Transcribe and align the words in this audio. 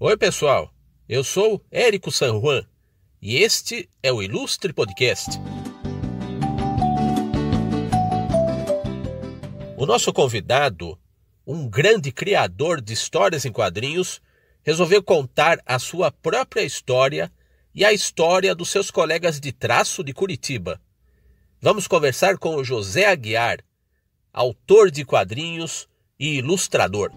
Oi, 0.00 0.16
pessoal. 0.16 0.72
Eu 1.08 1.24
sou 1.24 1.60
Érico 1.72 2.12
San 2.12 2.40
Juan 2.40 2.64
e 3.20 3.38
este 3.38 3.90
é 4.00 4.12
o 4.12 4.22
Ilustre 4.22 4.72
Podcast. 4.72 5.28
O 9.76 9.84
nosso 9.84 10.12
convidado, 10.12 10.96
um 11.44 11.68
grande 11.68 12.12
criador 12.12 12.80
de 12.80 12.92
histórias 12.92 13.44
em 13.44 13.50
quadrinhos, 13.50 14.22
resolveu 14.62 15.02
contar 15.02 15.58
a 15.66 15.80
sua 15.80 16.12
própria 16.12 16.62
história 16.62 17.32
e 17.74 17.84
a 17.84 17.92
história 17.92 18.54
dos 18.54 18.70
seus 18.70 18.92
colegas 18.92 19.40
de 19.40 19.50
traço 19.50 20.04
de 20.04 20.12
Curitiba. 20.12 20.80
Vamos 21.60 21.88
conversar 21.88 22.38
com 22.38 22.54
o 22.54 22.62
José 22.62 23.06
Aguiar, 23.06 23.64
autor 24.32 24.92
de 24.92 25.04
quadrinhos 25.04 25.88
e 26.20 26.36
ilustrador. 26.36 27.10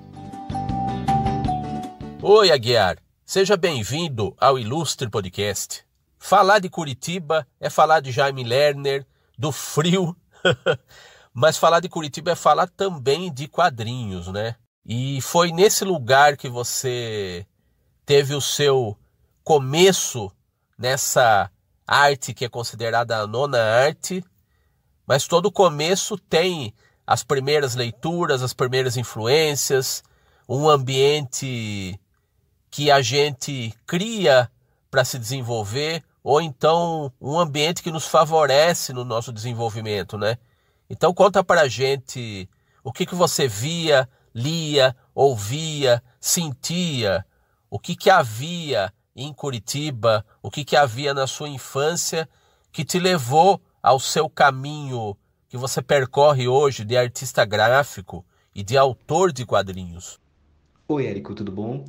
Oi, 2.23 2.51
Aguiar. 2.51 2.99
Seja 3.25 3.57
bem-vindo 3.57 4.35
ao 4.39 4.59
Ilustre 4.59 5.09
Podcast. 5.09 5.83
Falar 6.19 6.59
de 6.59 6.69
Curitiba 6.69 7.47
é 7.59 7.67
falar 7.67 7.99
de 7.99 8.11
Jaime 8.11 8.43
Lerner, 8.43 9.07
do 9.35 9.51
frio, 9.51 10.15
mas 11.33 11.57
falar 11.57 11.79
de 11.79 11.89
Curitiba 11.89 12.33
é 12.33 12.35
falar 12.35 12.67
também 12.69 13.33
de 13.33 13.47
quadrinhos, 13.47 14.27
né? 14.27 14.55
E 14.85 15.19
foi 15.19 15.51
nesse 15.51 15.83
lugar 15.83 16.37
que 16.37 16.47
você 16.47 17.43
teve 18.05 18.35
o 18.35 18.41
seu 18.41 18.95
começo 19.43 20.31
nessa 20.77 21.49
arte 21.87 22.35
que 22.35 22.45
é 22.45 22.49
considerada 22.49 23.17
a 23.17 23.25
nona 23.25 23.57
arte, 23.57 24.23
mas 25.07 25.27
todo 25.27 25.51
começo 25.51 26.19
tem 26.19 26.71
as 27.05 27.23
primeiras 27.23 27.73
leituras, 27.73 28.43
as 28.43 28.53
primeiras 28.53 28.95
influências, 28.95 30.03
um 30.47 30.69
ambiente 30.69 31.99
que 32.71 32.89
a 32.89 33.01
gente 33.01 33.73
cria 33.85 34.49
para 34.89 35.03
se 35.03 35.19
desenvolver, 35.19 36.01
ou 36.23 36.41
então 36.41 37.11
um 37.19 37.37
ambiente 37.37 37.83
que 37.83 37.91
nos 37.91 38.07
favorece 38.07 38.93
no 38.93 39.03
nosso 39.03 39.33
desenvolvimento, 39.33 40.17
né? 40.17 40.37
Então 40.89 41.13
conta 41.13 41.43
para 41.43 41.61
a 41.61 41.67
gente 41.67 42.49
o 42.83 42.91
que, 42.91 43.05
que 43.05 43.15
você 43.15 43.47
via, 43.47 44.09
lia, 44.33 44.95
ouvia, 45.13 46.01
sentia, 46.19 47.25
o 47.69 47.77
que, 47.77 47.95
que 47.95 48.09
havia 48.09 48.93
em 49.15 49.33
Curitiba, 49.33 50.25
o 50.41 50.49
que, 50.49 50.63
que 50.63 50.75
havia 50.75 51.13
na 51.13 51.27
sua 51.27 51.49
infância 51.49 52.27
que 52.71 52.85
te 52.85 52.97
levou 52.99 53.61
ao 53.83 53.99
seu 53.99 54.29
caminho 54.29 55.17
que 55.49 55.57
você 55.57 55.81
percorre 55.81 56.47
hoje 56.47 56.85
de 56.85 56.95
artista 56.95 57.43
gráfico 57.43 58.25
e 58.55 58.63
de 58.63 58.77
autor 58.77 59.33
de 59.33 59.45
quadrinhos. 59.45 60.19
Oi, 60.87 61.05
Érico, 61.05 61.35
tudo 61.35 61.51
bom? 61.51 61.85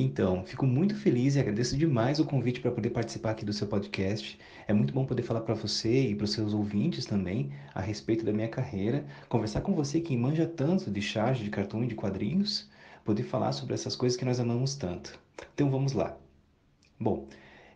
Então, 0.00 0.44
fico 0.44 0.64
muito 0.64 0.94
feliz 0.94 1.34
e 1.34 1.40
agradeço 1.40 1.76
demais 1.76 2.20
o 2.20 2.24
convite 2.24 2.60
para 2.60 2.70
poder 2.70 2.90
participar 2.90 3.32
aqui 3.32 3.44
do 3.44 3.52
seu 3.52 3.66
podcast. 3.66 4.38
É 4.68 4.72
muito 4.72 4.94
bom 4.94 5.04
poder 5.04 5.24
falar 5.24 5.40
para 5.40 5.54
você 5.54 6.10
e 6.10 6.14
para 6.14 6.24
os 6.24 6.30
seus 6.30 6.54
ouvintes 6.54 7.04
também 7.04 7.50
a 7.74 7.80
respeito 7.80 8.24
da 8.24 8.32
minha 8.32 8.46
carreira, 8.46 9.04
conversar 9.28 9.60
com 9.60 9.74
você 9.74 10.00
que 10.00 10.16
manja 10.16 10.46
tanto 10.46 10.88
de 10.88 11.02
charge, 11.02 11.42
de 11.42 11.50
cartão 11.50 11.82
e 11.82 11.88
de 11.88 11.96
quadrinhos, 11.96 12.70
poder 13.04 13.24
falar 13.24 13.50
sobre 13.50 13.74
essas 13.74 13.96
coisas 13.96 14.16
que 14.16 14.24
nós 14.24 14.38
amamos 14.38 14.76
tanto. 14.76 15.18
Então 15.52 15.68
vamos 15.68 15.94
lá. 15.94 16.16
Bom, 17.00 17.26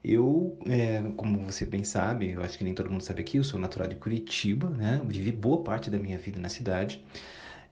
eu, 0.04 0.56
é, 0.66 1.02
como 1.16 1.40
você 1.40 1.66
bem 1.66 1.82
sabe, 1.82 2.30
eu 2.30 2.42
acho 2.44 2.56
que 2.56 2.62
nem 2.62 2.72
todo 2.72 2.88
mundo 2.88 3.02
sabe 3.02 3.22
aqui, 3.22 3.38
eu 3.38 3.44
sou 3.44 3.58
natural 3.58 3.88
de 3.88 3.96
Curitiba, 3.96 4.70
né? 4.70 5.00
Vivi 5.04 5.32
boa 5.32 5.64
parte 5.64 5.90
da 5.90 5.98
minha 5.98 6.18
vida 6.18 6.38
na 6.38 6.48
cidade. 6.48 7.04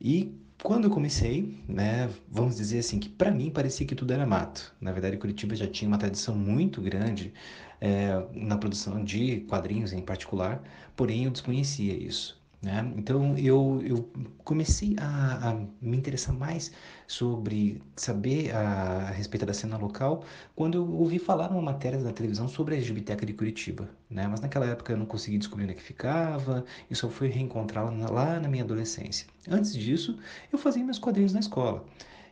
E 0.00 0.39
quando 0.62 0.84
eu 0.84 0.90
comecei, 0.90 1.62
né, 1.68 2.10
vamos 2.28 2.56
dizer 2.56 2.78
assim, 2.80 2.98
que 2.98 3.08
para 3.08 3.30
mim 3.30 3.50
parecia 3.50 3.86
que 3.86 3.94
tudo 3.94 4.12
era 4.12 4.26
mato. 4.26 4.74
Na 4.80 4.92
verdade, 4.92 5.16
Curitiba 5.16 5.54
já 5.54 5.66
tinha 5.66 5.88
uma 5.88 5.98
tradição 5.98 6.34
muito 6.34 6.80
grande 6.80 7.32
é, 7.80 8.22
na 8.34 8.56
produção 8.56 9.02
de 9.04 9.40
quadrinhos 9.42 9.92
em 9.92 10.02
particular, 10.02 10.62
porém 10.96 11.24
eu 11.24 11.30
desconhecia 11.30 11.94
isso. 11.94 12.39
Né? 12.62 12.92
Então 12.96 13.38
eu, 13.38 13.80
eu 13.82 14.10
comecei 14.44 14.94
a, 14.98 15.50
a, 15.50 15.54
me 15.80 15.96
interessar 15.96 16.34
mais 16.34 16.70
sobre 17.06 17.80
saber 17.96 18.54
a, 18.54 19.08
a, 19.08 19.10
respeito 19.10 19.46
da 19.46 19.54
cena 19.54 19.78
local 19.78 20.24
quando 20.54 20.74
eu 20.76 20.86
ouvi 20.92 21.18
falar 21.18 21.48
numa 21.48 21.62
matéria 21.62 21.98
da 21.98 22.12
televisão 22.12 22.48
sobre 22.48 22.76
a 22.76 22.80
Gibiteca 22.80 23.24
de 23.24 23.32
Curitiba. 23.32 23.88
Né? 24.10 24.28
Mas 24.28 24.40
naquela 24.40 24.66
época 24.66 24.92
eu 24.92 24.98
não 24.98 25.06
consegui 25.06 25.38
descobrir 25.38 25.64
onde 25.64 25.72
é 25.72 25.76
que 25.76 25.82
ficava 25.82 26.64
e 26.90 26.94
só 26.94 27.08
fui 27.08 27.28
reencontrá-la 27.28 27.90
lá 28.10 28.38
na 28.38 28.48
minha 28.48 28.62
adolescência. 28.62 29.26
Antes 29.48 29.72
disso, 29.72 30.18
eu 30.52 30.58
fazia 30.58 30.84
meus 30.84 30.98
quadrinhos 30.98 31.32
na 31.32 31.40
escola 31.40 31.82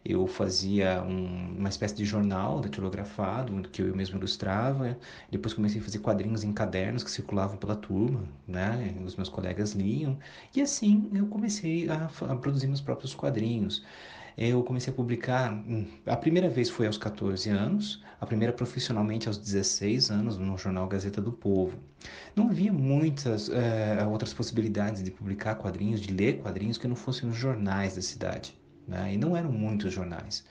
eu 0.09 0.27
fazia 0.27 1.03
um, 1.03 1.55
uma 1.59 1.69
espécie 1.69 1.95
de 1.95 2.03
jornal 2.03 2.61
datilografado 2.61 3.53
que 3.69 3.83
eu 3.83 3.95
mesmo 3.95 4.17
ilustrava. 4.17 4.99
Depois 5.31 5.53
comecei 5.53 5.83
a 5.83 5.85
fazer 5.85 5.99
quadrinhos 5.99 6.43
em 6.43 6.53
cadernos 6.53 7.05
que 7.05 7.11
circulavam 7.11 7.59
pela 7.59 7.77
turma, 7.77 8.25
né? 8.47 8.95
Os 9.05 9.17
meus 9.17 9.29
colegas 9.29 9.73
liam. 9.73 10.19
E 10.57 10.63
assim 10.63 11.11
eu 11.13 11.27
comecei 11.27 11.91
a, 11.91 12.11
a 12.31 12.37
produzir 12.37 12.69
meus 12.69 12.81
próprios 12.81 13.15
quadrinhos. 13.15 13.85
Eu 14.37 14.63
comecei 14.63 14.91
a 14.91 14.97
publicar, 14.97 15.53
hum, 15.53 15.87
a 16.07 16.17
primeira 16.17 16.49
vez 16.49 16.71
foi 16.71 16.87
aos 16.87 16.97
14 16.97 17.51
anos, 17.51 18.03
a 18.19 18.25
primeira 18.25 18.53
profissionalmente 18.53 19.29
aos 19.29 19.37
16 19.37 20.11
anos, 20.11 20.39
no 20.39 20.57
jornal 20.57 20.87
Gazeta 20.89 21.21
do 21.21 21.33
Povo. 21.33 21.77
Não 22.35 22.49
havia 22.49 22.73
muitas 22.73 23.51
é, 23.51 24.07
outras 24.07 24.33
possibilidades 24.33 25.03
de 25.03 25.11
publicar 25.11 25.57
quadrinhos, 25.57 26.01
de 26.01 26.15
ler 26.15 26.41
quadrinhos 26.41 26.79
que 26.79 26.89
não 26.89 26.97
fossem 26.97 27.29
nos 27.29 27.37
jornais 27.37 27.97
da 27.97 28.01
cidade 28.01 28.57
né? 28.89 29.15
e 29.15 29.17
não 29.17 29.37
eram 29.37 29.53
muitos 29.53 29.93
jornais. 29.93 30.45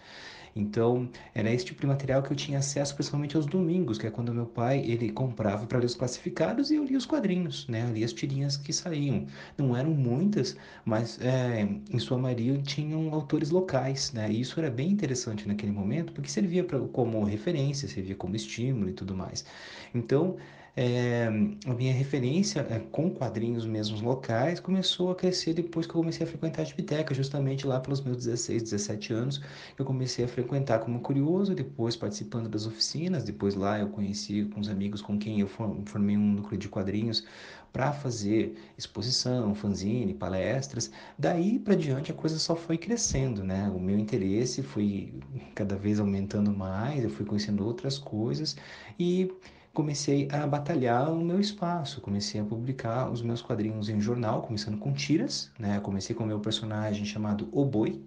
Então, 0.58 1.08
era 1.36 1.52
esse 1.53 1.66
tipo 1.66 1.81
de 1.81 1.88
material 1.88 2.24
que 2.24 2.31
eu 2.31 2.36
tinha 2.36 2.58
acesso 2.59 2.96
principalmente 2.96 3.36
aos 3.36 3.46
domingos, 3.46 3.98
que 3.98 4.08
é 4.08 4.12
quando 4.12 4.34
meu 4.34 4.48
pai 4.48 4.80
ele 4.80 5.12
comprava 5.12 5.68
para 5.68 5.78
ler 5.78 5.86
os 5.86 5.96
classificados 5.96 6.72
e 6.72 6.76
eu 6.76 6.84
lia 6.84 6.97
os 6.97 7.06
quadrinhos, 7.06 7.68
né? 7.68 7.84
Eu 7.88 7.94
lia 7.94 8.06
as 8.06 8.14
tirinhas 8.14 8.58
que 8.58 8.74
saíam. 8.74 9.28
Não 9.58 9.76
eram 9.78 9.92
muitas, 9.92 10.58
mas 10.84 11.20
é, 11.22 11.62
em 11.92 12.00
sua 12.00 12.18
maioria 12.18 12.58
tinham 12.64 13.14
autores 13.14 13.52
locais, 13.52 14.12
né? 14.14 14.31
E 14.31 14.42
isso 14.42 14.59
era 14.59 14.70
bem 14.72 14.90
interessante 14.90 15.47
naquele 15.47 15.72
momento, 15.72 16.12
porque 16.12 16.30
servia 16.30 16.64
pra, 16.64 16.80
como 16.80 17.24
referência, 17.24 17.88
servia 17.88 18.16
como 18.16 18.36
estímulo 18.36 18.90
e 18.90 18.94
tudo 18.94 19.16
mais. 19.16 19.46
Então, 19.94 20.38
é, 20.80 21.26
a 21.66 21.74
minha 21.74 21.92
referência 21.92 22.60
é, 22.70 22.78
com 22.78 23.10
quadrinhos 23.10 23.66
mesmos 23.66 24.00
locais 24.00 24.60
começou 24.60 25.10
a 25.10 25.16
crescer 25.16 25.56
depois 25.56 25.88
que 25.88 25.96
eu 25.96 26.02
comecei 26.02 26.24
a 26.24 26.30
frequentar 26.30 26.62
a 26.62 26.66
biblioteca, 26.66 27.16
justamente 27.16 27.66
lá 27.66 27.80
pelos 27.80 28.00
meus 28.00 28.18
16, 28.18 28.62
17 28.62 29.12
anos, 29.12 29.42
eu 29.76 29.84
comecei 29.84 30.24
a 30.24 30.28
frequentar 30.28 30.78
como 30.78 31.00
curioso, 31.00 31.56
depois 31.56 31.96
participando 31.96 32.48
das 32.48 32.68
oficinas, 32.68 33.24
depois 33.24 33.56
lá 33.56 33.80
eu 33.80 33.88
conheci 33.90 34.46
com 34.46 34.60
os 34.60 34.70
amigos 34.70 35.02
com 35.02 35.18
quem 35.18 35.40
eu 35.40 35.48
formei 35.48 36.16
um 36.16 36.34
núcleo 36.34 36.60
de 36.60 36.70
quadrinhos 36.70 37.26
para 37.74 37.92
fazer 37.92 38.56
exposição, 38.78 39.56
fanzine, 39.56 40.14
palestras. 40.14 40.92
Daí 41.18 41.58
para 41.58 41.76
diante 41.76 42.12
a 42.12 42.14
coisa 42.14 42.38
só 42.38 42.56
foi 42.56 42.78
crescendo, 42.78 43.44
né? 43.44 43.68
O 43.76 43.80
meu 43.80 43.98
interesse 43.98 44.62
foi 44.62 45.12
cada 45.56 45.76
vez 45.76 46.00
aumentando 46.00 46.52
mais, 46.54 47.04
eu 47.04 47.09
fui 47.09 47.26
conhecendo 47.26 47.66
outras 47.66 47.98
coisas 47.98 48.56
e 49.00 49.32
comecei 49.78 50.28
a 50.32 50.48
batalhar 50.48 51.14
o 51.14 51.24
meu 51.24 51.40
espaço, 51.40 52.02
comecei 52.02 52.42
a 52.42 52.44
publicar 52.44 53.12
os 53.12 53.22
meus 53.22 53.44
quadrinhos 53.44 53.90
em 53.90 54.02
jornal, 54.02 54.42
começando 54.42 54.76
com 54.80 54.92
tiras, 54.92 55.52
né? 55.60 55.80
Comecei 55.82 56.16
com 56.16 56.24
o 56.24 56.28
meu 56.28 56.40
personagem 56.40 57.06
chamado 57.06 57.48
O 57.52 57.64
Boi, 57.64 58.02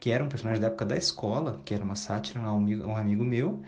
que 0.00 0.10
era 0.10 0.24
um 0.24 0.28
personagem 0.30 0.58
da 0.58 0.68
época 0.68 0.86
da 0.86 0.96
escola, 0.96 1.60
que 1.66 1.74
era 1.74 1.84
uma 1.84 1.96
sátira 1.96 2.40
a 2.40 2.54
um 2.54 2.56
amigo, 2.56 2.86
um 2.86 2.96
amigo 2.96 3.22
meu. 3.22 3.60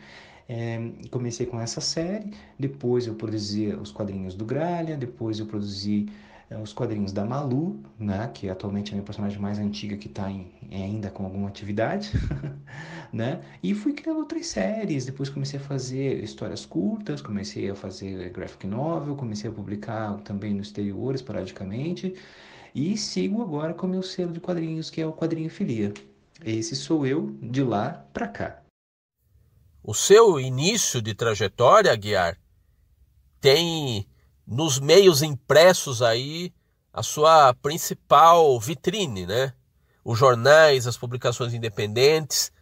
É, 0.49 0.91
comecei 1.11 1.45
com 1.45 1.61
essa 1.61 1.83
série, 1.83 2.33
depois 2.59 3.07
eu 3.07 3.15
produzi 3.15 3.75
os 3.75 3.93
quadrinhos 3.93 4.35
do 4.35 4.47
Gralha, 4.47 4.97
depois 4.97 5.39
eu 5.39 5.45
produzi 5.45 6.07
os 6.63 6.73
quadrinhos 6.73 7.13
da 7.13 7.25
Malu, 7.25 7.81
né, 7.99 8.31
que 8.33 8.49
atualmente 8.49 8.91
é 8.91 8.93
a 8.93 8.95
minha 8.97 9.05
personagem 9.05 9.39
mais 9.39 9.59
antiga 9.59 9.97
que 9.97 10.09
está 10.09 10.27
ainda 10.71 11.11
com 11.11 11.25
alguma 11.25 11.49
atividade, 11.49 12.13
né, 13.13 13.43
e 13.63 13.75
fui 13.75 13.93
criando 13.93 14.19
outras 14.19 14.47
séries, 14.47 15.07
depois 15.07 15.29
comecei 15.29 15.59
a 15.59 15.63
fazer 15.63 16.23
histórias 16.23 16.67
curtas, 16.67 17.21
comecei 17.21 17.71
a 17.71 17.75
fazer 17.75 18.31
graphic 18.31 18.67
novel, 18.67 19.17
comecei 19.17 19.51
a 19.51 19.53
publicar 19.53 20.19
também 20.21 20.55
no 20.55 20.63
exterior 20.63 21.15
esporadicamente, 21.15 22.15
e 22.75 22.97
sigo 22.97 23.41
agora 23.41 23.73
com 23.73 23.87
o 23.87 23.91
meu 23.91 24.03
selo 24.03 24.33
de 24.33 24.41
quadrinhos, 24.41 24.91
que 24.91 25.01
é 25.01 25.07
o 25.07 25.13
Quadrinho 25.13 25.49
Filia. 25.49 25.95
Esse 26.45 26.75
sou 26.75 27.07
eu 27.07 27.31
de 27.41 27.63
lá 27.63 28.05
para 28.13 28.27
cá. 28.27 28.63
O 29.83 29.95
seu 29.95 30.41
início 30.41 31.01
de 31.01 31.15
trajetória, 31.15 31.95
Guiar, 31.95 32.37
tem 33.41 34.09
nos 34.47 34.79
meios 34.79 35.23
impressos 35.23 36.03
aí 36.03 36.53
a 36.93 37.03
sua 37.03 37.55
principal 37.55 38.59
vitrine, 38.61 39.27
né? 39.27 39.53
Os 40.05 40.19
jornais, 40.19 40.87
as 40.87 40.97
publicações 40.97 41.55
independentes. 41.55 42.53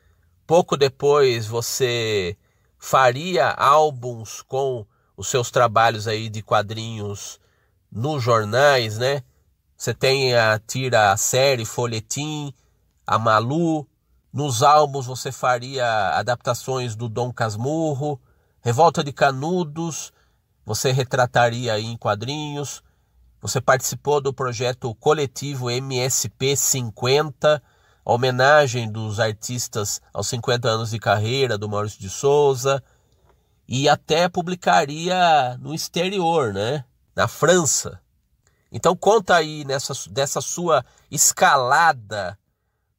Pouco 0.47 0.77
depois 0.77 1.47
você 1.47 2.37
faria 2.79 3.49
álbuns 3.51 4.43
com 4.43 4.87
os 5.17 5.29
seus 5.29 5.51
trabalhos 5.51 6.09
aí 6.09 6.29
de 6.29 6.43
quadrinhos 6.43 7.39
nos 7.91 8.23
jornais, 8.23 8.97
né? 8.99 9.23
Você 9.77 9.93
tem 9.93 10.35
a 10.35 10.59
tira 10.59 11.13
a 11.13 11.17
série 11.17 11.65
Folhetim, 11.65 12.55
a 13.07 13.19
Malu, 13.19 13.87
Nos 14.33 14.63
álbuns 14.63 15.05
você 15.05 15.31
faria 15.31 16.17
adaptações 16.17 16.97
do 16.97 17.07
Dom 17.07 17.31
Casmurro, 17.31 18.19
Revolta 18.63 19.05
de 19.05 19.13
Canudos, 19.13 20.11
você 20.65 20.93
retrataria 20.93 21.79
em 21.79 21.97
quadrinhos. 21.97 22.83
Você 23.41 23.61
participou 23.61 24.21
do 24.21 24.33
projeto 24.33 24.95
coletivo 24.95 25.71
MSP 25.71 26.57
50, 26.57 27.63
homenagem 28.05 28.91
dos 28.91 29.19
artistas 29.19 30.01
aos 30.13 30.29
50 30.29 30.69
anos 30.69 30.91
de 30.91 30.99
carreira 30.99 31.59
do 31.59 31.69
Maurício 31.69 32.01
de 32.01 32.09
Souza, 32.09 32.83
e 33.67 33.89
até 33.89 34.29
publicaria 34.29 35.57
no 35.59 35.75
exterior, 35.75 36.53
né? 36.53 36.85
Na 37.15 37.27
França. 37.27 38.01
Então 38.71 38.97
conta 38.97 39.37
aí 39.37 39.65
nessa, 39.65 39.93
dessa 40.11 40.41
sua 40.41 40.85
escalada 41.11 42.39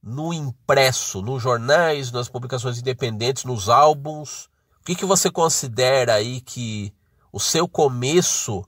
no 0.01 0.33
impresso, 0.33 1.21
nos 1.21 1.42
jornais, 1.42 2.12
nas 2.12 2.27
publicações 2.27 2.77
independentes, 2.77 3.45
nos 3.45 3.69
álbuns. 3.69 4.50
O 4.81 4.86
que, 4.86 4.95
que 4.95 5.06
você 5.06 5.31
considera 5.31 6.15
aí 6.15 6.42
que 6.42 6.94
o 7.33 7.39
seu 7.39 7.68
começo 7.68 8.63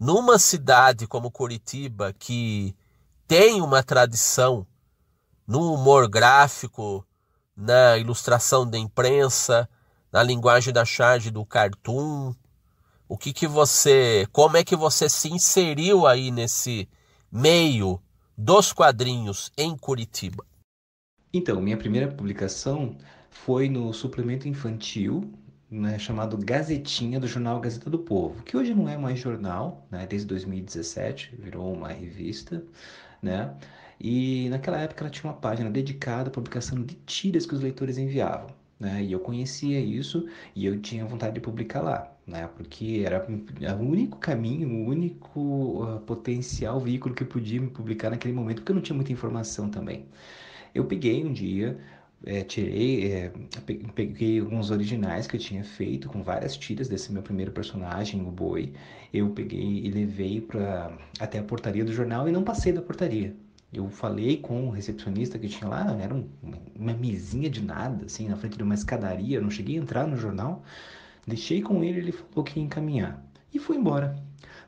numa 0.00 0.38
cidade 0.38 1.06
como 1.06 1.30
Curitiba, 1.30 2.14
que 2.18 2.74
tem 3.26 3.60
uma 3.60 3.82
tradição 3.82 4.66
no 5.46 5.74
humor 5.74 6.08
gráfico, 6.08 7.06
na 7.54 7.98
ilustração 7.98 8.68
da 8.68 8.78
imprensa, 8.78 9.68
na 10.10 10.22
linguagem 10.22 10.72
da 10.72 10.86
charge 10.86 11.30
do 11.30 11.44
cartoon, 11.44 12.34
o 13.06 13.18
que 13.18 13.30
que 13.30 13.46
você, 13.46 14.26
como 14.32 14.56
é 14.56 14.64
que 14.64 14.74
você 14.74 15.06
se 15.06 15.28
inseriu 15.28 16.06
aí 16.06 16.30
nesse 16.30 16.88
meio 17.30 18.00
dos 18.36 18.72
quadrinhos 18.72 19.52
em 19.56 19.76
Curitiba? 19.76 20.46
Então, 21.30 21.60
minha 21.60 21.76
primeira 21.76 22.08
publicação 22.08 22.96
foi 23.30 23.68
no 23.68 23.92
suplemento 23.92 24.48
infantil, 24.48 25.30
né, 25.70 25.98
chamado 25.98 26.36
Gazetinha 26.36 27.20
do 27.20 27.26
jornal 27.26 27.60
Gazeta 27.60 27.90
do 27.90 27.98
Povo, 27.98 28.42
que 28.42 28.56
hoje 28.56 28.74
não 28.74 28.88
é 28.88 28.96
mais 28.96 29.18
jornal, 29.18 29.86
né, 29.90 30.06
desde 30.06 30.26
2017, 30.28 31.36
virou 31.38 31.72
uma 31.72 31.88
revista, 31.88 32.62
né? 33.22 33.54
E 34.00 34.48
naquela 34.48 34.78
época 34.78 35.02
ela 35.02 35.10
tinha 35.10 35.30
uma 35.30 35.38
página 35.38 35.70
dedicada 35.70 36.28
à 36.28 36.32
publicação 36.32 36.82
de 36.82 36.94
tiras 37.06 37.44
que 37.46 37.54
os 37.54 37.60
leitores 37.60 37.98
enviavam. 37.98 38.48
Né? 38.78 39.02
E 39.02 39.12
eu 39.12 39.18
conhecia 39.18 39.80
isso 39.80 40.28
e 40.54 40.64
eu 40.64 40.80
tinha 40.80 41.04
vontade 41.04 41.34
de 41.34 41.40
publicar 41.40 41.80
lá, 41.82 42.12
né? 42.26 42.48
Porque 42.56 43.02
era 43.04 43.26
o 43.76 43.82
único 43.82 44.18
caminho, 44.18 44.68
o 44.68 44.86
único 44.88 45.40
uh, 45.40 46.00
potencial 46.00 46.78
veículo 46.78 47.12
que 47.14 47.24
podia 47.24 47.60
me 47.60 47.68
publicar 47.68 48.10
naquele 48.10 48.34
momento, 48.34 48.58
porque 48.58 48.70
eu 48.70 48.76
não 48.76 48.82
tinha 48.82 48.94
muita 48.94 49.12
informação 49.12 49.68
também. 49.68 50.06
Eu 50.72 50.84
peguei 50.84 51.24
um 51.24 51.32
dia, 51.32 51.78
é, 52.24 52.42
tirei, 52.42 53.12
é, 53.12 53.32
peguei 53.94 54.40
alguns 54.40 54.70
originais 54.70 55.26
que 55.26 55.36
eu 55.36 55.40
tinha 55.40 55.62
feito 55.62 56.08
com 56.08 56.22
várias 56.22 56.56
tiras 56.56 56.88
desse 56.88 57.12
meu 57.12 57.22
primeiro 57.22 57.52
personagem, 57.52 58.20
o 58.22 58.30
Boi. 58.30 58.72
Eu 59.12 59.30
peguei 59.30 59.84
e 59.84 59.90
levei 59.90 60.40
para 60.40 60.96
até 61.20 61.38
a 61.38 61.42
portaria 61.42 61.84
do 61.84 61.92
jornal 61.92 62.28
e 62.28 62.32
não 62.32 62.42
passei 62.42 62.72
da 62.72 62.82
portaria. 62.82 63.34
Eu 63.72 63.88
falei 63.90 64.38
com 64.38 64.66
o 64.66 64.70
recepcionista 64.70 65.38
que 65.38 65.48
tinha 65.48 65.68
lá, 65.68 65.96
era 66.00 66.14
um, 66.14 66.26
uma 66.74 66.94
mesinha 66.94 67.50
de 67.50 67.62
nada, 67.62 68.06
assim, 68.06 68.26
na 68.26 68.36
frente 68.36 68.56
de 68.56 68.62
uma 68.62 68.74
escadaria, 68.74 69.40
não 69.40 69.50
cheguei 69.50 69.76
a 69.78 69.80
entrar 69.80 70.06
no 70.06 70.16
jornal. 70.16 70.62
Deixei 71.26 71.60
com 71.60 71.84
ele, 71.84 72.00
ele 72.00 72.12
falou 72.12 72.42
que 72.42 72.58
ia 72.58 72.64
encaminhar. 72.64 73.22
E 73.52 73.58
fui 73.58 73.76
embora. 73.76 74.16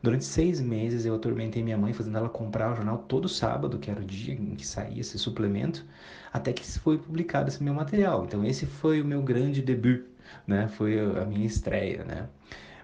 Durante 0.02 0.24
seis 0.24 0.60
meses 0.60 1.04
eu 1.04 1.14
atormentei 1.14 1.62
minha 1.62 1.76
mãe, 1.76 1.92
fazendo 1.92 2.16
ela 2.16 2.28
comprar 2.28 2.72
o 2.72 2.76
jornal 2.76 2.98
todo 2.98 3.28
sábado, 3.28 3.78
que 3.78 3.90
era 3.90 4.00
o 4.00 4.04
dia 4.04 4.34
em 4.34 4.54
que 4.54 4.66
saía 4.66 5.00
esse 5.00 5.18
suplemento, 5.18 5.84
até 6.32 6.52
que 6.52 6.64
foi 6.78 6.98
publicado 6.98 7.48
esse 7.48 7.62
meu 7.62 7.74
material. 7.74 8.24
Então 8.24 8.44
esse 8.44 8.64
foi 8.66 9.00
o 9.02 9.04
meu 9.04 9.22
grande 9.22 9.60
debut, 9.62 10.04
né? 10.46 10.68
Foi 10.68 10.98
a 10.98 11.24
minha 11.26 11.46
estreia, 11.46 12.04
né? 12.04 12.28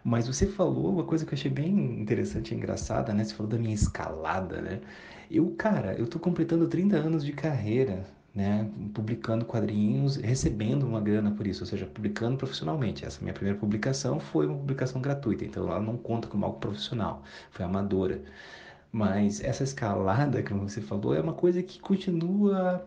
Mas 0.04 0.26
você 0.28 0.46
falou 0.46 0.90
uma 0.92 1.04
coisa 1.04 1.24
que 1.26 1.32
eu 1.32 1.36
achei 1.38 1.50
bem 1.50 2.00
interessante 2.00 2.52
e 2.52 2.56
engraçada, 2.56 3.12
né? 3.14 3.24
Você 3.24 3.34
falou 3.34 3.50
da 3.50 3.58
minha 3.58 3.74
escalada, 3.74 4.60
né? 4.60 4.80
Eu, 5.30 5.50
cara, 5.58 5.94
eu 5.94 6.06
tô 6.06 6.18
completando 6.18 6.68
30 6.68 6.96
anos 6.96 7.24
de 7.24 7.32
carreira, 7.32 8.06
né? 8.36 8.70
Publicando 8.94 9.46
quadrinhos, 9.46 10.16
recebendo 10.16 10.86
uma 10.86 11.00
grana 11.00 11.30
por 11.30 11.46
isso, 11.46 11.62
ou 11.62 11.66
seja, 11.66 11.86
publicando 11.86 12.36
profissionalmente. 12.36 13.04
Essa 13.04 13.20
minha 13.22 13.32
primeira 13.32 13.58
publicação 13.58 14.20
foi 14.20 14.46
uma 14.46 14.56
publicação 14.58 15.00
gratuita, 15.00 15.44
então 15.44 15.66
ela 15.68 15.80
não 15.80 15.96
conta 15.96 16.28
como 16.28 16.44
algo 16.44 16.58
profissional, 16.60 17.22
foi 17.50 17.64
amadora. 17.64 18.22
Mas 18.92 19.40
essa 19.42 19.64
escalada 19.64 20.42
que 20.42 20.52
você 20.54 20.80
falou 20.82 21.14
é 21.14 21.20
uma 21.20 21.32
coisa 21.34 21.62
que 21.62 21.80
continua 21.80 22.86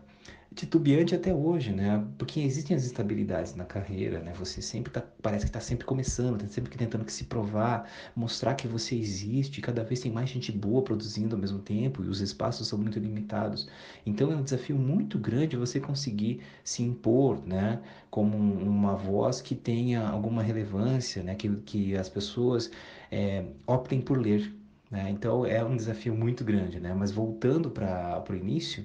titubeante 0.54 1.14
até 1.14 1.32
hoje, 1.32 1.72
né? 1.72 2.04
Porque 2.18 2.40
existem 2.40 2.76
as 2.76 2.84
instabilidades 2.84 3.54
na 3.54 3.64
carreira, 3.64 4.18
né? 4.20 4.32
Você 4.36 4.60
sempre 4.60 4.92
tá, 4.92 5.02
parece 5.22 5.44
que 5.44 5.50
está 5.50 5.60
sempre 5.60 5.86
começando, 5.86 6.40
tá 6.40 6.48
sempre 6.48 6.76
tentando 6.76 7.04
que 7.04 7.12
se 7.12 7.24
provar, 7.24 7.88
mostrar 8.16 8.54
que 8.54 8.66
você 8.66 8.96
existe. 8.96 9.60
Cada 9.60 9.84
vez 9.84 10.00
tem 10.00 10.10
mais 10.10 10.28
gente 10.28 10.50
boa 10.50 10.82
produzindo 10.82 11.36
ao 11.36 11.40
mesmo 11.40 11.60
tempo 11.60 12.02
e 12.04 12.08
os 12.08 12.20
espaços 12.20 12.66
são 12.66 12.78
muito 12.78 12.98
limitados. 12.98 13.68
Então 14.04 14.32
é 14.32 14.36
um 14.36 14.42
desafio 14.42 14.76
muito 14.76 15.18
grande 15.18 15.56
você 15.56 15.78
conseguir 15.78 16.40
se 16.64 16.82
impor, 16.82 17.46
né? 17.46 17.80
Como 18.10 18.36
uma 18.36 18.96
voz 18.96 19.40
que 19.40 19.54
tenha 19.54 20.08
alguma 20.08 20.42
relevância, 20.42 21.22
né? 21.22 21.36
Que, 21.36 21.48
que 21.58 21.96
as 21.96 22.08
pessoas 22.08 22.70
é, 23.10 23.44
optem 23.66 24.00
por 24.00 24.18
ler. 24.18 24.52
Né? 24.90 25.08
Então 25.10 25.46
é 25.46 25.64
um 25.64 25.76
desafio 25.76 26.16
muito 26.16 26.44
grande, 26.44 26.80
né? 26.80 26.92
Mas 26.92 27.12
voltando 27.12 27.70
para 27.70 28.24
o 28.28 28.34
início 28.34 28.84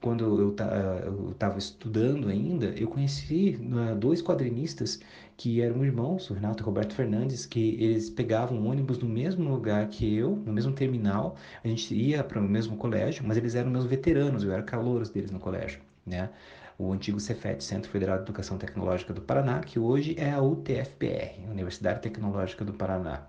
quando 0.00 0.40
eu 0.40 1.30
estava 1.30 1.58
estudando 1.58 2.28
ainda, 2.28 2.66
eu 2.66 2.88
conheci 2.88 3.60
uh, 3.60 3.94
dois 3.94 4.22
quadrinistas 4.22 5.00
que 5.36 5.60
eram 5.60 5.84
irmãos, 5.84 6.28
o 6.30 6.34
Renato 6.34 6.62
e 6.62 6.64
o 6.64 6.66
Roberto 6.66 6.94
Fernandes, 6.94 7.44
que 7.44 7.76
eles 7.82 8.08
pegavam 8.08 8.58
um 8.58 8.70
ônibus 8.70 8.98
no 8.98 9.08
mesmo 9.08 9.48
lugar 9.50 9.88
que 9.88 10.14
eu, 10.16 10.36
no 10.36 10.52
mesmo 10.52 10.72
terminal. 10.72 11.36
A 11.62 11.68
gente 11.68 11.94
ia 11.94 12.24
para 12.24 12.38
o 12.38 12.42
mesmo 12.42 12.76
colégio, 12.76 13.24
mas 13.26 13.36
eles 13.36 13.54
eram 13.54 13.70
meus 13.70 13.84
veteranos, 13.84 14.42
eu 14.42 14.52
era 14.52 14.62
calouros 14.62 15.10
deles 15.10 15.30
no 15.30 15.38
colégio, 15.38 15.80
né? 16.06 16.30
O 16.78 16.92
antigo 16.92 17.20
Cefet, 17.20 17.62
Centro 17.62 17.90
Federal 17.90 18.16
de 18.16 18.22
Educação 18.22 18.56
Tecnológica 18.56 19.12
do 19.12 19.20
Paraná, 19.20 19.60
que 19.60 19.78
hoje 19.78 20.14
é 20.18 20.30
a 20.30 20.40
UTFPR, 20.40 21.46
Universidade 21.50 22.00
Tecnológica 22.00 22.64
do 22.64 22.72
Paraná. 22.72 23.22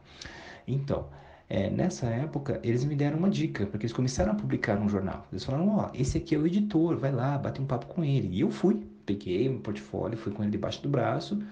Então, 0.65 1.07
é, 1.53 1.69
nessa 1.69 2.05
época, 2.05 2.61
eles 2.63 2.85
me 2.85 2.95
deram 2.95 3.17
uma 3.17 3.29
dica, 3.29 3.65
porque 3.65 3.85
eles 3.85 3.91
começaram 3.91 4.31
a 4.31 4.35
publicar 4.35 4.79
um 4.79 4.87
jornal. 4.87 5.27
Eles 5.33 5.43
falaram: 5.43 5.67
Ó, 5.67 5.89
esse 5.93 6.17
aqui 6.17 6.33
é 6.33 6.37
o 6.37 6.47
editor, 6.47 6.95
vai 6.95 7.11
lá, 7.11 7.37
bate 7.37 7.61
um 7.61 7.65
papo 7.65 7.87
com 7.87 8.05
ele. 8.05 8.29
E 8.31 8.39
eu 8.39 8.49
fui, 8.49 8.87
peguei 9.05 9.49
meu 9.49 9.59
portfólio, 9.59 10.17
fui 10.17 10.31
com 10.31 10.43
ele 10.43 10.51
debaixo 10.53 10.81
do 10.81 10.87
braço 10.87 11.43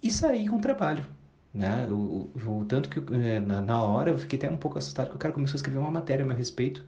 e 0.00 0.12
saí 0.12 0.46
com 0.46 0.58
o 0.58 0.60
trabalho. 0.60 1.04
Né? 1.52 1.88
O, 1.90 2.30
o, 2.36 2.60
o 2.60 2.64
tanto 2.66 2.88
que 2.88 3.00
é, 3.16 3.40
na, 3.40 3.60
na, 3.60 3.82
hora 3.82 4.12
eu 4.12 4.18
fiquei 4.18 4.38
até 4.38 4.48
um 4.48 4.56
pouco 4.56 4.78
assustado, 4.78 5.10
que 5.10 5.16
o 5.16 5.18
cara 5.18 5.34
começou 5.34 5.54
a 5.54 5.56
escrever 5.56 5.78
uma 5.78 5.90
matéria 5.90 6.24
a 6.24 6.28
meu 6.28 6.36
respeito 6.36 6.84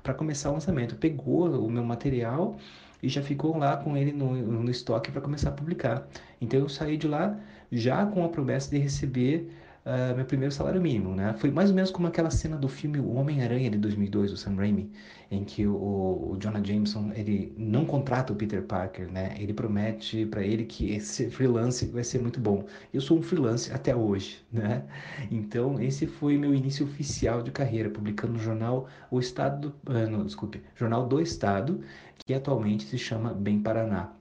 para 0.00 0.14
começar 0.14 0.50
o 0.50 0.52
lançamento. 0.52 0.94
Pegou 0.94 1.48
o 1.48 1.68
meu 1.68 1.82
material 1.82 2.56
e 3.02 3.08
já 3.08 3.20
ficou 3.20 3.58
lá 3.58 3.76
com 3.78 3.96
ele 3.96 4.12
no, 4.12 4.32
no 4.36 4.70
estoque 4.70 5.10
para 5.10 5.20
começar 5.20 5.48
a 5.48 5.52
publicar. 5.52 6.06
Então 6.40 6.60
eu 6.60 6.68
saí 6.68 6.96
de 6.96 7.08
lá 7.08 7.36
já 7.72 8.06
com 8.06 8.24
a 8.24 8.28
promessa 8.28 8.70
de 8.70 8.78
receber 8.78 9.50
uh, 9.84 10.14
meu 10.14 10.24
primeiro 10.24 10.54
salário 10.54 10.80
mínimo, 10.80 11.14
né? 11.14 11.34
Foi 11.38 11.50
mais 11.50 11.70
ou 11.70 11.76
menos 11.76 11.90
como 11.90 12.06
aquela 12.06 12.30
cena 12.30 12.56
do 12.56 12.68
filme 12.68 12.98
O 12.98 13.14
Homem-Aranha 13.14 13.70
de 13.70 13.78
2002, 13.78 14.30
do 14.30 14.36
Sam 14.36 14.54
Raimi, 14.56 14.90
em 15.30 15.44
que 15.44 15.66
o, 15.66 15.74
o 15.74 16.36
Jonah 16.40 16.62
Jameson, 16.62 17.12
ele 17.14 17.52
não 17.56 17.84
contrata 17.84 18.32
o 18.32 18.36
Peter 18.36 18.62
Parker, 18.62 19.10
né? 19.10 19.34
Ele 19.38 19.52
promete 19.52 20.26
para 20.26 20.42
ele 20.42 20.64
que 20.64 20.90
esse 20.92 21.30
freelance 21.30 21.86
vai 21.86 22.04
ser 22.04 22.20
muito 22.20 22.40
bom. 22.40 22.64
Eu 22.92 23.00
sou 23.00 23.18
um 23.18 23.22
freelance 23.22 23.72
até 23.72 23.94
hoje, 23.94 24.44
né? 24.52 24.84
Então, 25.30 25.80
esse 25.80 26.06
foi 26.06 26.36
meu 26.38 26.54
início 26.54 26.86
oficial 26.86 27.42
de 27.42 27.50
carreira, 27.50 27.90
publicando 27.90 28.34
no 28.34 28.38
jornal 28.38 28.88
O 29.10 29.20
Estado, 29.20 29.74
uh, 29.88 30.10
não, 30.10 30.24
desculpe, 30.24 30.62
Jornal 30.76 31.06
do 31.06 31.20
Estado, 31.20 31.80
que 32.18 32.34
atualmente 32.34 32.84
se 32.84 32.98
chama 32.98 33.32
Bem 33.34 33.60
Paraná. 33.60 34.12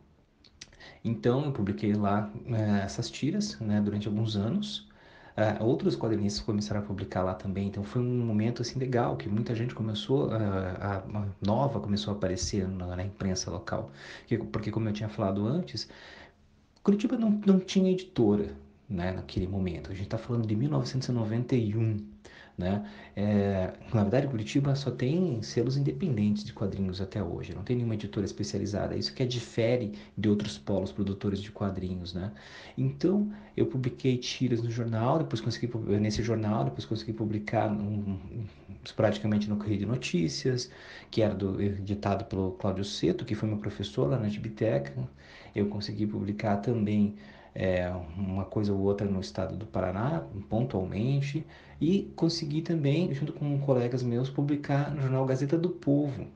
Então, 1.03 1.45
eu 1.45 1.51
publiquei 1.51 1.93
lá 1.93 2.31
uh, 2.47 2.55
essas 2.83 3.09
tiras, 3.09 3.59
né, 3.59 3.81
durante 3.81 4.07
alguns 4.07 4.35
anos. 4.35 4.90
Uh, 5.37 5.63
outros 5.63 5.95
quadrinistas 5.95 6.43
começaram 6.43 6.81
a 6.81 6.83
publicar 6.83 7.23
lá 7.23 7.33
também, 7.33 7.67
então 7.67 7.83
foi 7.83 8.01
um 8.01 8.25
momento 8.25 8.61
assim 8.61 8.77
legal 8.77 9.15
que 9.15 9.29
muita 9.29 9.55
gente 9.55 9.73
começou 9.73 10.27
uh, 10.27 10.33
a, 10.33 10.97
a, 10.97 11.25
nova 11.41 11.79
começou 11.79 12.13
a 12.13 12.17
aparecer 12.17 12.67
na, 12.67 12.97
na 12.97 13.03
imprensa 13.03 13.49
local, 13.49 13.91
que, 14.27 14.37
porque 14.37 14.69
como 14.69 14.89
eu 14.89 14.93
tinha 14.93 15.07
falado 15.07 15.47
antes, 15.47 15.87
Curitiba 16.83 17.15
não, 17.17 17.29
não 17.45 17.59
tinha 17.59 17.91
editora, 17.91 18.55
né, 18.89 19.11
naquele 19.11 19.47
momento. 19.47 19.91
A 19.91 19.93
gente 19.93 20.05
está 20.05 20.17
falando 20.17 20.47
de 20.47 20.55
1991, 20.55 21.97
Né? 22.61 22.87
É, 23.15 23.73
na 23.91 24.03
verdade, 24.03 24.27
Curitiba 24.27 24.75
só 24.75 24.91
tem 24.91 25.41
selos 25.41 25.75
independentes 25.77 26.43
de 26.43 26.53
quadrinhos 26.53 27.01
até 27.01 27.21
hoje, 27.21 27.55
não 27.55 27.63
tem 27.63 27.75
nenhuma 27.75 27.95
editora 27.95 28.23
especializada. 28.23 28.95
Isso 28.95 29.13
que 29.13 29.23
é 29.23 29.25
difere 29.25 29.93
de 30.15 30.29
outros 30.29 30.59
polos 30.59 30.91
produtores 30.91 31.41
de 31.41 31.51
quadrinhos. 31.51 32.13
Né? 32.13 32.31
Então, 32.77 33.33
eu 33.57 33.65
publiquei 33.65 34.15
tiras 34.17 34.61
no 34.61 34.69
jornal, 34.69 35.17
depois 35.17 35.41
consegui 35.41 35.69
nesse 35.99 36.21
jornal, 36.21 36.65
depois 36.65 36.85
consegui 36.85 37.13
publicar 37.13 37.69
um, 37.71 38.17
praticamente 38.95 39.49
no 39.49 39.57
Correio 39.57 39.79
de 39.79 39.85
Notícias, 39.85 40.69
que 41.09 41.21
era 41.21 41.33
do, 41.33 41.59
editado 41.61 42.25
pelo 42.25 42.51
Cláudio 42.51 42.85
Seto, 42.85 43.25
que 43.25 43.33
foi 43.33 43.49
meu 43.49 43.57
professor 43.57 44.07
lá 44.07 44.19
na 44.19 44.29
Gibiteca. 44.29 44.93
Eu 45.55 45.67
consegui 45.67 46.05
publicar 46.05 46.57
também 46.57 47.15
é, 47.53 47.89
uma 48.17 48.45
coisa 48.45 48.73
ou 48.73 48.79
outra 48.79 49.07
no 49.07 49.19
estado 49.19 49.55
do 49.55 49.65
Paraná, 49.65 50.23
pontualmente, 50.49 51.45
e 51.81 52.11
consegui 52.15 52.61
também, 52.61 53.11
junto 53.13 53.33
com 53.33 53.59
colegas 53.59 54.03
meus, 54.03 54.29
publicar 54.29 54.93
no 54.93 55.01
jornal 55.01 55.25
Gazeta 55.25 55.57
do 55.57 55.69
Povo, 55.69 56.27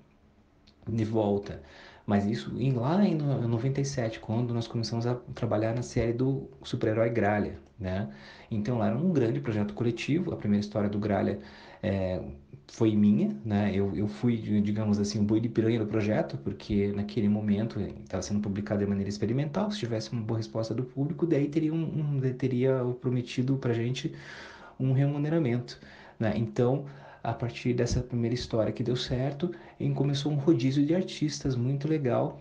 de 0.87 1.05
volta. 1.05 1.61
Mas 2.05 2.25
isso 2.25 2.51
em, 2.57 2.73
lá 2.73 3.03
em 3.05 3.15
97, 3.15 4.19
quando 4.19 4.53
nós 4.53 4.67
começamos 4.67 5.07
a 5.07 5.15
trabalhar 5.33 5.73
na 5.73 5.81
série 5.83 6.13
do 6.13 6.49
super-herói 6.63 7.09
Gralha, 7.09 7.59
né? 7.79 8.09
Então 8.49 8.77
lá 8.77 8.87
era 8.87 8.97
um 8.97 9.11
grande 9.11 9.39
projeto 9.39 9.73
coletivo, 9.73 10.33
a 10.33 10.37
primeira 10.37 10.61
história 10.63 10.89
do 10.89 10.99
Gralha 10.99 11.39
é, 11.81 12.21
foi 12.71 12.95
minha, 12.95 13.35
né? 13.43 13.71
Eu, 13.73 13.95
eu 13.95 14.07
fui, 14.07 14.37
digamos 14.37 14.99
assim, 14.99 15.19
o 15.19 15.23
boi 15.23 15.39
de 15.39 15.49
piranha 15.49 15.79
do 15.79 15.87
projeto, 15.87 16.37
porque 16.37 16.91
naquele 16.93 17.27
momento 17.29 17.79
estava 17.79 18.21
sendo 18.21 18.39
publicado 18.39 18.79
de 18.81 18.87
maneira 18.87 19.09
experimental. 19.09 19.71
Se 19.71 19.79
tivesse 19.79 20.11
uma 20.11 20.21
boa 20.21 20.37
resposta 20.37 20.73
do 20.73 20.83
público, 20.83 21.25
daí 21.25 21.47
teria, 21.47 21.73
um, 21.73 22.17
um 22.17 22.33
teria 22.33 22.83
prometido 23.01 23.57
para 23.57 23.73
gente 23.73 24.13
um 24.79 24.91
remuneramento, 24.93 25.79
né? 26.19 26.33
Então, 26.35 26.85
a 27.23 27.33
partir 27.33 27.73
dessa 27.73 28.01
primeira 28.01 28.35
história 28.35 28.71
que 28.71 28.83
deu 28.83 28.95
certo, 28.95 29.51
começou 29.95 30.31
um 30.31 30.35
rodízio 30.35 30.85
de 30.85 30.93
artistas 30.93 31.55
muito 31.55 31.87
legal, 31.87 32.39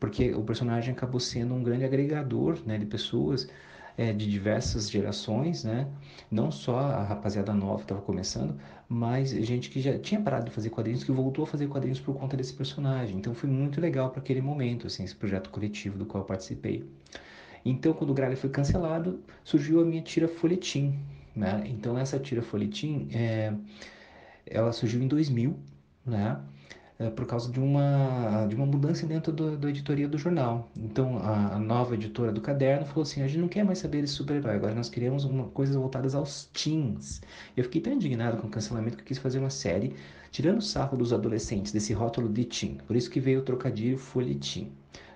porque 0.00 0.32
o 0.34 0.42
personagem 0.42 0.92
acabou 0.92 1.20
sendo 1.20 1.54
um 1.54 1.62
grande 1.62 1.84
agregador, 1.84 2.58
né, 2.66 2.76
de 2.76 2.84
pessoas 2.84 3.48
é, 3.96 4.12
de 4.12 4.28
diversas 4.28 4.90
gerações, 4.90 5.62
né? 5.62 5.86
Não 6.30 6.50
só 6.50 6.78
a 6.78 7.04
rapaziada 7.04 7.54
nova 7.54 7.76
que 7.76 7.84
estava 7.84 8.00
começando, 8.00 8.56
mas 8.88 9.30
gente 9.30 9.70
que 9.70 9.80
já 9.80 9.96
tinha 9.98 10.20
parado 10.20 10.46
de 10.46 10.50
fazer 10.50 10.70
quadrinhos, 10.70 11.04
que 11.04 11.12
voltou 11.12 11.44
a 11.44 11.46
fazer 11.46 11.68
quadrinhos 11.68 12.00
por 12.00 12.14
conta 12.16 12.36
desse 12.36 12.52
personagem. 12.52 13.16
Então 13.16 13.34
foi 13.34 13.48
muito 13.48 13.80
legal 13.80 14.10
para 14.10 14.20
aquele 14.20 14.40
momento, 14.40 14.88
assim, 14.88 15.04
esse 15.04 15.14
projeto 15.14 15.48
coletivo 15.50 15.96
do 15.96 16.04
qual 16.04 16.22
eu 16.22 16.26
participei. 16.26 16.84
Então, 17.64 17.94
quando 17.94 18.10
o 18.10 18.14
Gralha 18.14 18.36
foi 18.36 18.50
cancelado, 18.50 19.20
surgiu 19.42 19.80
a 19.80 19.84
minha 19.84 20.02
tira 20.02 20.28
folhetim, 20.28 20.98
né? 21.34 21.64
Então, 21.66 21.98
essa 21.98 22.18
tira 22.18 22.42
folhetim, 22.42 23.08
é, 23.12 23.52
ela 24.46 24.72
surgiu 24.72 25.02
em 25.02 25.08
2000, 25.08 25.56
né? 26.06 26.40
é, 26.98 27.10
por 27.10 27.26
causa 27.26 27.50
de 27.50 27.58
uma, 27.58 28.46
de 28.46 28.54
uma 28.54 28.66
mudança 28.66 29.06
dentro 29.06 29.32
do, 29.32 29.56
da 29.56 29.68
editoria 29.68 30.08
do 30.08 30.16
jornal. 30.16 30.70
Então, 30.76 31.18
a, 31.18 31.56
a, 31.56 31.58
nova 31.58 31.94
editora 31.94 32.32
do 32.32 32.40
caderno 32.40 32.86
falou 32.86 33.02
assim: 33.02 33.22
a 33.22 33.26
gente 33.26 33.40
não 33.40 33.48
quer 33.48 33.64
mais 33.64 33.78
saber 33.78 34.00
desse 34.00 34.14
super-herói, 34.14 34.54
agora 34.54 34.74
nós 34.74 34.88
queremos 34.88 35.24
uma, 35.24 35.44
coisas 35.48 35.74
voltadas 35.76 36.14
aos 36.14 36.46
teens. 36.46 37.20
Eu 37.56 37.64
fiquei 37.64 37.80
tão 37.80 37.92
indignado 37.92 38.36
com 38.36 38.46
o 38.46 38.50
cancelamento 38.50 38.96
que 38.96 39.02
eu 39.02 39.06
quis 39.06 39.18
fazer 39.18 39.38
uma 39.38 39.50
série 39.50 39.94
tirando 40.30 40.58
o 40.58 40.62
sarro 40.62 40.96
dos 40.96 41.12
adolescentes, 41.12 41.72
desse 41.72 41.92
rótulo 41.92 42.28
de 42.28 42.44
teen. 42.44 42.78
Por 42.86 42.96
isso 42.96 43.10
que 43.10 43.20
veio 43.20 43.40
o 43.40 43.42
trocadilho 43.42 43.98
folhetim. 43.98 44.72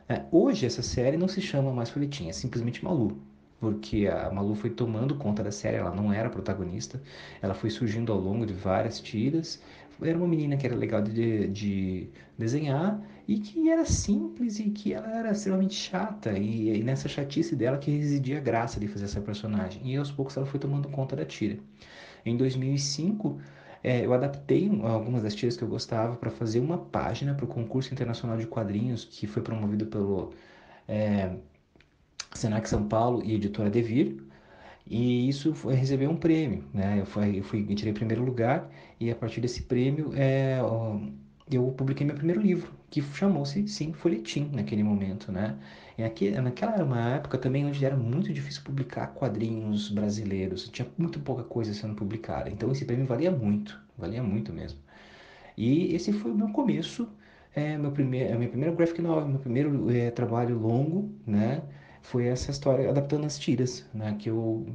É, 0.09 0.25
hoje, 0.31 0.65
essa 0.65 0.83
série 0.83 1.17
não 1.17 1.29
se 1.29 1.41
chama 1.41 1.73
mais 1.73 1.91
folhetim, 1.91 2.29
é 2.29 2.33
simplesmente 2.33 2.85
Malu 2.85 3.21
porque 3.61 4.07
a 4.07 4.31
Malu 4.31 4.55
foi 4.55 4.71
tomando 4.71 5.15
conta 5.17 5.43
da 5.43 5.51
série, 5.51 5.77
ela 5.77 5.95
não 5.95 6.13
era 6.13 6.31
protagonista, 6.31 7.01
ela 7.43 7.55
foi 7.55 7.71
surgindo 7.71 8.13
ao 8.13 8.19
longo 8.19 8.47
de 8.47 8.55
várias 8.55 9.01
tiras, 9.01 9.61
era 10.01 10.17
uma 10.17 10.29
menina 10.29 10.57
que 10.57 10.67
era 10.67 10.77
legal 10.77 11.03
de, 11.03 11.49
de 11.49 12.09
desenhar 12.37 13.01
e 13.27 13.39
que 13.39 13.69
era 13.69 13.85
simples 13.85 14.59
e 14.61 14.71
que 14.71 14.93
ela 14.93 15.11
era 15.11 15.33
extremamente 15.33 15.75
chata. 15.75 16.39
E, 16.39 16.79
e, 16.79 16.85
nessa 16.85 17.09
chatice 17.09 17.57
dela 17.57 17.79
que 17.79 17.91
residia 17.91 18.39
a 18.39 18.41
graça 18.41 18.79
de 18.79 18.87
fazer 18.87 19.07
essa 19.07 19.21
personagem. 19.21 19.83
E 19.85 19.97
aos 19.97 20.11
poucos 20.11 20.37
ela 20.37 20.47
foi 20.47 20.61
tomando 20.61 20.89
conta 20.89 21.17
da 21.17 21.25
tira. 21.25 21.59
Em 22.25 22.37
2005 22.37 23.41
é, 23.83 24.05
eu 24.05 24.13
adaptei 24.13 24.71
algumas 24.83 25.23
das 25.23 25.35
tiras 25.35 25.57
que 25.57 25.63
eu 25.63 25.69
gostava 25.69 26.17
para 26.17 26.31
fazer 26.31 26.61
uma 26.61 26.79
página 26.79 27.35
para 27.35 27.45
o 27.45 27.49
concurso 27.49 27.93
internacional 27.93 28.37
de 28.37 28.47
quadrinhos 28.47 29.05
que 29.05 29.27
foi 29.27 29.43
promovido 29.43 29.87
pelo 29.87 30.33
é, 30.87 31.37
Senac 32.39 32.69
São 32.69 32.89
Paulo 32.89 33.23
e 33.25 33.35
editora 33.35 33.71
Devir 33.71 34.23
e 34.87 35.29
isso 35.29 35.55
foi 35.55 35.75
receber 35.75 36.09
um 36.09 36.17
prêmio, 36.17 36.65
né? 36.73 37.01
Eu 37.01 37.07
fui, 37.07 37.39
eu 37.39 37.45
fui 37.45 37.67
eu 37.69 37.75
tirei 37.75 37.93
primeiro 37.93 38.25
lugar 38.25 38.71
e 38.99 39.11
a 39.11 39.15
partir 39.15 39.41
desse 39.41 39.63
prêmio 39.63 40.13
é, 40.15 40.59
eu 41.51 41.73
publiquei 41.73 42.07
meu 42.07 42.15
primeiro 42.17 42.41
livro, 42.41 42.73
que 42.91 43.03
chamou-se 43.03 43.67
sim 43.69 43.93
Folhetim 43.93 44.51
naquele 44.53 44.83
momento, 44.83 45.31
né? 45.33 45.59
E 45.97 46.03
aqui, 46.05 46.31
naquela 46.31 46.75
era 46.75 46.85
uma 46.85 47.11
época 47.17 47.37
também 47.39 47.67
onde 47.67 47.85
era 47.85 47.97
muito 47.97 48.33
difícil 48.33 48.63
publicar 48.63 49.09
quadrinhos 49.09 49.91
brasileiros, 49.91 50.69
tinha 50.69 50.89
muito 50.97 51.21
pouca 51.21 51.43
coisa 51.43 51.73
sendo 51.75 51.95
publicada. 51.95 52.49
Então 52.51 52.71
esse 52.73 52.85
prêmio 52.85 53.07
valia 53.07 53.31
muito, 53.31 53.79
valia 53.97 54.23
muito 54.23 54.53
mesmo. 54.53 54.79
E 55.57 55.95
esse 55.95 56.13
foi 56.13 56.31
o 56.33 56.35
meu 56.35 56.49
começo, 56.51 57.09
é, 57.55 57.77
meu 57.79 57.93
primeiro, 57.93 58.37
minha 58.39 58.49
primeira 58.49 58.75
graphic 58.75 59.03
novel, 59.03 59.29
meu 59.29 59.41
primeiro 59.41 59.91
é, 59.91 60.11
trabalho 60.11 60.59
longo, 60.59 61.11
né? 61.27 61.63
Foi 62.11 62.27
essa 62.27 62.51
história 62.51 62.89
adaptando 62.89 63.27
as 63.27 63.39
tiras, 63.39 63.85
né? 63.93 64.17
Que 64.19 64.31
eu 64.31 64.67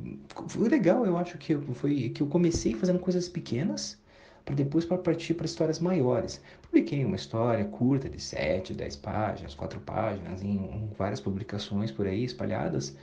foi 0.47 0.69
legal, 0.69 1.03
eu 1.03 1.17
acho 1.17 1.35
que 1.39 1.57
foi 1.73 2.09
que 2.09 2.21
eu 2.21 2.27
comecei 2.27 2.75
fazendo 2.75 2.99
coisas 2.99 3.27
pequenas 3.27 3.99
para 4.45 4.53
depois 4.53 4.85
para 4.85 4.99
partir 4.99 5.33
para 5.33 5.47
histórias 5.47 5.79
maiores. 5.79 6.39
Publiquei 6.61 7.03
uma 7.03 7.15
história 7.15 7.65
curta 7.65 8.07
de 8.07 8.21
7, 8.21 8.75
10 8.75 8.95
páginas, 8.97 9.55
4 9.55 9.79
páginas 9.79 10.43
em, 10.43 10.87
várias 10.95 11.19
publicações 11.19 11.91
por 11.91 12.05
aí 12.05 12.23
espalhadas, 12.23 12.95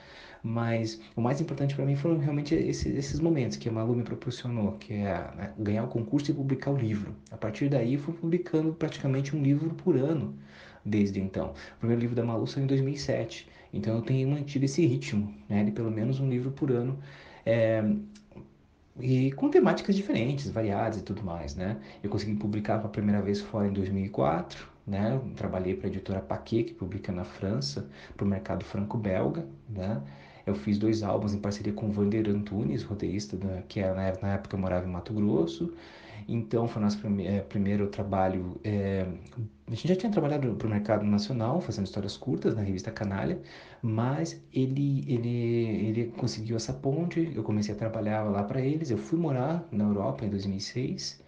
mas 0.45 1.01
o 1.17 1.21
mais 1.21 1.41
importante 1.41 1.75
para 1.75 1.85
mim 1.85 1.97
foram 1.97 2.19
realmente 2.19 2.55
esses, 2.55 2.95
esses, 2.95 3.19
momentos 3.19 3.57
que 3.57 3.69
a 3.69 3.73
Malu 3.73 3.97
me 3.97 4.05
proporcionou, 4.05 4.73
que 4.73 4.93
é 4.93 5.33
né, 5.37 5.53
ganhar 5.59 5.83
o 5.83 5.89
concurso 5.89 6.31
e 6.31 6.35
publicar 6.35 6.71
o 6.71 6.77
livro. 6.77 7.17
A 7.33 7.37
partir 7.37 7.69
daí 7.69 7.97
fui 7.97 8.15
publicando 8.15 8.73
praticamente 8.75 9.35
um 9.35 9.43
livro 9.43 9.71
por 9.71 9.97
ano 9.97 10.39
desde 10.85 11.21
então. 11.21 11.53
O 11.77 11.79
primeiro 11.81 12.01
livro 12.01 12.15
da 12.15 12.25
Malu 12.25 12.47
saiu 12.47 12.65
em 12.65 12.69
2007 12.69 13.49
então 13.73 13.97
eu 13.97 14.03
tenho 14.03 14.29
mantido 14.29 14.65
esse 14.65 14.85
ritmo, 14.87 15.35
né, 15.49 15.65
de 15.65 15.71
pelo 15.71 15.91
menos 15.91 16.21
um 16.21 16.29
livro 16.29 16.51
por 16.51 16.71
ano, 16.71 16.99
é, 17.45 17.83
e 18.99 19.33
com 19.33 19.49
temáticas 19.49 19.97
diferentes, 19.97 20.51
variadas 20.51 21.01
e 21.01 21.03
tudo 21.03 21.23
mais, 21.23 21.55
né. 21.55 21.79
Eu 22.03 22.11
consegui 22.11 22.35
publicar 22.37 22.79
pela 22.79 22.91
primeira 22.91 23.23
vez 23.23 23.41
fora 23.41 23.67
em 23.69 23.73
2004, 23.73 24.69
né, 24.87 25.21
trabalhei 25.37 25.75
para 25.75 25.87
a 25.87 25.91
editora 25.91 26.21
Paquet, 26.21 26.65
que 26.65 26.75
publica 26.75 27.13
na 27.13 27.25
França, 27.25 27.89
para 28.17 28.25
o 28.25 28.29
mercado 28.29 28.65
franco-belga, 28.65 29.47
né. 29.69 30.03
Eu 30.47 30.55
fiz 30.55 30.79
dois 30.79 31.03
álbuns 31.03 31.35
em 31.35 31.39
parceria 31.39 31.73
com 31.73 31.89
o 31.89 31.93
Vander 31.93 32.29
Antunes, 32.29 32.83
roteirista, 32.83 33.37
da, 33.37 33.63
que 33.63 33.81
era, 33.81 34.19
na 34.21 34.35
época 34.35 34.57
eu 34.57 34.61
morava 34.61 34.87
em 34.87 34.91
Mato 34.91 35.13
Grosso, 35.13 35.73
então, 36.29 36.69
foi 36.69 36.81
nosso 36.81 36.99
prime 36.99 37.27
é, 37.27 37.41
primeiro 37.41 37.89
trabalho. 37.89 38.61
É, 38.63 39.05
a 39.71 39.75
gente 39.75 39.89
já 39.89 39.95
tinha 39.95 40.11
trabalhado 40.11 40.53
para 40.57 40.67
o 40.67 40.71
mercado 40.71 41.05
nacional, 41.07 41.61
fazendo 41.61 41.87
histórias 41.87 42.17
curtas 42.17 42.57
na 42.57 42.63
revista 42.63 42.91
Canalha, 42.91 43.41
mas 43.81 44.43
ele, 44.53 45.05
ele, 45.07 45.29
ele 45.29 46.07
conseguiu 46.17 46.57
essa 46.57 46.73
ponte. 46.73 47.31
Eu 47.35 47.45
comecei 47.45 47.73
a 47.75 47.79
trabalhar 47.79 48.25
lá 48.25 48.43
para 48.43 48.61
eles. 48.61 48.91
Eu 48.91 48.99
fui 48.99 49.19
morar 49.19 49.67
na 49.71 49.85
Europa 49.85 50.25
em 50.25 50.31
2006 50.31 51.23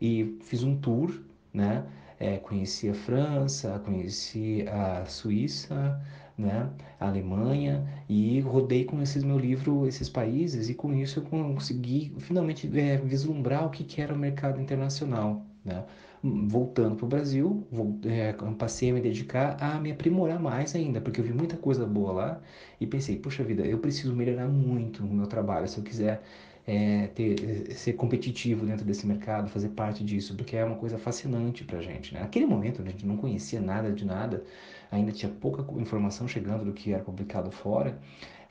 e 0.00 0.38
fiz 0.42 0.62
um 0.62 0.74
tour, 0.76 1.20
né? 1.52 1.84
É, 2.18 2.38
conheci 2.38 2.88
a 2.88 2.94
França, 2.94 3.78
conheci 3.84 4.64
a 4.68 5.04
Suíça, 5.06 6.00
né, 6.38 6.70
a 6.98 7.08
Alemanha, 7.08 7.86
e 8.08 8.40
rodei 8.40 8.84
com 8.84 9.02
esses 9.02 9.24
meu 9.24 9.38
livro 9.38 9.86
esses 9.86 10.08
países 10.08 10.68
e 10.68 10.74
com 10.74 10.94
isso 10.94 11.18
eu 11.18 11.24
consegui 11.24 12.14
finalmente 12.20 12.70
é, 12.78 12.96
vislumbrar 12.96 13.66
o 13.66 13.70
que, 13.70 13.84
que 13.84 14.00
era 14.00 14.14
o 14.14 14.18
mercado 14.18 14.60
internacional, 14.60 15.44
né? 15.64 15.84
Voltando 16.24 16.94
para 16.94 17.04
o 17.04 17.08
Brasil, 17.08 17.66
vou, 17.70 17.98
é, 18.04 18.32
passei 18.56 18.90
a 18.90 18.94
me 18.94 19.00
dedicar 19.00 19.56
a 19.60 19.80
me 19.80 19.90
aprimorar 19.90 20.40
mais 20.40 20.72
ainda, 20.76 21.00
porque 21.00 21.20
eu 21.20 21.24
vi 21.24 21.32
muita 21.32 21.56
coisa 21.56 21.84
boa 21.84 22.12
lá 22.12 22.40
e 22.80 22.86
pensei, 22.86 23.18
poxa 23.18 23.42
vida, 23.42 23.66
eu 23.66 23.78
preciso 23.78 24.14
melhorar 24.14 24.46
muito 24.46 25.02
no 25.02 25.12
meu 25.14 25.26
trabalho 25.26 25.66
se 25.66 25.78
eu 25.78 25.84
quiser 25.84 26.22
é, 26.64 27.08
ter, 27.08 27.72
ser 27.74 27.94
competitivo 27.94 28.64
dentro 28.64 28.84
desse 28.84 29.04
mercado, 29.04 29.48
fazer 29.50 29.70
parte 29.70 30.04
disso, 30.04 30.36
porque 30.36 30.56
é 30.56 30.64
uma 30.64 30.76
coisa 30.76 30.96
fascinante 30.96 31.64
para 31.64 31.78
a 31.78 31.82
gente. 31.82 32.14
Né? 32.14 32.20
Naquele 32.20 32.46
momento, 32.46 32.80
a 32.82 32.84
gente 32.84 33.04
não 33.04 33.16
conhecia 33.16 33.60
nada 33.60 33.90
de 33.90 34.04
nada, 34.04 34.44
ainda 34.92 35.10
tinha 35.10 35.30
pouca 35.30 35.64
informação 35.80 36.28
chegando 36.28 36.64
do 36.64 36.72
que 36.72 36.92
era 36.92 37.02
publicado 37.02 37.50
fora, 37.50 37.98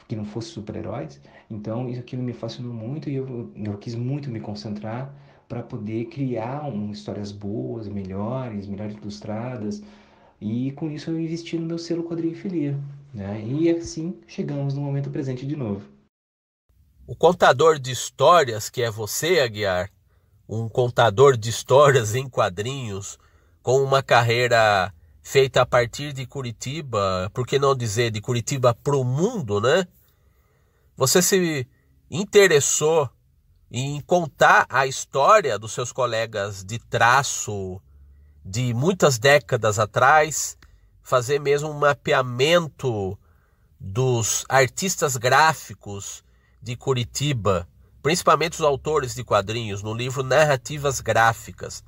que 0.10 0.16
não 0.16 0.26
fosse 0.26 0.50
super-heróis. 0.50 1.22
Então, 1.50 1.88
isso 1.88 2.02
aquilo 2.02 2.22
me 2.22 2.34
fascinou 2.34 2.74
muito 2.74 3.10
e 3.10 3.16
eu, 3.16 3.50
eu 3.56 3.78
quis 3.78 3.96
muito 3.96 4.30
me 4.30 4.42
concentrar 4.42 5.14
para 5.52 5.62
poder 5.62 6.06
criar 6.06 6.64
um, 6.64 6.92
histórias 6.92 7.30
boas, 7.30 7.86
melhores, 7.86 8.68
melhores 8.68 8.96
ilustradas. 8.96 9.84
E 10.40 10.72
com 10.72 10.90
isso 10.90 11.10
eu 11.10 11.20
investi 11.20 11.58
no 11.58 11.66
meu 11.66 11.78
selo 11.78 12.06
quadrinhofilia. 12.06 12.80
Né? 13.14 13.44
E 13.46 13.70
assim 13.70 14.18
chegamos 14.26 14.74
no 14.74 14.80
momento 14.80 15.10
presente 15.10 15.46
de 15.46 15.58
novo. 15.58 15.86
O 17.06 17.14
contador 17.14 17.78
de 17.78 17.92
histórias 17.92 18.70
que 18.70 18.82
é 18.82 18.90
você, 18.90 19.42
Aguiar, 19.42 19.92
um 20.48 20.70
contador 20.70 21.36
de 21.36 21.50
histórias 21.50 22.16
em 22.16 22.30
quadrinhos, 22.30 23.20
com 23.62 23.84
uma 23.84 24.02
carreira 24.02 24.94
feita 25.22 25.64
a 25.64 25.66
partir 25.66 26.14
de 26.14 26.26
Curitiba, 26.26 27.30
por 27.34 27.46
que 27.46 27.60
não 27.60 27.76
dizer 27.76 28.10
de 28.10 28.22
Curitiba 28.22 28.74
para 28.74 28.96
o 28.96 29.04
mundo, 29.04 29.60
né? 29.60 29.86
Você 30.96 31.22
se 31.22 31.68
interessou 32.10 33.10
em 33.72 34.02
contar 34.02 34.66
a 34.70 34.86
história 34.86 35.58
dos 35.58 35.72
seus 35.72 35.94
colegas 35.94 36.62
de 36.62 36.78
traço 36.78 37.82
de 38.44 38.74
muitas 38.74 39.18
décadas 39.18 39.80
atrás, 39.80 40.58
fazer 41.02 41.40
mesmo 41.40 41.70
um 41.70 41.80
mapeamento 41.80 43.18
dos 43.80 44.44
artistas 44.50 45.16
gráficos 45.16 46.22
de 46.62 46.76
Curitiba, 46.76 47.66
principalmente 48.02 48.56
os 48.56 48.62
autores 48.62 49.16
de 49.16 49.24
quadrinhos, 49.24 49.82
no 49.82 49.94
livro 49.94 50.22
Narrativas 50.22 51.00
Gráficas. 51.00 51.82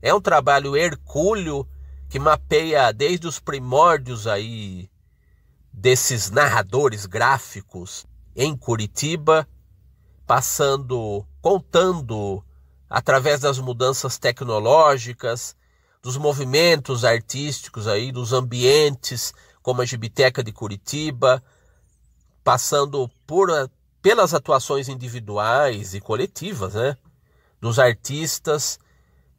É 0.00 0.14
um 0.14 0.20
trabalho 0.20 0.76
hercúleo 0.76 1.66
que 2.08 2.18
mapeia 2.18 2.92
desde 2.92 3.26
os 3.26 3.40
primórdios 3.40 4.28
aí 4.28 4.88
desses 5.72 6.30
narradores 6.30 7.06
gráficos 7.06 8.06
em 8.36 8.56
Curitiba, 8.56 9.48
passando, 10.26 11.24
contando 11.40 12.42
através 12.88 13.40
das 13.40 13.58
mudanças 13.58 14.18
tecnológicas, 14.18 15.56
dos 16.02 16.16
movimentos 16.16 17.04
artísticos 17.04 17.86
aí, 17.86 18.12
dos 18.12 18.32
ambientes 18.32 19.32
como 19.62 19.80
a 19.80 19.84
Gibiteca 19.86 20.44
de 20.44 20.52
Curitiba, 20.52 21.42
passando 22.42 23.10
por, 23.26 23.48
pelas 24.02 24.34
atuações 24.34 24.88
individuais 24.88 25.94
e 25.94 26.00
coletivas, 26.00 26.74
né? 26.74 26.96
Dos 27.58 27.78
artistas, 27.78 28.78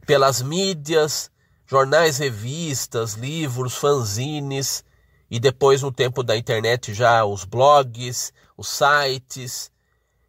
pelas 0.07 0.41
mídias, 0.41 1.29
jornais, 1.67 2.17
revistas, 2.17 3.13
livros, 3.13 3.75
fanzines 3.75 4.83
e 5.29 5.39
depois 5.39 5.83
no 5.83 5.91
tempo 5.91 6.23
da 6.23 6.35
internet 6.35 6.93
já 6.93 7.23
os 7.23 7.43
blogs, 7.43 8.33
os 8.57 8.67
sites 8.67 9.71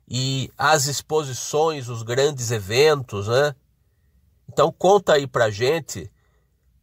e 0.08 0.50
as 0.56 0.86
exposições, 0.86 1.88
os 1.88 2.02
grandes 2.02 2.50
eventos, 2.50 3.28
né? 3.28 3.54
Então 4.48 4.72
conta 4.72 5.14
aí 5.14 5.26
pra 5.26 5.50
gente 5.50 6.10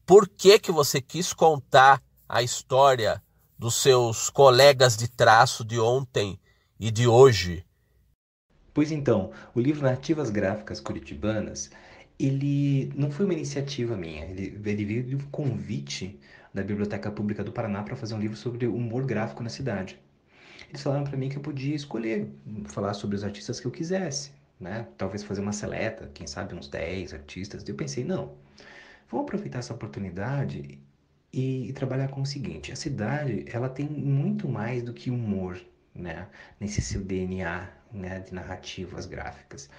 por 0.05 0.27
que 0.27 0.59
que 0.59 0.71
você 0.71 0.99
quis 0.99 1.31
contar 1.31 2.03
a 2.27 2.43
história 2.43 3.23
dos 3.57 3.81
seus 3.81 4.29
colegas 4.29 4.97
de 4.97 5.07
traço 5.07 5.63
de 5.63 5.79
ontem 5.79 6.37
e 6.77 6.91
de 6.91 7.07
hoje? 7.07 7.65
Pois 8.73 8.91
então, 8.91 9.31
o 9.55 9.61
livro 9.61 9.83
Nativas 9.83 10.29
Gráficas 10.29 10.81
Curitibanas, 10.81 11.71
ele 12.19 12.91
não 12.95 13.11
foi 13.11 13.25
uma 13.25 13.33
iniciativa 13.33 13.95
minha, 13.95 14.25
ele, 14.25 14.59
ele 14.65 14.85
veio 14.85 15.03
de 15.03 15.15
um 15.15 15.21
convite 15.29 16.19
da 16.53 16.63
Biblioteca 16.63 17.09
Pública 17.09 17.43
do 17.43 17.53
Paraná 17.53 17.81
para 17.83 17.95
fazer 17.95 18.15
um 18.15 18.19
livro 18.19 18.35
sobre 18.35 18.67
humor 18.67 19.05
gráfico 19.05 19.41
na 19.41 19.49
cidade. 19.49 20.02
Eles 20.73 20.81
falaram 20.81 21.03
para 21.03 21.15
mim 21.15 21.29
que 21.29 21.37
eu 21.37 21.41
podia 21.41 21.75
escolher 21.75 22.33
falar 22.65 22.95
sobre 22.95 23.15
os 23.15 23.23
artistas 23.23 23.59
que 23.59 23.67
eu 23.67 23.71
quisesse, 23.71 24.31
né? 24.59 24.87
Talvez 24.97 25.23
fazer 25.23 25.39
uma 25.39 25.53
seleta, 25.53 26.09
quem 26.15 26.25
sabe 26.25 26.55
uns 26.55 26.67
10 26.67 27.13
artistas. 27.13 27.63
Eu 27.69 27.75
pensei, 27.75 28.03
não, 28.03 28.33
vamos 29.07 29.27
aproveitar 29.27 29.59
essa 29.59 29.71
oportunidade 29.71 30.79
e, 31.31 31.69
e, 31.69 31.73
trabalhar 31.73 32.07
com 32.07 32.23
o 32.23 32.25
seguinte: 32.25 32.71
a 32.71 32.75
cidade 32.75 33.45
ela 33.47 33.69
tem 33.69 33.87
muito 33.87 34.49
mais 34.49 34.81
do 34.81 34.93
que 34.93 35.11
humor, 35.11 35.61
né? 35.93 36.27
Nesse 36.59 36.81
seu 36.81 37.03
DNA, 37.03 37.69
né? 37.91 38.21
De 38.21 38.33
narrativas 38.33 39.05
gráficas. 39.05 39.69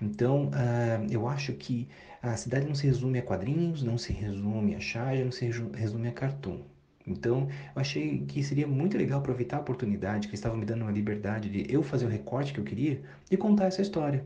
Então, 0.00 0.46
uh, 0.46 1.06
eu 1.10 1.28
acho 1.28 1.52
que 1.52 1.86
a 2.22 2.34
cidade 2.38 2.66
não 2.66 2.74
se 2.74 2.86
resume 2.86 3.18
a 3.18 3.22
quadrinhos, 3.22 3.82
não 3.82 3.98
se 3.98 4.14
resume 4.14 4.74
a 4.74 4.80
charge, 4.80 5.24
não 5.24 5.32
se 5.32 5.44
resume 5.74 6.08
a 6.08 6.12
cartoon. 6.12 6.62
Então, 7.08 7.48
eu 7.74 7.80
achei 7.80 8.24
que 8.26 8.42
seria 8.42 8.66
muito 8.66 8.96
legal 8.96 9.20
aproveitar 9.20 9.56
a 9.58 9.60
oportunidade 9.60 10.28
que 10.28 10.32
eles 10.32 10.40
estavam 10.40 10.58
me 10.58 10.64
dando 10.64 10.82
uma 10.82 10.92
liberdade 10.92 11.48
de 11.48 11.72
eu 11.72 11.82
fazer 11.82 12.06
o 12.06 12.08
recorte 12.08 12.52
que 12.52 12.60
eu 12.60 12.64
queria 12.64 13.02
e 13.30 13.36
contar 13.36 13.66
essa 13.66 13.82
história 13.82 14.24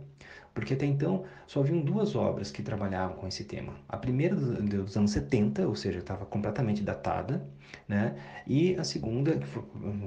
porque 0.54 0.74
até 0.74 0.86
então 0.86 1.24
só 1.46 1.60
haviam 1.60 1.80
duas 1.80 2.14
obras 2.14 2.50
que 2.50 2.62
trabalhavam 2.62 3.16
com 3.16 3.26
esse 3.26 3.44
tema. 3.44 3.74
A 3.88 3.96
primeira 3.96 4.36
dos 4.36 4.96
anos 4.96 5.10
70, 5.12 5.66
ou 5.66 5.74
seja, 5.74 5.98
estava 6.00 6.26
completamente 6.26 6.82
datada, 6.82 7.46
né? 7.88 8.16
E 8.46 8.76
a 8.76 8.84
segunda, 8.84 9.36
que 9.38 9.46
foi, 9.46 9.62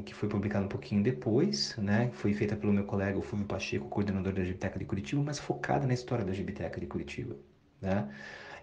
que 0.06 0.14
foi, 0.14 0.30
publicada 0.30 0.66
um 0.66 0.70
pouquinho 0.70 1.02
depois, 1.02 1.76
né? 1.78 2.12
Foi 2.14 2.34
feita 2.34 2.56
pelo 2.56 2.74
meu 2.74 2.84
colega, 2.84 3.18
o 3.18 3.22
Fulvio 3.22 3.48
Pacheco, 3.48 3.88
coordenador 3.90 4.34
da 4.34 4.44
Gibiteca 4.44 4.78
de 4.78 4.86
Curitiba, 4.86 5.22
mas 5.24 5.40
focada 5.40 5.88
na 5.88 5.94
história 5.94 6.24
da 6.24 6.34
Gibiteca 6.34 6.80
de 6.80 6.86
Curitiba, 6.86 7.36
né? 7.82 8.08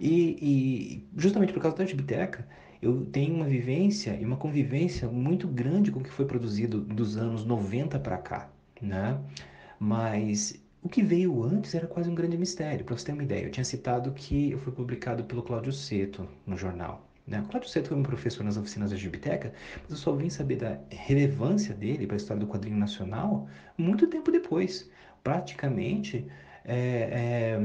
E, 0.01 0.39
e 0.41 1.09
justamente 1.17 1.53
por 1.53 1.63
causa 1.63 1.77
da 1.77 1.87
Gibiteca, 1.87 2.47
eu 2.83 3.07
tenho 3.07 3.37
uma 3.37 3.47
vivência 3.47 4.19
e 4.21 4.25
uma 4.25 4.37
convivência 4.37 5.09
muito 5.09 5.47
grande 5.47 5.93
com 5.93 6.01
o 6.01 6.03
que 6.03 6.11
foi 6.11 6.27
produzido 6.27 6.81
dos 6.81 7.17
anos 7.17 7.45
90 7.45 7.99
para 8.01 8.19
cá, 8.19 8.51
né? 8.81 9.21
Mas 9.79 10.61
o 10.83 10.89
que 10.89 11.01
veio 11.01 11.45
antes 11.45 11.75
era 11.77 11.87
quase 11.87 12.11
um 12.11 12.15
grande 12.15 12.37
mistério. 12.37 12.85
Para 12.85 12.97
você 12.97 13.07
ter 13.07 13.13
uma 13.13 13.23
ideia, 13.23 13.45
eu 13.45 13.51
tinha 13.53 13.65
citado 13.65 14.13
que 14.13 14.57
foi 14.65 14.73
publicado 14.73 15.23
pelo 15.25 15.43
Cláudio 15.43 15.73
Seto 15.73 16.29
no 16.45 16.57
jornal. 16.57 17.09
Né? 17.25 17.41
O 17.41 17.45
Cláudio 17.49 17.71
Seto 17.71 17.89
foi 17.89 17.97
um 17.97 18.03
professor 18.03 18.43
nas 18.43 18.57
oficinas 18.57 18.91
da 18.91 18.97
Gibiteca, 18.97 19.55
mas 19.83 19.93
eu 19.93 19.97
só 19.97 20.13
vim 20.13 20.29
saber 20.29 20.57
da 20.57 20.81
relevância 20.91 21.73
dele 21.73 22.05
para 22.05 22.17
a 22.17 22.19
história 22.19 22.41
do 22.41 22.49
quadrinho 22.49 22.77
nacional 22.77 23.49
muito 23.79 24.09
tempo 24.09 24.33
depois. 24.33 24.91
Praticamente 25.23 26.27
é, 26.65 26.77
é, 26.77 27.61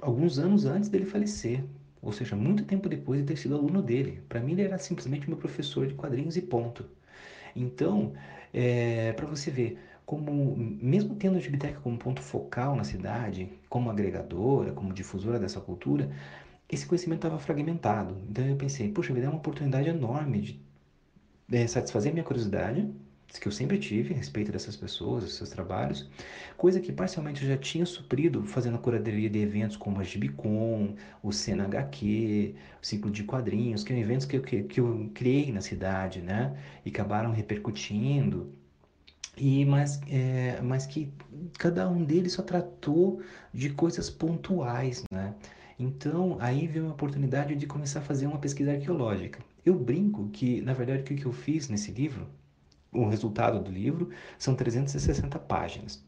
alguns 0.00 0.38
anos 0.38 0.64
antes 0.64 0.88
dele 0.88 1.04
falecer. 1.04 1.62
Ou 2.02 2.12
seja, 2.12 2.36
muito 2.36 2.64
tempo 2.64 2.88
depois 2.88 3.20
de 3.20 3.26
ter 3.26 3.36
sido 3.36 3.56
aluno 3.56 3.82
dele. 3.82 4.22
Para 4.28 4.40
mim, 4.40 4.52
ele 4.52 4.62
era 4.62 4.78
simplesmente 4.78 5.28
meu 5.28 5.38
professor 5.38 5.86
de 5.86 5.94
quadrinhos 5.94 6.36
e 6.36 6.42
ponto. 6.42 6.84
Então, 7.54 8.14
é, 8.52 9.12
para 9.12 9.26
você 9.26 9.50
ver, 9.50 9.78
como 10.06 10.56
mesmo 10.56 11.14
tendo 11.16 11.38
a 11.38 11.40
biblioteca 11.40 11.80
como 11.80 11.98
ponto 11.98 12.20
focal 12.22 12.74
na 12.76 12.84
cidade, 12.84 13.48
como 13.68 13.90
agregadora, 13.90 14.72
como 14.72 14.92
difusora 14.92 15.38
dessa 15.38 15.60
cultura, 15.60 16.10
esse 16.68 16.86
conhecimento 16.86 17.18
estava 17.20 17.38
fragmentado. 17.38 18.16
Então 18.28 18.44
eu 18.46 18.56
pensei, 18.56 18.90
puxa, 18.90 19.12
me 19.12 19.20
dá 19.20 19.28
uma 19.28 19.38
oportunidade 19.38 19.88
enorme 19.88 20.40
de 20.40 20.60
é, 21.52 21.66
satisfazer 21.66 22.12
minha 22.12 22.24
curiosidade, 22.24 22.88
que 23.38 23.46
eu 23.46 23.52
sempre 23.52 23.78
tive 23.78 24.12
a 24.12 24.16
respeito 24.16 24.50
dessas 24.50 24.76
pessoas, 24.76 25.24
dos 25.24 25.34
seus 25.34 25.50
trabalhos, 25.50 26.08
coisa 26.56 26.80
que 26.80 26.92
parcialmente 26.92 27.42
eu 27.42 27.48
já 27.48 27.56
tinha 27.56 27.86
suprido 27.86 28.44
fazendo 28.44 28.76
a 28.76 28.78
curadoria 28.78 29.30
de 29.30 29.38
eventos 29.38 29.76
como 29.76 30.00
a 30.00 30.04
Gibicon, 30.04 30.94
o 31.22 31.32
Cena 31.32 31.64
HQ, 31.64 32.54
o 32.82 32.86
Ciclo 32.86 33.10
de 33.10 33.24
Quadrinhos, 33.24 33.84
que 33.84 33.92
são 33.92 34.00
eventos 34.00 34.26
que 34.26 34.36
eu, 34.36 34.42
que, 34.42 34.62
que 34.64 34.80
eu 34.80 35.10
criei 35.14 35.52
na 35.52 35.60
cidade, 35.60 36.20
né? 36.20 36.56
E 36.84 36.90
acabaram 36.90 37.30
repercutindo 37.32 38.52
e 39.36 39.64
mas, 39.64 40.00
é, 40.08 40.60
mas 40.60 40.86
que 40.86 41.12
cada 41.58 41.88
um 41.88 42.04
deles 42.04 42.32
só 42.34 42.42
tratou 42.42 43.22
de 43.52 43.70
coisas 43.70 44.10
pontuais, 44.10 45.02
né? 45.10 45.34
Então 45.78 46.36
aí 46.40 46.66
veio 46.66 46.84
uma 46.84 46.92
oportunidade 46.92 47.56
de 47.56 47.66
começar 47.66 48.00
a 48.00 48.02
fazer 48.02 48.26
uma 48.26 48.38
pesquisa 48.38 48.72
arqueológica. 48.72 49.40
Eu 49.64 49.74
brinco 49.74 50.28
que, 50.30 50.60
na 50.60 50.74
verdade, 50.74 51.02
o 51.02 51.04
que 51.04 51.24
eu 51.24 51.32
fiz 51.32 51.68
nesse 51.68 51.90
livro, 51.90 52.26
o 52.92 53.08
resultado 53.08 53.60
do 53.60 53.70
livro, 53.70 54.10
são 54.38 54.54
360 54.54 55.38
páginas. 55.38 56.02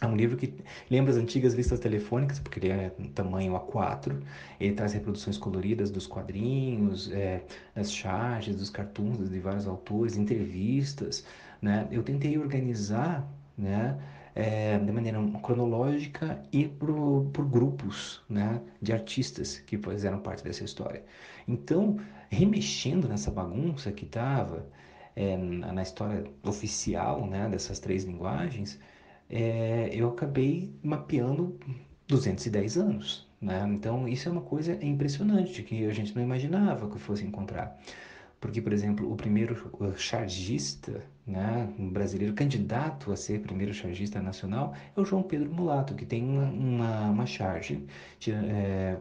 É 0.00 0.06
um 0.06 0.16
livro 0.16 0.36
que 0.36 0.54
lembra 0.90 1.10
as 1.10 1.18
antigas 1.18 1.52
listas 1.52 1.78
telefônicas, 1.78 2.38
porque 2.38 2.58
ele 2.58 2.70
é 2.70 2.90
tamanho 3.14 3.52
A4. 3.52 4.18
Ele 4.58 4.74
traz 4.74 4.94
reproduções 4.94 5.36
coloridas 5.36 5.90
dos 5.90 6.06
quadrinhos, 6.06 7.12
é, 7.12 7.42
das 7.74 7.92
charges, 7.92 8.56
dos 8.56 8.70
cartoons 8.70 9.28
de 9.28 9.40
vários 9.40 9.66
autores, 9.66 10.16
entrevistas. 10.16 11.24
Né? 11.60 11.86
Eu 11.90 12.02
tentei 12.02 12.38
organizar 12.38 13.28
né, 13.58 13.98
é, 14.34 14.78
de 14.78 14.90
maneira 14.90 15.18
cronológica 15.42 16.42
e 16.50 16.66
por, 16.66 17.28
por 17.32 17.44
grupos 17.44 18.22
né, 18.28 18.58
de 18.80 18.92
artistas 18.92 19.58
que 19.58 19.76
fizeram 19.76 20.20
parte 20.20 20.42
dessa 20.42 20.64
história. 20.64 21.04
Então, 21.46 21.98
remexendo 22.30 23.06
nessa 23.06 23.30
bagunça 23.30 23.92
que 23.92 24.06
estava 24.06 24.64
é, 25.16 25.36
na 25.36 25.82
história 25.82 26.24
oficial 26.42 27.26
né, 27.26 27.48
dessas 27.48 27.78
três 27.78 28.04
linguagens, 28.04 28.78
é, 29.28 29.90
eu 29.92 30.08
acabei 30.08 30.72
mapeando 30.82 31.58
210 32.08 32.76
anos. 32.78 33.28
Né? 33.40 33.64
Então, 33.70 34.06
isso 34.06 34.28
é 34.28 34.32
uma 34.32 34.42
coisa 34.42 34.74
impressionante 34.84 35.62
que 35.62 35.86
a 35.86 35.92
gente 35.92 36.14
não 36.14 36.22
imaginava 36.22 36.88
que 36.90 36.98
fosse 36.98 37.24
encontrar. 37.24 37.78
Porque, 38.40 38.60
por 38.62 38.72
exemplo, 38.72 39.10
o 39.12 39.16
primeiro 39.16 39.54
chargista, 39.96 41.04
né, 41.26 41.68
um 41.78 41.90
brasileiro 41.90 42.34
candidato 42.34 43.12
a 43.12 43.16
ser 43.16 43.40
primeiro 43.40 43.74
chargista 43.74 44.20
nacional, 44.20 44.74
é 44.96 45.00
o 45.00 45.04
João 45.04 45.22
Pedro 45.22 45.52
Mulato, 45.52 45.94
que 45.94 46.06
tem 46.06 46.24
uma, 46.24 46.44
uma, 46.44 47.10
uma 47.10 47.26
charge 47.26 47.84
é, 48.28 48.96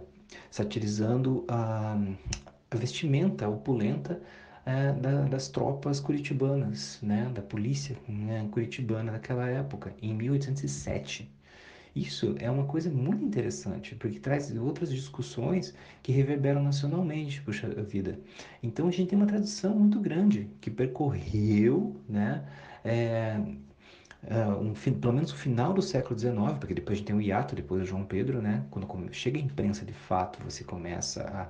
satirizando 0.52 1.45
a, 1.48 1.98
a 2.69 2.76
vestimenta 2.76 3.48
opulenta 3.48 4.22
é, 4.65 4.93
da, 4.93 5.24
das 5.24 5.48
tropas 5.48 6.00
curitibanas, 6.00 7.00
né, 7.02 7.30
da 7.34 7.41
polícia 7.41 7.98
né, 8.08 8.48
curitibana 8.52 9.12
daquela 9.12 9.48
época, 9.48 9.93
em 10.02 10.13
1807. 10.13 11.30
Isso 11.95 12.36
é 12.39 12.50
uma 12.50 12.65
coisa 12.65 12.89
muito 12.89 13.24
interessante, 13.24 13.95
porque 13.95 14.19
traz 14.19 14.56
outras 14.56 14.91
discussões 14.91 15.74
que 16.04 16.12
reverberam 16.12 16.63
nacionalmente, 16.63 17.41
puxa 17.41 17.67
vida. 17.84 18.19
Então 18.62 18.88
a 18.88 18.91
gente 18.91 19.10
tem 19.10 19.17
uma 19.17 19.28
tradição 19.28 19.76
muito 19.76 20.00
grande 20.00 20.50
que 20.62 20.69
percorreu, 20.69 22.00
né? 22.08 22.48
É, 22.86 23.38
uh, 24.24 24.60
um, 24.62 24.74
pelo 24.74 25.13
menos 25.13 25.32
o 25.32 25.36
final 25.36 25.74
do 25.74 25.82
século 25.82 26.17
XIX, 26.17 26.58
porque 26.60 26.74
depois 26.74 26.95
a 26.95 27.00
gente 27.00 27.08
tem 27.08 27.15
o 27.15 27.22
hiato, 27.22 27.56
depois 27.56 27.82
do 27.82 27.88
João 27.88 28.06
Pedro, 28.06 28.41
né? 28.41 28.65
Quando 28.69 28.88
chega 29.13 29.38
a 29.39 29.41
imprensa 29.41 29.86
de 29.86 29.93
fato, 29.93 30.41
você 30.43 30.63
começa 30.63 31.24
a, 31.24 31.50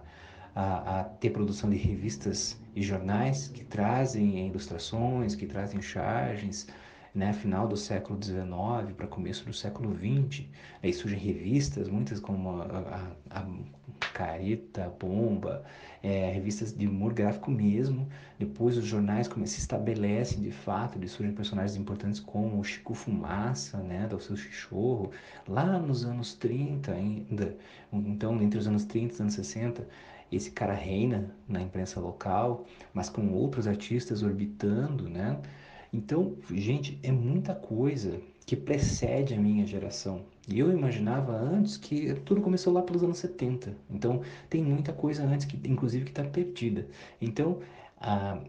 a, 0.56 1.00
a, 1.00 1.04
ter 1.04 1.30
produção 1.32 1.70
de 1.70 1.78
revistas 1.78 2.60
e 2.76 2.82
jornais 2.82 3.48
que 3.48 3.64
trazem 3.64 4.48
ilustrações, 4.48 5.36
que 5.36 5.46
trazem 5.46 5.82
charges, 5.82 6.68
né? 7.14 7.34
Final 7.34 7.68
do 7.68 7.76
século 7.76 8.22
XIX 8.22 8.96
para 8.96 9.08
começo 9.08 9.46
do 9.46 9.54
século 9.54 9.96
XX, 9.96 10.46
aí 10.82 10.94
surgem 10.94 11.20
revistas, 11.20 11.90
muitas 11.90 12.20
como 12.20 12.62
a, 12.62 13.12
a, 13.32 13.40
a 13.42 13.46
Careta, 14.14 14.94
Bomba, 15.00 15.64
é, 16.02 16.32
revistas 16.32 16.74
de 16.74 16.88
humor 16.88 17.14
gráfico 17.14 17.52
mesmo. 17.52 18.08
Depois 18.38 18.78
os 18.78 18.86
jornais 18.86 19.28
como 19.28 19.46
se 19.46 19.60
estabelecem 19.60 20.42
de 20.42 20.52
fato, 20.52 20.98
eles 20.98 21.12
surgem 21.12 21.34
personagens 21.36 21.78
importantes 21.78 22.20
como 22.20 22.60
o 22.60 22.64
Chico 22.64 22.94
Fumaça, 22.94 23.78
né, 23.80 24.08
do 24.08 24.20
seu 24.20 24.38
Chichorro, 24.38 25.12
lá 25.48 25.78
nos 25.80 26.06
anos 26.06 26.34
30 26.36 26.92
ainda. 26.94 27.58
Então, 27.92 28.42
entre 28.42 28.60
os 28.60 28.68
anos 28.68 28.86
30 28.86 29.08
e 29.08 29.14
os 29.14 29.22
anos 29.22 29.34
60, 29.34 29.88
esse 30.32 30.52
cara 30.52 30.74
reina 30.74 31.34
na 31.48 31.62
imprensa 31.62 32.00
local, 32.00 32.66
mas 32.94 33.10
com 33.10 33.32
outros 33.34 33.68
artistas 33.68 34.24
orbitando, 34.24 35.10
né? 35.10 35.40
Então, 35.92 36.36
gente, 36.54 37.00
é 37.02 37.12
muita 37.12 37.56
coisa 37.56 38.22
que 38.46 38.56
precede 38.56 39.34
a 39.34 39.38
minha 39.38 39.66
geração. 39.66 40.24
E 40.48 40.60
eu 40.60 40.72
imaginava 40.72 41.32
antes 41.32 41.78
que 41.78 42.14
tudo 42.26 42.42
começou 42.42 42.74
lá 42.74 42.82
pelos 42.82 43.04
anos 43.04 43.20
70. 43.20 43.76
Então, 43.90 44.22
tem 44.50 44.64
muita 44.64 44.92
coisa 44.92 45.24
antes, 45.24 45.46
que, 45.46 45.56
inclusive, 45.70 46.06
que 46.06 46.12
está 46.12 46.24
perdida. 46.24 46.88
Então, 47.22 47.60
a, 48.00 48.40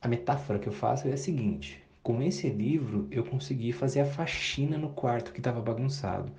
a 0.00 0.08
metáfora 0.08 0.58
que 0.58 0.66
eu 0.66 0.72
faço 0.72 1.08
é 1.08 1.12
a 1.12 1.16
seguinte: 1.18 1.82
com 2.02 2.22
esse 2.22 2.48
livro, 2.48 3.08
eu 3.10 3.24
consegui 3.24 3.72
fazer 3.72 4.00
a 4.00 4.06
faxina 4.06 4.78
no 4.78 4.90
quarto 4.90 5.32
que 5.32 5.40
estava 5.40 5.60
bagunçado. 5.60 6.30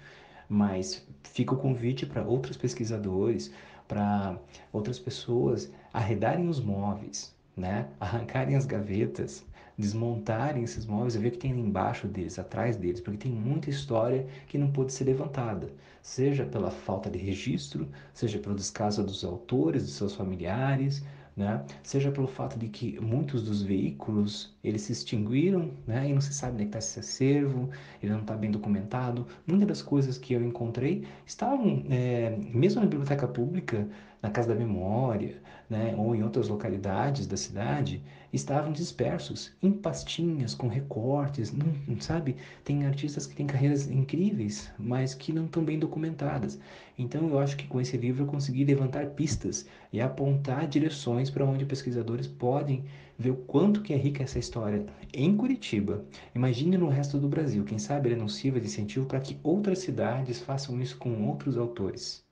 Mas 0.49 1.05
fica 1.23 1.53
o 1.53 1.57
convite 1.57 2.05
para 2.05 2.23
outros 2.23 2.55
pesquisadores, 2.57 3.53
para 3.87 4.37
outras 4.71 4.99
pessoas 4.99 5.71
arredarem 5.93 6.47
os 6.49 6.59
móveis, 6.59 7.35
né? 7.55 7.87
arrancarem 7.99 8.55
as 8.55 8.65
gavetas, 8.65 9.45
desmontarem 9.77 10.63
esses 10.63 10.85
móveis 10.85 11.15
e 11.15 11.19
ver 11.19 11.27
o 11.29 11.31
que 11.31 11.37
tem 11.37 11.51
embaixo 11.51 12.07
deles, 12.07 12.39
atrás 12.39 12.75
deles, 12.77 12.99
porque 12.99 13.17
tem 13.17 13.31
muita 13.31 13.69
história 13.69 14.27
que 14.47 14.57
não 14.57 14.71
pôde 14.71 14.91
ser 14.91 15.03
levantada, 15.05 15.71
seja 16.01 16.45
pela 16.45 16.71
falta 16.71 17.09
de 17.09 17.17
registro, 17.19 17.87
seja 18.13 18.39
pelo 18.39 18.55
descaso 18.55 19.03
dos 19.03 19.23
autores, 19.23 19.83
dos 19.83 19.93
seus 19.93 20.15
familiares, 20.15 21.03
né? 21.37 21.63
Seja 21.83 22.11
pelo 22.11 22.27
fato 22.27 22.57
de 22.57 22.67
que 22.67 22.99
muitos 22.99 23.43
dos 23.43 23.61
veículos 23.61 24.57
eles 24.63 24.81
se 24.81 24.91
extinguiram, 24.91 25.71
né? 25.85 26.09
E 26.09 26.13
não 26.13 26.19
se 26.19 26.33
sabe 26.33 26.53
onde 26.55 26.63
é 26.63 26.65
está 26.65 26.79
esse 26.79 26.99
acervo, 26.99 27.69
ele 28.01 28.11
não 28.11 28.21
está 28.21 28.35
bem 28.35 28.49
documentado. 28.49 29.27
Muitas 29.45 29.67
das 29.67 29.81
coisas 29.83 30.17
que 30.17 30.33
eu 30.33 30.43
encontrei 30.43 31.05
estavam, 31.27 31.85
é, 31.91 32.35
mesmo 32.51 32.81
na 32.81 32.87
biblioteca 32.87 33.27
pública, 33.27 33.87
na 34.21 34.31
Casa 34.31 34.49
da 34.49 34.55
Memória, 34.55 35.41
né, 35.69 35.93
ou 35.95 36.15
em 36.15 36.23
outras 36.23 36.47
localidades 36.47 37.27
da 37.27 37.37
cidade, 37.37 38.01
estavam 38.41 38.71
dispersos 38.71 39.51
em 39.61 39.71
pastinhas 39.71 40.53
com 40.53 40.67
recortes, 40.67 41.51
não, 41.51 41.99
sabe? 41.99 42.35
Tem 42.63 42.85
artistas 42.85 43.25
que 43.25 43.35
têm 43.35 43.45
carreiras 43.45 43.89
incríveis, 43.89 44.71
mas 44.77 45.13
que 45.13 45.33
não 45.33 45.45
estão 45.45 45.63
bem 45.63 45.77
documentadas. 45.77 46.59
Então 46.97 47.27
eu 47.27 47.39
acho 47.39 47.57
que 47.57 47.67
com 47.67 47.79
esse 47.79 47.97
livro 47.97 48.23
eu 48.23 48.27
consegui 48.27 48.63
levantar 48.63 49.07
pistas 49.11 49.65
e 49.91 50.01
apontar 50.01 50.67
direções 50.67 51.29
para 51.29 51.45
onde 51.45 51.65
pesquisadores 51.65 52.27
podem 52.27 52.85
ver 53.17 53.31
o 53.31 53.35
quanto 53.35 53.81
que 53.81 53.93
é 53.93 53.97
rica 53.97 54.23
essa 54.23 54.39
história 54.39 54.85
em 55.13 55.35
Curitiba. 55.35 56.05
Imagine 56.35 56.77
no 56.77 56.89
resto 56.89 57.17
do 57.17 57.27
Brasil, 57.27 57.63
quem 57.63 57.79
sabe 57.79 58.09
ele 58.09 58.15
não 58.15 58.27
sirva 58.27 58.59
de 58.59 58.67
incentivo 58.67 59.05
para 59.05 59.19
que 59.19 59.37
outras 59.43 59.79
cidades 59.79 60.39
façam 60.39 60.79
isso 60.81 60.97
com 60.97 61.27
outros 61.27 61.57
autores. 61.57 62.25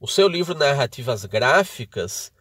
O 0.00 0.06
seu 0.06 0.28
livro 0.28 0.54
Narrativas 0.54 1.24
Gráficas 1.24 2.32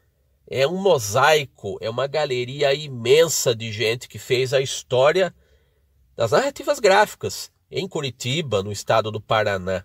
é 0.49 0.65
um 0.65 0.81
mosaico, 0.81 1.77
é 1.81 1.89
uma 1.89 2.07
galeria 2.07 2.73
imensa 2.73 3.53
de 3.53 3.71
gente 3.71 4.07
que 4.07 4.17
fez 4.17 4.53
a 4.53 4.61
história 4.61 5.35
das 6.15 6.31
narrativas 6.31 6.79
gráficas 6.79 7.51
em 7.69 7.87
Curitiba, 7.87 8.63
no 8.63 8.71
estado 8.71 9.11
do 9.11 9.19
Paraná. 9.19 9.83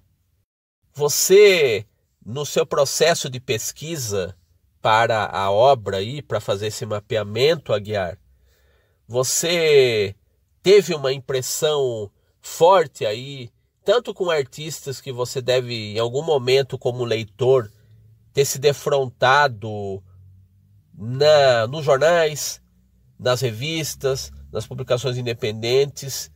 Você, 0.95 1.85
no 2.25 2.47
seu 2.47 2.65
processo 2.65 3.29
de 3.29 3.41
pesquisa 3.41 4.37
para 4.81 5.27
a 5.27 5.51
obra 5.51 5.97
aí, 5.97 6.23
para 6.23 6.41
fazer 6.41 6.69
esse 6.69 6.87
mapeamento, 6.87 7.73
Aguiar, 7.73 8.19
você 9.07 10.15
teve 10.63 10.95
uma 10.95 11.13
impressão 11.13 12.11
forte 12.41 13.05
aí 13.05 13.51
tanto 13.85 14.15
com 14.15 14.31
artistas 14.31 15.01
que 15.01 15.11
você 15.11 15.43
deve, 15.43 15.95
em 15.95 15.99
algum 15.99 16.23
momento, 16.23 16.79
como 16.79 17.05
leitor, 17.05 17.69
ter 18.33 18.45
se 18.45 18.61
defrontado 18.61 20.03
na, 20.95 21.67
nos 21.67 21.85
jornais, 21.85 22.61
nas 23.19 23.41
revistas, 23.41 24.31
nas 24.53 24.67
publicações 24.67 25.17
independentes, 25.17 26.31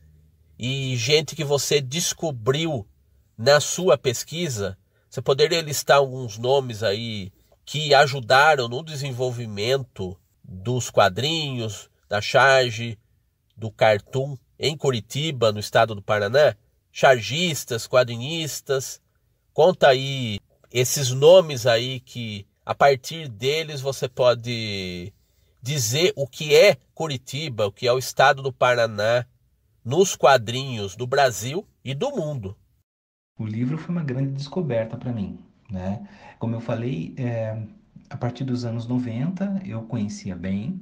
e 0.57 0.95
gente 0.95 1.35
que 1.35 1.43
você 1.43 1.79
descobriu 1.79 2.87
na 3.37 3.59
sua 3.59 3.97
pesquisa. 3.97 4.77
Você 5.09 5.21
poderia 5.21 5.61
listar 5.61 5.97
alguns 5.97 6.37
nomes 6.37 6.81
aí 6.83 7.31
que 7.63 7.93
ajudaram 7.93 8.67
no 8.67 8.83
desenvolvimento 8.83 10.17
dos 10.43 10.89
quadrinhos, 10.89 11.89
da 12.09 12.21
charge, 12.21 12.97
do 13.55 13.69
cartoon 13.69 14.37
em 14.57 14.75
Curitiba, 14.75 15.51
no 15.51 15.59
estado 15.59 15.93
do 15.93 16.01
Paraná? 16.01 16.55
chargistas, 16.97 17.85
quadrinistas. 17.85 18.99
Conta 19.53 19.89
aí 19.89 20.39
esses 20.71 21.11
nomes 21.11 21.67
aí 21.67 21.99
que 21.99 22.46
a 22.67 22.75
partir 22.75 23.29
deles 23.29 23.79
você 23.79 24.09
pode 24.09 25.13
dizer 25.61 26.11
o 26.17 26.27
que 26.27 26.53
é 26.53 26.75
Curitiba, 26.93 27.65
o 27.65 27.71
que 27.71 27.87
é 27.87 27.93
o 27.93 27.97
estado 27.97 28.43
do 28.43 28.51
Paraná 28.51 29.25
nos 29.85 30.17
quadrinhos 30.17 30.93
do 30.93 31.07
Brasil 31.07 31.65
e 31.81 31.95
do 31.95 32.11
mundo. 32.11 32.57
O 33.39 33.45
livro 33.45 33.77
foi 33.77 33.95
uma 33.95 34.03
grande 34.03 34.31
descoberta 34.31 34.97
para 34.97 35.13
mim, 35.13 35.39
né? 35.71 36.05
Como 36.39 36.55
eu 36.55 36.59
falei, 36.59 37.15
é, 37.15 37.57
a 38.09 38.17
partir 38.17 38.43
dos 38.43 38.65
anos 38.65 38.85
90 38.85 39.61
eu 39.65 39.83
conhecia 39.83 40.35
bem, 40.35 40.81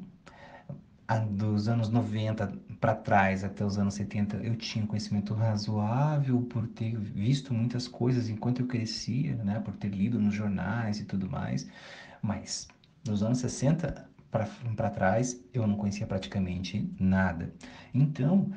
dos 1.30 1.68
anos 1.68 1.90
90 1.90 2.52
para 2.80 2.96
trás 2.96 3.44
até 3.44 3.66
os 3.66 3.78
anos 3.78 3.94
70 3.96 4.38
eu 4.38 4.56
tinha 4.56 4.86
conhecimento 4.86 5.34
razoável 5.34 6.42
por 6.44 6.68
ter 6.68 6.98
visto 6.98 7.54
muitas 7.54 7.88
coisas 7.88 8.30
enquanto 8.30 8.62
eu 8.62 8.68
crescia, 8.68 9.36
né, 9.36 9.60
por 9.60 9.76
ter 9.76 9.90
lido 9.90 10.20
nos 10.20 10.34
jornais 10.34 11.00
e 11.00 11.06
tudo 11.06 11.30
mais, 11.30 11.68
mas 12.22 12.68
nos 13.06 13.24
anos 13.24 13.40
60 13.40 14.08
para 14.76 14.90
trás 14.90 15.42
eu 15.54 15.66
não 15.66 15.78
conhecia 15.78 16.06
praticamente 16.06 16.90
nada. 17.00 17.54
Então, 17.94 18.52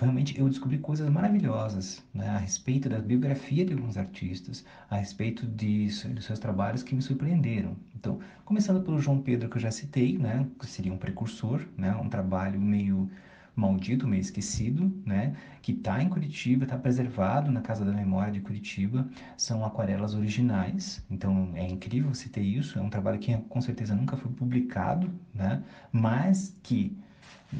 realmente 0.00 0.38
eu 0.38 0.48
descobri 0.48 0.78
coisas 0.78 1.08
maravilhosas 1.08 2.04
né, 2.12 2.28
a 2.28 2.38
respeito 2.38 2.88
da 2.88 2.98
biografia 2.98 3.64
de 3.64 3.72
alguns 3.72 3.96
artistas, 3.96 4.64
a 4.90 4.96
respeito 4.96 5.46
de, 5.46 5.86
de 5.86 6.22
seus 6.22 6.38
trabalhos 6.38 6.82
que 6.82 6.94
me 6.94 7.02
surpreenderam. 7.02 7.76
Então, 7.94 8.20
começando 8.44 8.84
pelo 8.84 9.00
João 9.00 9.20
Pedro 9.20 9.48
que 9.48 9.56
eu 9.56 9.60
já 9.60 9.70
citei, 9.70 10.18
né, 10.18 10.46
que 10.58 10.66
seria 10.66 10.92
um 10.92 10.98
precursor, 10.98 11.66
né, 11.76 11.94
um 11.96 12.08
trabalho 12.08 12.60
meio 12.60 13.10
maldito, 13.54 14.08
meio 14.08 14.20
esquecido, 14.20 14.92
né? 15.04 15.36
Que 15.60 15.72
está 15.72 16.02
em 16.02 16.08
Curitiba, 16.08 16.64
está 16.64 16.76
preservado 16.76 17.50
na 17.50 17.60
Casa 17.60 17.84
da 17.84 17.92
Memória 17.92 18.32
de 18.32 18.40
Curitiba. 18.40 19.08
São 19.36 19.64
aquarelas 19.64 20.14
originais, 20.14 21.04
então 21.10 21.50
é 21.54 21.66
incrível 21.68 22.14
você 22.14 22.28
ter 22.28 22.42
isso. 22.42 22.78
É 22.78 22.82
um 22.82 22.90
trabalho 22.90 23.18
que 23.18 23.36
com 23.48 23.60
certeza 23.60 23.94
nunca 23.94 24.16
foi 24.16 24.30
publicado, 24.32 25.10
né? 25.34 25.62
Mas 25.92 26.56
que 26.62 26.96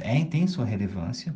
é, 0.00 0.24
tem 0.24 0.46
sua 0.46 0.64
relevância. 0.64 1.34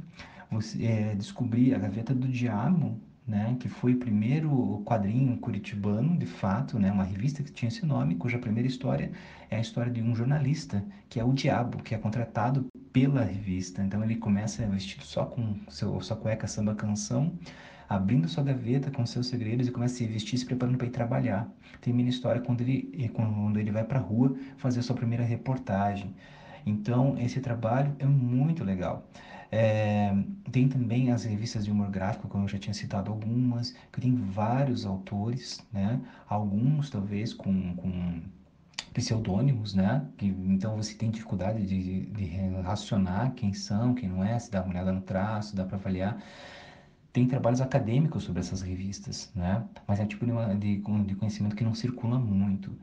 Você 0.50 0.84
é, 0.84 1.14
descobrir 1.14 1.74
a 1.74 1.78
Gaveta 1.78 2.14
do 2.14 2.28
Diabo, 2.28 2.98
né, 3.26 3.56
que 3.58 3.68
foi 3.68 3.94
o 3.94 3.98
primeiro 3.98 4.82
quadrinho 4.84 5.36
curitibano, 5.38 6.16
de 6.16 6.26
fato, 6.26 6.78
né, 6.78 6.92
uma 6.92 7.02
revista 7.02 7.42
que 7.42 7.50
tinha 7.50 7.68
esse 7.68 7.84
nome, 7.84 8.14
cuja 8.14 8.38
primeira 8.38 8.68
história 8.68 9.10
é 9.50 9.56
a 9.56 9.60
história 9.60 9.90
de 9.90 10.00
um 10.00 10.14
jornalista, 10.14 10.84
que 11.08 11.18
é 11.18 11.24
o 11.24 11.32
Diabo, 11.32 11.82
que 11.82 11.94
é 11.94 11.98
contratado 11.98 12.66
pela 12.96 13.22
revista. 13.22 13.82
Então 13.82 14.02
ele 14.02 14.16
começa 14.16 14.66
vestido 14.66 15.04
só 15.04 15.26
com 15.26 15.54
seu, 15.68 16.00
sua 16.00 16.16
cueca 16.16 16.46
samba 16.46 16.74
canção, 16.74 17.30
abrindo 17.86 18.26
sua 18.26 18.42
gaveta 18.42 18.90
com 18.90 19.04
seus 19.04 19.26
segredos 19.26 19.68
e 19.68 19.70
começa 19.70 19.92
a 19.92 19.98
se 19.98 20.06
vestir 20.06 20.38
se 20.38 20.46
preparando 20.46 20.78
para 20.78 20.86
ir 20.86 20.90
trabalhar. 20.90 21.46
Termina 21.82 22.08
a 22.08 22.10
história 22.10 22.40
quando 22.40 22.62
ele, 22.62 23.10
quando 23.12 23.60
ele 23.60 23.70
vai 23.70 23.84
para 23.84 23.98
a 23.98 24.02
rua 24.02 24.34
fazer 24.56 24.80
a 24.80 24.82
sua 24.82 24.96
primeira 24.96 25.22
reportagem. 25.22 26.14
Então, 26.64 27.18
esse 27.18 27.38
trabalho 27.38 27.94
é 27.98 28.06
muito 28.06 28.64
legal. 28.64 29.06
É, 29.52 30.16
tem 30.50 30.66
também 30.66 31.10
as 31.12 31.24
revistas 31.24 31.66
de 31.66 31.70
humor 31.70 31.90
gráfico, 31.90 32.26
como 32.28 32.44
eu 32.44 32.48
já 32.48 32.58
tinha 32.58 32.72
citado 32.72 33.10
algumas, 33.10 33.72
que 33.92 34.00
tem 34.00 34.14
vários 34.14 34.86
autores, 34.86 35.62
né? 35.70 36.00
Alguns 36.26 36.88
talvez 36.88 37.34
com, 37.34 37.76
com 37.76 38.22
pseudônimos, 38.96 39.74
né? 39.74 40.08
Que, 40.16 40.26
então 40.26 40.74
você 40.76 40.94
tem 40.94 41.10
dificuldade 41.10 41.66
de, 41.66 42.06
de 42.06 42.24
relacionar 42.24 43.34
quem 43.34 43.52
são, 43.52 43.94
quem 43.94 44.08
não 44.08 44.24
é, 44.24 44.38
se 44.38 44.50
dá 44.50 44.62
uma 44.62 44.70
olhada 44.70 44.90
no 44.90 45.02
traço, 45.02 45.54
dá 45.54 45.64
para 45.66 45.76
avaliar. 45.76 46.18
Tem 47.12 47.26
trabalhos 47.28 47.60
acadêmicos 47.60 48.24
sobre 48.24 48.40
essas 48.40 48.62
revistas, 48.62 49.30
né? 49.34 49.66
Mas 49.86 50.00
é 50.00 50.04
um 50.04 50.06
tipo 50.06 50.24
de, 50.24 50.32
de, 50.58 51.04
de 51.04 51.14
conhecimento 51.14 51.54
que 51.54 51.62
não 51.64 51.74
circula 51.74 52.18
muito. 52.18 52.78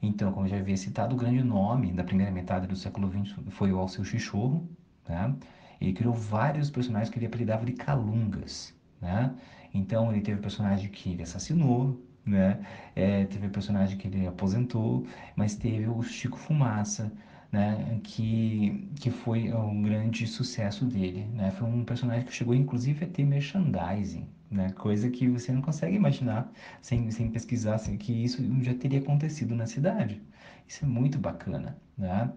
Então, 0.00 0.32
como 0.32 0.46
eu 0.46 0.50
já 0.50 0.56
havia 0.56 0.76
citado, 0.76 1.14
o 1.14 1.18
grande 1.18 1.42
nome 1.42 1.92
da 1.92 2.02
primeira 2.04 2.32
metade 2.32 2.66
do 2.66 2.76
século 2.76 3.10
XX 3.10 3.36
foi 3.50 3.70
o 3.72 3.78
Alceu 3.78 4.04
Chichorro, 4.04 4.66
né? 5.06 5.36
Ele 5.80 5.92
criou 5.92 6.14
vários 6.14 6.70
personagens 6.70 7.10
que 7.10 7.18
ele 7.18 7.26
apelidava 7.26 7.66
de 7.66 7.72
calungas, 7.74 8.74
né? 9.02 9.34
Então 9.74 10.10
ele 10.10 10.22
teve 10.22 10.40
personagem 10.40 10.90
que 10.90 11.10
ele 11.12 11.22
assassinou, 11.22 12.00
né? 12.28 12.60
É, 12.94 13.24
teve 13.26 13.48
personagem 13.48 13.96
que 13.98 14.06
ele 14.08 14.26
aposentou, 14.26 15.06
mas 15.36 15.54
teve 15.56 15.86
o 15.88 16.02
Chico 16.02 16.38
Fumaça, 16.38 17.12
né? 17.52 18.00
Que, 18.04 18.88
que 19.00 19.10
foi 19.10 19.52
um 19.52 19.82
grande 19.82 20.26
sucesso 20.26 20.84
dele, 20.84 21.24
né? 21.34 21.50
Foi 21.50 21.66
um 21.68 21.84
personagem 21.84 22.24
que 22.26 22.32
chegou 22.32 22.54
inclusive 22.54 23.04
a 23.04 23.08
ter 23.08 23.24
merchandising, 23.24 24.28
né? 24.50 24.70
Coisa 24.72 25.10
que 25.10 25.28
você 25.28 25.52
não 25.52 25.62
consegue 25.62 25.96
imaginar 25.96 26.50
sem, 26.82 27.10
sem 27.10 27.30
pesquisar, 27.30 27.74
assim, 27.76 27.96
que 27.96 28.12
isso 28.12 28.42
já 28.62 28.74
teria 28.74 29.00
acontecido 29.00 29.54
na 29.54 29.66
cidade. 29.66 30.22
Isso 30.66 30.84
é 30.84 30.88
muito 30.88 31.18
bacana, 31.18 31.76
né? 31.96 32.32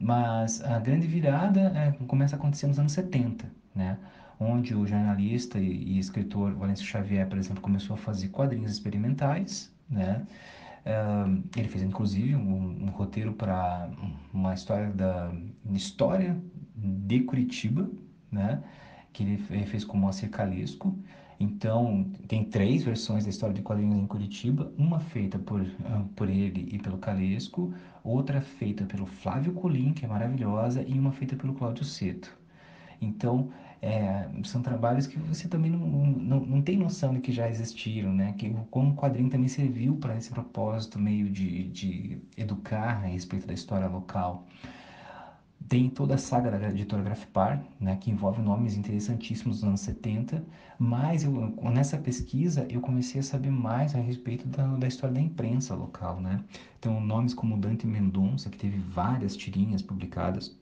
Mas 0.00 0.62
a 0.62 0.78
grande 0.78 1.06
virada 1.06 1.60
é, 1.76 1.92
começa 2.06 2.36
a 2.36 2.38
acontecer 2.38 2.66
nos 2.66 2.78
anos 2.78 2.92
70, 2.92 3.50
né? 3.74 3.98
Onde 4.38 4.74
o 4.74 4.86
jornalista 4.86 5.58
e, 5.58 5.94
e 5.94 5.98
escritor 5.98 6.54
Valêncio 6.54 6.84
Xavier, 6.84 7.28
por 7.28 7.38
exemplo, 7.38 7.62
começou 7.62 7.94
a 7.94 7.96
fazer 7.96 8.28
quadrinhos 8.28 8.72
experimentais, 8.72 9.72
né? 9.88 10.26
Uh, 10.84 11.42
ele 11.56 11.68
fez 11.68 11.82
inclusive 11.82 12.36
um, 12.36 12.84
um 12.84 12.90
roteiro 12.90 13.32
para 13.32 13.88
uma 14.32 14.52
história 14.52 14.90
da 14.90 15.32
história 15.72 16.36
de 16.76 17.20
Curitiba, 17.20 17.88
né? 18.30 18.62
Que 19.12 19.22
ele 19.22 19.38
fez 19.66 19.84
com 19.84 19.96
o 19.96 20.00
Moacir 20.00 20.30
Calisco. 20.30 20.98
Então, 21.40 22.06
tem 22.28 22.44
três 22.44 22.84
versões 22.84 23.24
da 23.24 23.30
história 23.30 23.54
de 23.54 23.62
quadrinhos 23.62 23.96
em 23.96 24.06
Curitiba, 24.06 24.72
uma 24.78 25.00
feita 25.00 25.38
por, 25.38 25.60
uh, 25.60 26.08
por 26.14 26.28
ele 26.28 26.68
e 26.72 26.78
pelo 26.78 26.98
Calesco, 26.98 27.72
outra 28.02 28.40
feita 28.40 28.84
pelo 28.84 29.06
Flávio 29.06 29.52
Colim, 29.52 29.92
que 29.92 30.04
é 30.04 30.08
maravilhosa, 30.08 30.82
e 30.82 30.98
uma 30.98 31.12
feita 31.12 31.34
pelo 31.36 31.54
Cláudio 31.54 31.84
Seto. 31.84 32.36
Então, 33.00 33.50
é, 33.84 34.26
são 34.44 34.62
trabalhos 34.62 35.06
que 35.06 35.18
você 35.18 35.46
também 35.46 35.70
não, 35.70 35.78
não, 35.78 36.40
não 36.40 36.62
tem 36.62 36.76
noção 36.78 37.12
de 37.12 37.20
que 37.20 37.30
já 37.30 37.48
existiram, 37.50 38.14
né? 38.14 38.32
Que 38.32 38.50
como 38.70 38.92
o 38.92 38.96
quadrinho 38.96 39.28
também 39.28 39.48
serviu 39.48 39.96
para 39.96 40.16
esse 40.16 40.30
propósito 40.30 40.98
meio 40.98 41.30
de, 41.30 41.68
de 41.68 42.18
educar 42.36 42.96
a 42.96 43.06
respeito 43.06 43.46
da 43.46 43.52
história 43.52 43.86
local. 43.86 44.46
Tem 45.68 45.90
toda 45.90 46.14
a 46.14 46.18
saga 46.18 46.50
da 46.50 46.68
editora 46.68 47.02
Grafipar, 47.02 47.62
né, 47.80 47.96
que 47.96 48.10
envolve 48.10 48.40
nomes 48.42 48.76
interessantíssimos 48.76 49.60
dos 49.60 49.64
anos 49.64 49.80
70, 49.80 50.44
mas 50.78 51.24
eu, 51.24 51.32
nessa 51.72 51.96
pesquisa 51.96 52.66
eu 52.70 52.80
comecei 52.82 53.20
a 53.20 53.24
saber 53.24 53.50
mais 53.50 53.94
a 53.94 53.98
respeito 53.98 54.46
da, 54.46 54.76
da 54.76 54.86
história 54.86 55.14
da 55.14 55.20
imprensa 55.20 55.74
local. 55.74 56.20
Né? 56.20 56.42
Então, 56.78 57.00
nomes 57.00 57.32
como 57.32 57.56
Dante 57.56 57.86
Mendonça, 57.86 58.50
que 58.50 58.58
teve 58.58 58.78
várias 58.78 59.36
tirinhas 59.36 59.80
publicadas 59.80 60.54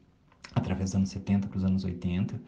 através 0.55 0.91
dos 0.91 0.97
anos 0.97 1.11
70 1.11 1.49
para 1.49 1.59
os 1.59 1.65
anos 1.65 1.85
80, 1.85 2.41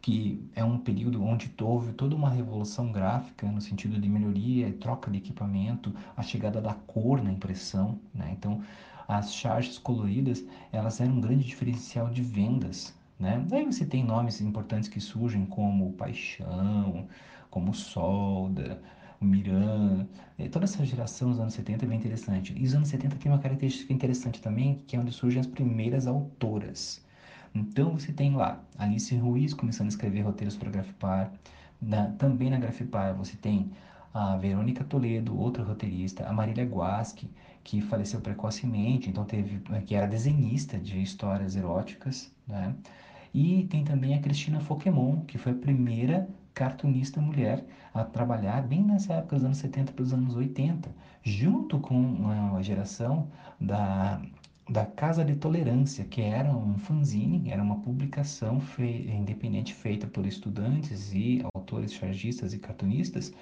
que 0.00 0.48
é 0.54 0.64
um 0.64 0.78
período 0.78 1.22
onde 1.22 1.52
houve 1.60 1.92
toda 1.92 2.16
uma 2.16 2.30
revolução 2.30 2.90
gráfica 2.90 3.50
no 3.50 3.60
sentido 3.60 4.00
de 4.00 4.08
melhoria 4.08 4.72
troca 4.74 5.10
de 5.10 5.18
equipamento, 5.18 5.94
a 6.16 6.22
chegada 6.22 6.60
da 6.60 6.74
cor 6.74 7.22
na 7.22 7.30
impressão, 7.30 8.00
né? 8.14 8.30
Então, 8.32 8.62
as 9.06 9.34
charges 9.34 9.78
coloridas, 9.78 10.44
elas 10.72 11.00
eram 11.00 11.14
um 11.14 11.20
grande 11.20 11.44
diferencial 11.44 12.08
de 12.08 12.22
vendas, 12.22 12.94
né? 13.18 13.44
Daí 13.48 13.64
você 13.66 13.84
tem 13.84 14.04
nomes 14.04 14.40
importantes 14.40 14.88
que 14.88 15.00
surgem 15.00 15.44
como 15.46 15.92
Paixão, 15.92 17.08
como 17.50 17.74
Solda, 17.74 18.80
o 19.20 19.24
Miran, 19.24 20.06
toda 20.50 20.64
essa 20.64 20.84
geração 20.84 21.30
dos 21.30 21.40
anos 21.40 21.54
70 21.54 21.84
é 21.84 21.88
bem 21.88 21.98
interessante. 21.98 22.54
E 22.56 22.64
os 22.64 22.74
anos 22.74 22.88
70 22.88 23.16
tem 23.16 23.30
uma 23.30 23.38
característica 23.38 23.92
interessante 23.92 24.40
também, 24.40 24.82
que 24.86 24.96
é 24.96 24.98
onde 25.00 25.12
surgem 25.12 25.40
as 25.40 25.46
primeiras 25.46 26.06
autoras. 26.06 27.04
Então 27.54 27.92
você 27.92 28.12
tem 28.12 28.34
lá 28.34 28.62
Alice 28.78 29.14
Ruiz 29.16 29.54
começando 29.54 29.86
a 29.86 29.90
escrever 29.90 30.22
roteiros 30.22 30.56
para 30.56 30.70
Grafipar. 30.70 31.32
Na, 31.80 32.10
também 32.12 32.50
na 32.50 32.58
Grafipar 32.58 33.14
você 33.14 33.36
tem 33.36 33.70
a 34.12 34.36
Verônica 34.36 34.84
Toledo, 34.84 35.38
outra 35.38 35.62
roteirista, 35.62 36.26
a 36.26 36.32
Marília 36.32 36.64
Guasque, 36.64 37.30
que 37.62 37.80
faleceu 37.80 38.20
precocemente, 38.20 39.08
então 39.08 39.24
teve 39.24 39.60
que 39.86 39.94
era 39.94 40.06
desenhista 40.06 40.78
de 40.78 41.00
histórias 41.00 41.54
eróticas, 41.54 42.32
né? 42.46 42.74
E 43.32 43.64
tem 43.70 43.84
também 43.84 44.14
a 44.14 44.20
Cristina 44.20 44.60
Pokémon, 44.60 45.20
que 45.24 45.38
foi 45.38 45.52
a 45.52 45.54
primeira 45.54 46.28
cartunista 46.52 47.20
mulher 47.20 47.64
a 47.94 48.02
trabalhar 48.04 48.62
bem 48.62 48.82
nessa 48.82 49.14
época 49.14 49.36
dos 49.36 49.44
anos 49.44 49.58
70 49.58 49.92
para 49.92 50.02
os 50.02 50.12
anos 50.12 50.34
80, 50.34 50.90
junto 51.22 51.78
com 51.78 52.28
a 52.56 52.60
geração 52.62 53.28
da 53.60 54.20
da 54.70 54.86
Casa 54.86 55.24
de 55.24 55.34
Tolerância, 55.34 56.04
que 56.04 56.22
era 56.22 56.48
um 56.56 56.78
fanzine, 56.78 57.50
era 57.50 57.60
uma 57.60 57.80
publicação 57.80 58.62
independente 58.78 59.74
feita 59.74 60.06
por 60.06 60.24
estudantes 60.24 61.12
e 61.12 61.44
autores 61.52 61.92
chargistas 61.92 62.54
e 62.54 62.58
cartunistas, 62.58 63.34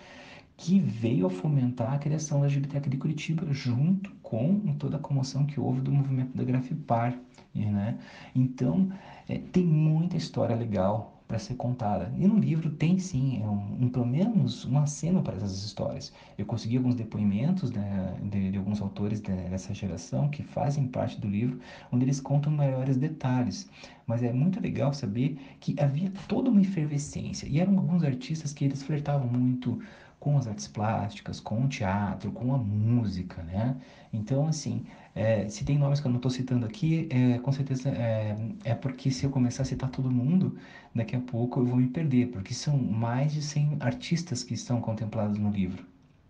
que 0.56 0.80
veio 0.80 1.26
a 1.26 1.30
fomentar 1.30 1.92
a 1.92 1.98
criação 1.98 2.40
da 2.40 2.46
LGBT 2.46 2.88
de 2.88 2.96
Curitiba, 2.96 3.46
junto 3.52 4.10
com 4.22 4.74
toda 4.78 4.96
a 4.96 5.00
comoção 5.00 5.44
que 5.44 5.60
houve 5.60 5.82
do 5.82 5.92
movimento 5.92 6.34
da 6.34 6.42
Grafipar. 6.42 7.18
Né? 7.54 7.98
Então, 8.34 8.90
é, 9.28 9.36
tem 9.38 9.66
muita 9.66 10.16
história 10.16 10.56
legal 10.56 11.17
para 11.28 11.38
ser 11.38 11.54
contada. 11.56 12.10
E 12.16 12.26
no 12.26 12.38
livro 12.38 12.70
tem 12.70 12.98
sim, 12.98 13.42
é 13.42 13.46
um, 13.46 13.84
um, 13.84 13.88
pelo 13.90 14.06
menos 14.06 14.64
um 14.64 14.78
aceno 14.78 15.22
para 15.22 15.36
essas 15.36 15.62
histórias. 15.62 16.10
Eu 16.38 16.46
consegui 16.46 16.78
alguns 16.78 16.94
depoimentos 16.94 17.70
né, 17.70 18.16
de, 18.22 18.50
de, 18.50 18.58
alguns 18.58 18.80
autores 18.80 19.20
dessa 19.20 19.74
geração 19.74 20.30
que 20.30 20.42
fazem 20.42 20.88
parte 20.88 21.20
do 21.20 21.28
livro, 21.28 21.60
onde 21.92 22.06
eles 22.06 22.18
contam 22.18 22.50
maiores 22.50 22.96
detalhes. 22.96 23.68
Mas 24.06 24.22
é 24.22 24.32
muito 24.32 24.58
legal 24.58 24.94
saber 24.94 25.38
que 25.60 25.78
havia 25.78 26.10
toda 26.26 26.50
uma 26.50 26.62
efervescência. 26.62 27.46
E 27.46 27.60
eram 27.60 27.76
alguns 27.76 28.02
artistas 28.02 28.54
que 28.54 28.64
eles 28.64 28.82
flertavam 28.82 29.28
muito 29.28 29.78
com 30.18 30.36
as 30.36 30.48
artes 30.48 30.66
plásticas, 30.66 31.40
com 31.40 31.64
o 31.64 31.68
teatro, 31.68 32.32
com 32.32 32.52
a 32.54 32.58
música, 32.58 33.42
né? 33.42 33.76
Então, 34.12 34.48
assim, 34.48 34.84
é, 35.18 35.48
se 35.48 35.64
tem 35.64 35.76
nomes 35.76 36.00
que 36.00 36.07
eu 36.07 36.11
não 36.11 36.18
estou 36.18 36.31
citando 36.31 36.64
aqui, 36.64 37.09
é, 37.11 37.38
com 37.40 37.50
certeza 37.50 37.88
é, 37.88 38.37
é, 38.62 38.74
porque 38.74 39.11
se 39.11 39.26
eu 39.26 39.31
começar 39.31 39.62
a 39.62 39.66
citar 39.66 39.90
todo 39.90 40.09
mundo, 40.11 40.57
daqui 40.94 41.16
a 41.16 41.20
pouco 41.20 41.59
eu 41.59 41.66
vou 41.66 41.76
me 41.76 41.88
perder, 41.88 42.28
porque 42.28 42.54
são 42.54 42.78
mais 42.78 43.33
de 43.33 43.42
100 43.42 43.78
artistas 43.81 44.44
que 44.44 44.54
estão 44.54 44.81
contemplados 44.81 45.37
no 45.37 45.50
livro. 45.50 45.85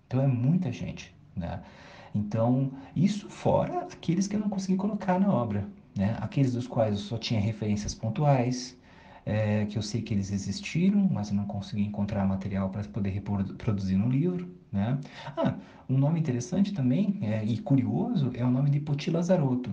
Então, 0.07 0.23
é 0.23 0.27
muita 0.27 0.73
gente, 0.73 1.15
né? 1.37 1.63
Então, 2.15 2.73
isso 2.97 3.29
fora 3.29 3.81
aqueles 3.81 4.27
que 4.27 4.37
eu 4.37 4.41
não 4.41 4.49
consegui 4.49 4.79
colocar 4.79 5.21
na 5.21 5.31
obra, 5.31 5.69
né? 5.95 6.17
Aqueles 6.23 6.55
dos 6.55 6.67
quais 6.67 6.93
eu 6.95 6.99
só 6.99 7.19
tinha 7.19 7.39
referências 7.39 7.95
pontuais, 7.95 8.78
é, 9.29 9.67
que 9.67 9.77
eu 9.77 9.83
sei 9.83 10.01
que 10.01 10.15
eles 10.15 10.33
existiram, 10.33 11.07
mas 11.13 11.29
eu 11.29 11.37
não 11.37 11.45
consegui 11.45 11.83
encontrar 11.83 12.27
material 12.27 12.71
para 12.71 12.83
poder 12.85 13.11
reproduzir 13.11 13.99
no 13.99 14.09
livro. 14.09 14.49
Né? 14.73 14.99
Ah, 15.37 15.55
um 15.89 15.99
nome 15.99 16.19
interessante 16.19 16.73
também 16.73 17.19
é, 17.21 17.45
e 17.45 17.59
curioso 17.59 18.33
é 18.35 18.43
o 18.43 18.51
nome 18.51 18.71
de 18.71 18.81
Poti 18.81 19.11
Lazarotto. 19.11 19.71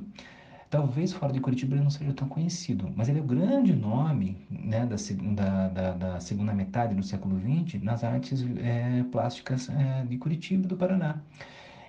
Talvez 0.69 1.13
fora 1.13 1.31
de 1.31 1.39
Curitiba 1.39 1.75
ele 1.75 1.83
não 1.83 1.89
seja 1.89 2.11
tão 2.11 2.27
conhecido, 2.27 2.91
mas 2.97 3.07
ele 3.07 3.19
é 3.19 3.21
o 3.21 3.25
grande 3.25 3.73
nome 3.73 4.45
né, 4.49 4.85
da, 4.85 4.97
segunda, 4.97 5.69
da, 5.69 5.93
da 5.93 6.19
segunda 6.19 6.53
metade 6.53 6.93
do 6.93 7.03
século 7.03 7.39
XX 7.39 7.81
nas 7.81 8.03
artes 8.03 8.45
é, 8.57 9.03
plásticas 9.09 9.69
é, 9.69 10.03
de 10.03 10.17
Curitiba 10.17 10.67
do 10.67 10.75
Paraná. 10.75 11.21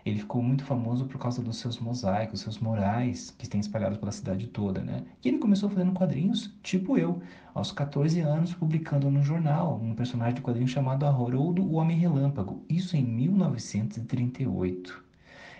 Ele 0.06 0.20
ficou 0.20 0.40
muito 0.40 0.64
famoso 0.64 1.04
por 1.06 1.18
causa 1.18 1.42
dos 1.42 1.56
seus 1.56 1.80
mosaicos, 1.80 2.40
seus 2.40 2.60
murais, 2.60 3.34
que 3.36 3.48
tem 3.48 3.60
espalhados 3.60 3.98
pela 3.98 4.12
cidade 4.12 4.46
toda, 4.46 4.80
né? 4.80 5.02
E 5.24 5.26
ele 5.26 5.38
começou 5.38 5.68
fazendo 5.68 5.92
quadrinhos, 5.92 6.54
tipo 6.62 6.96
eu, 6.96 7.20
aos 7.52 7.72
14 7.72 8.20
anos, 8.20 8.54
publicando 8.54 9.10
no 9.10 9.20
jornal 9.20 9.80
um 9.82 9.96
personagem 9.96 10.36
de 10.36 10.42
quadrinho 10.42 10.68
chamado 10.68 11.04
Haroldo, 11.04 11.60
o 11.60 11.74
Homem 11.74 11.98
Relâmpago. 11.98 12.64
Isso 12.68 12.96
em 12.96 13.02
1938. 13.02 15.04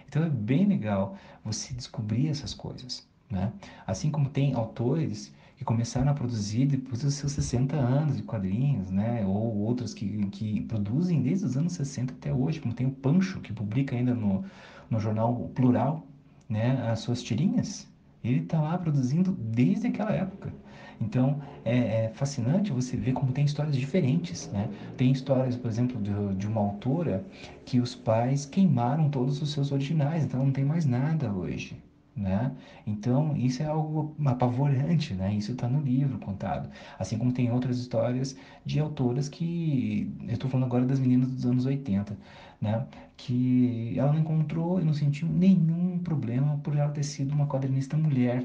Então 0.06 0.22
é 0.22 0.30
bem 0.30 0.64
legal 0.64 1.16
você 1.44 1.74
descobrir 1.74 2.28
essas 2.28 2.54
coisas, 2.54 3.04
né? 3.28 3.52
Assim 3.84 4.12
como 4.12 4.28
tem 4.28 4.54
autores 4.54 5.34
que 5.56 5.64
começaram 5.64 6.10
a 6.10 6.14
produzir 6.14 6.66
depois 6.66 7.02
dos 7.02 7.14
seus 7.14 7.32
60 7.32 7.76
anos 7.76 8.16
de 8.16 8.22
quadrinhos, 8.22 8.90
né? 8.90 9.24
Ou 9.26 9.56
outros 9.56 9.94
que, 9.94 10.26
que 10.26 10.60
produzem 10.62 11.22
desde 11.22 11.46
os 11.46 11.56
anos 11.56 11.72
60 11.72 12.12
até 12.12 12.32
hoje, 12.32 12.60
como 12.60 12.74
tem 12.74 12.86
o 12.86 12.90
Pancho, 12.90 13.40
que 13.40 13.52
publica 13.52 13.96
ainda 13.96 14.14
no, 14.14 14.44
no 14.90 15.00
jornal 15.00 15.50
Plural, 15.54 16.06
né? 16.48 16.86
As 16.90 17.00
suas 17.00 17.22
tirinhas. 17.22 17.88
Ele 18.22 18.40
está 18.40 18.60
lá 18.60 18.76
produzindo 18.76 19.32
desde 19.32 19.86
aquela 19.86 20.12
época. 20.12 20.52
Então 21.00 21.40
é, 21.64 22.04
é, 22.04 22.08
fascinante 22.10 22.72
você 22.72 22.96
ver 22.96 23.12
como 23.12 23.32
tem 23.32 23.44
histórias 23.44 23.76
diferentes, 23.76 24.48
né? 24.52 24.68
Tem 24.96 25.10
histórias, 25.10 25.56
por 25.56 25.68
exemplo, 25.70 26.00
de, 26.02 26.34
de 26.34 26.46
uma 26.46 26.60
autora 26.60 27.24
que 27.64 27.80
os 27.80 27.94
pais 27.94 28.44
queimaram 28.44 29.08
todos 29.08 29.40
os 29.40 29.52
seus 29.52 29.72
originais, 29.72 30.24
então 30.24 30.44
não 30.44 30.52
tem 30.52 30.64
mais 30.64 30.84
nada 30.84 31.32
hoje 31.32 31.76
né? 32.16 32.52
Então, 32.86 33.36
isso 33.36 33.62
é 33.62 33.66
algo 33.66 34.14
apavorante, 34.24 35.12
né? 35.14 35.34
Isso 35.34 35.52
está 35.52 35.68
no 35.68 35.80
livro 35.80 36.18
contado. 36.18 36.70
Assim 36.98 37.18
como 37.18 37.32
tem 37.32 37.52
outras 37.52 37.78
histórias 37.78 38.36
de 38.64 38.80
autoras 38.80 39.28
que... 39.28 40.10
Eu 40.26 40.34
estou 40.34 40.50
falando 40.50 40.66
agora 40.66 40.86
das 40.86 40.98
meninas 40.98 41.30
dos 41.30 41.44
anos 41.44 41.66
80, 41.66 42.16
né? 42.60 42.86
Que 43.16 43.94
ela 43.98 44.12
não 44.12 44.20
encontrou 44.20 44.80
e 44.80 44.84
não 44.84 44.94
sentiu 44.94 45.28
nenhum 45.28 45.98
problema 45.98 46.58
por 46.62 46.74
ela 46.74 46.90
ter 46.90 47.04
sido 47.04 47.34
uma 47.34 47.46
quadrinista 47.46 47.96
mulher. 47.96 48.44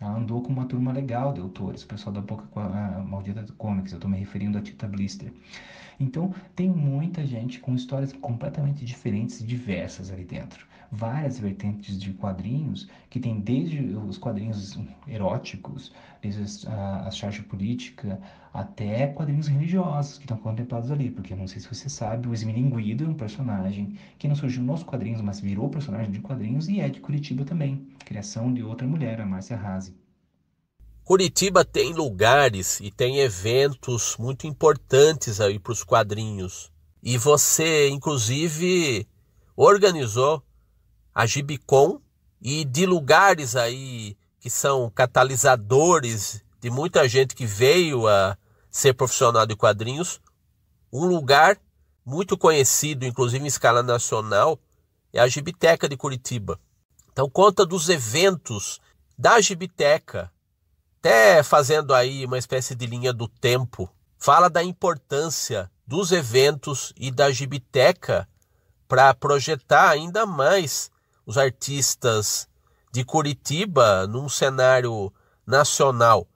Ela 0.00 0.16
andou 0.16 0.40
com 0.42 0.52
uma 0.52 0.66
turma 0.66 0.92
legal 0.92 1.32
de 1.32 1.40
autores, 1.40 1.82
o 1.82 1.88
pessoal 1.88 2.14
da 2.14 2.20
Boca 2.20 2.44
Maldita 3.04 3.44
Comics, 3.58 3.90
eu 3.90 3.96
estou 3.96 4.08
me 4.08 4.16
referindo 4.16 4.56
a 4.56 4.62
Tita 4.62 4.86
Blister. 4.86 5.32
Então, 5.98 6.32
tem 6.54 6.70
muita 6.70 7.26
gente 7.26 7.58
com 7.58 7.74
histórias 7.74 8.12
completamente 8.12 8.84
diferentes 8.84 9.40
e 9.40 9.44
diversas 9.44 10.12
ali 10.12 10.24
dentro 10.24 10.67
várias 10.90 11.38
vertentes 11.38 11.98
de 11.98 12.12
quadrinhos, 12.12 12.88
que 13.10 13.20
tem 13.20 13.40
desde 13.40 13.78
os 13.94 14.16
quadrinhos 14.16 14.78
eróticos, 15.06 15.92
desde 16.22 16.66
a, 16.68 17.06
a 17.06 17.10
charge 17.10 17.42
política, 17.42 18.20
até 18.52 19.06
quadrinhos 19.08 19.46
religiosos 19.46 20.16
que 20.18 20.24
estão 20.24 20.36
contemplados 20.38 20.90
ali, 20.90 21.10
porque 21.10 21.34
não 21.34 21.46
sei 21.46 21.60
se 21.60 21.68
você 21.72 21.88
sabe, 21.88 22.28
o 22.28 22.34
Esmilinguido 22.34 23.04
é 23.04 23.08
um 23.08 23.14
personagem 23.14 23.98
que 24.18 24.26
não 24.26 24.34
surgiu 24.34 24.62
nos 24.62 24.82
quadrinhos, 24.82 25.20
mas 25.20 25.40
virou 25.40 25.68
personagem 25.68 26.10
de 26.10 26.20
quadrinhos 26.20 26.68
e 26.68 26.80
é 26.80 26.88
de 26.88 27.00
Curitiba 27.00 27.44
também, 27.44 27.86
criação 28.04 28.52
de 28.52 28.62
outra 28.62 28.86
mulher, 28.86 29.20
a 29.20 29.26
Márcia 29.26 29.56
Razi. 29.56 29.94
Curitiba 31.04 31.64
tem 31.64 31.94
lugares 31.94 32.80
e 32.80 32.90
tem 32.90 33.20
eventos 33.20 34.16
muito 34.18 34.46
importantes 34.46 35.40
aí 35.40 35.58
para 35.58 35.72
os 35.72 35.82
quadrinhos. 35.82 36.70
E 37.02 37.16
você, 37.16 37.88
inclusive, 37.88 39.06
organizou 39.56 40.42
a 41.18 41.26
Gibicon 41.26 42.00
e 42.40 42.64
de 42.64 42.86
lugares 42.86 43.56
aí 43.56 44.16
que 44.38 44.48
são 44.48 44.88
catalisadores 44.88 46.44
de 46.60 46.70
muita 46.70 47.08
gente 47.08 47.34
que 47.34 47.44
veio 47.44 48.06
a 48.06 48.38
ser 48.70 48.94
profissional 48.94 49.44
de 49.44 49.56
quadrinhos. 49.56 50.20
Um 50.92 51.06
lugar 51.06 51.58
muito 52.06 52.38
conhecido, 52.38 53.04
inclusive 53.04 53.42
em 53.42 53.48
escala 53.48 53.82
nacional, 53.82 54.60
é 55.12 55.18
a 55.18 55.26
Gibiteca 55.26 55.88
de 55.88 55.96
Curitiba. 55.96 56.56
Então 57.10 57.28
conta 57.28 57.66
dos 57.66 57.88
eventos 57.88 58.78
da 59.18 59.40
Gibiteca, 59.40 60.30
até 61.00 61.42
fazendo 61.42 61.92
aí 61.94 62.24
uma 62.26 62.38
espécie 62.38 62.76
de 62.76 62.86
linha 62.86 63.12
do 63.12 63.26
tempo. 63.26 63.90
Fala 64.16 64.48
da 64.48 64.62
importância 64.62 65.68
dos 65.84 66.12
eventos 66.12 66.92
e 66.96 67.10
da 67.10 67.28
Gibiteca 67.32 68.28
para 68.86 69.12
projetar 69.14 69.90
ainda 69.90 70.24
mais 70.24 70.92
os 71.28 71.36
artistas 71.36 72.48
de 72.90 73.04
Curitiba 73.04 74.06
num 74.06 74.30
cenário 74.30 75.12
nacional. 75.46 76.26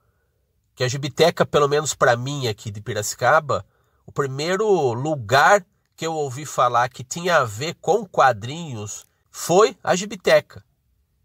Que 0.74 0.84
a 0.84 0.88
Gibiteca, 0.88 1.46
pelo 1.46 1.66
menos 1.66 1.94
para 1.94 2.14
mim 2.14 2.46
aqui 2.46 2.70
de 2.70 2.82
Piracicaba, 2.82 3.64
o 4.04 4.12
primeiro 4.12 4.92
lugar 4.92 5.64
que 5.96 6.06
eu 6.06 6.12
ouvi 6.12 6.44
falar 6.44 6.90
que 6.90 7.02
tinha 7.02 7.38
a 7.38 7.44
ver 7.44 7.74
com 7.80 8.04
quadrinhos 8.04 9.06
foi 9.30 9.78
a 9.82 9.96
Gibiteca. 9.96 10.62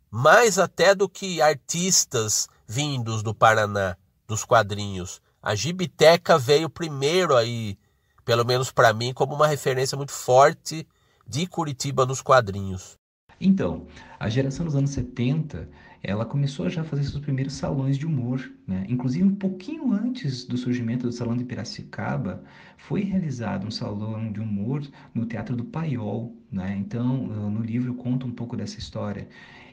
Mais 0.09 0.57
até 0.57 0.95
do 0.95 1.09
que 1.09 1.41
artistas 1.41 2.47
vindos 2.65 3.21
do 3.21 3.35
Paraná, 3.35 3.97
dos 4.25 4.45
quadrinhos. 4.45 5.21
A 5.43 5.55
Gibiteca 5.55 6.37
veio 6.37 6.69
primeiro 6.69 7.35
aí, 7.35 7.77
pelo 8.23 8.45
menos 8.45 8.71
para 8.71 8.93
mim, 8.93 9.13
como 9.13 9.35
uma 9.35 9.45
referência 9.45 9.97
muito 9.97 10.13
forte 10.13 10.87
de 11.27 11.45
Curitiba 11.47 12.05
nos 12.05 12.21
quadrinhos. 12.21 12.97
Então, 13.39 13.85
a 14.19 14.29
geração 14.29 14.65
dos 14.65 14.75
anos 14.75 14.91
70, 14.91 15.69
ela 16.03 16.25
começou 16.25 16.69
já 16.69 16.81
a 16.81 16.83
fazer 16.83 17.03
seus 17.03 17.19
primeiros 17.19 17.53
salões 17.53 17.97
de 17.97 18.05
humor, 18.05 18.51
né? 18.67 18.85
Inclusive, 18.89 19.23
um 19.23 19.35
pouquinho 19.35 19.91
antes 19.91 20.45
do 20.45 20.57
surgimento 20.57 21.05
do 21.05 21.11
Salão 21.11 21.35
de 21.35 21.43
Piracicaba, 21.43 22.43
foi 22.77 23.01
realizado 23.01 23.65
um 23.67 23.71
salão 23.71 24.31
de 24.31 24.39
humor 24.39 24.81
no 25.13 25.25
Teatro 25.25 25.55
do 25.55 25.65
Paiol, 25.65 26.35
né? 26.51 26.75
Então, 26.79 27.27
no 27.49 27.61
livro 27.61 27.91
eu 27.91 27.95
conto 27.95 28.25
um 28.27 28.31
pouco 28.31 28.55
dessa 28.55 28.79
história. 28.79 29.27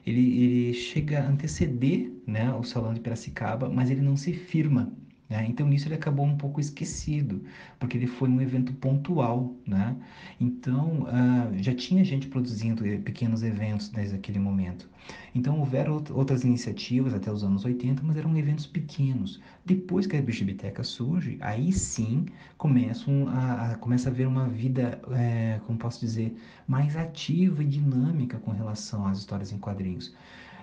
Ele, 0.07 0.21
ele 0.43 0.75
chega 0.75 1.21
a 1.21 1.29
anteceder 1.29 2.13
né, 2.27 2.53
o 2.53 2.63
Salão 2.63 2.93
de 2.93 3.01
Piracicaba, 3.01 3.69
mas 3.71 3.91
ele 3.91 4.03
não 4.03 4.17
se 4.17 4.33
firma, 4.35 4.93
né? 5.35 5.47
Então, 5.49 5.67
nisso 5.67 5.89
ele 5.89 5.97
acabou 5.97 6.25
um 6.25 6.37
pouco 6.37 6.61
esquecido, 6.61 7.43
porque 7.81 7.97
ele 7.97 8.07
foi 8.07 8.29
um 8.29 8.41
evento 8.41 8.73
pontual. 8.75 9.53
Né? 9.67 9.97
Então, 10.41 11.03
uh, 11.03 11.59
já 11.61 11.75
tinha 11.75 12.05
gente 12.05 12.29
produzindo 12.29 12.87
eh, 12.87 12.99
pequenos 12.99 13.43
eventos 13.43 13.89
desde 13.89 14.15
aquele 14.15 14.39
momento. 14.39 14.89
Então, 15.35 15.59
houveram 15.59 16.03
outras 16.13 16.45
iniciativas 16.45 17.13
até 17.13 17.33
os 17.33 17.43
anos 17.43 17.65
80, 17.65 18.01
mas 18.05 18.17
eram 18.17 18.37
eventos 18.37 18.65
pequenos. 18.65 19.41
Depois 19.67 20.07
que 20.07 20.17
a 20.17 20.23
Biblioteca 20.23 20.85
surge, 20.85 21.37
aí 21.41 21.73
sim 21.73 22.27
começam 22.57 23.29
a, 23.29 23.73
a, 23.73 23.75
começa 23.77 24.09
a 24.09 24.13
haver 24.13 24.29
uma 24.29 24.49
vida, 24.49 25.01
é, 25.11 25.61
como 25.67 25.77
posso 25.77 25.99
dizer, 25.99 26.33
mais 26.69 26.97
ativa 26.97 27.61
e 27.61 27.67
dinâmica 27.67 28.39
com 28.39 28.53
relação 28.53 29.05
às 29.05 29.19
histórias 29.19 29.51
em 29.51 29.59
quadrinhos 29.59 30.15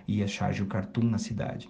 e 0.08 0.24
a 0.24 0.28
charge 0.28 0.64
o 0.64 0.66
cartoon 0.66 1.04
na 1.04 1.18
cidade. 1.18 1.70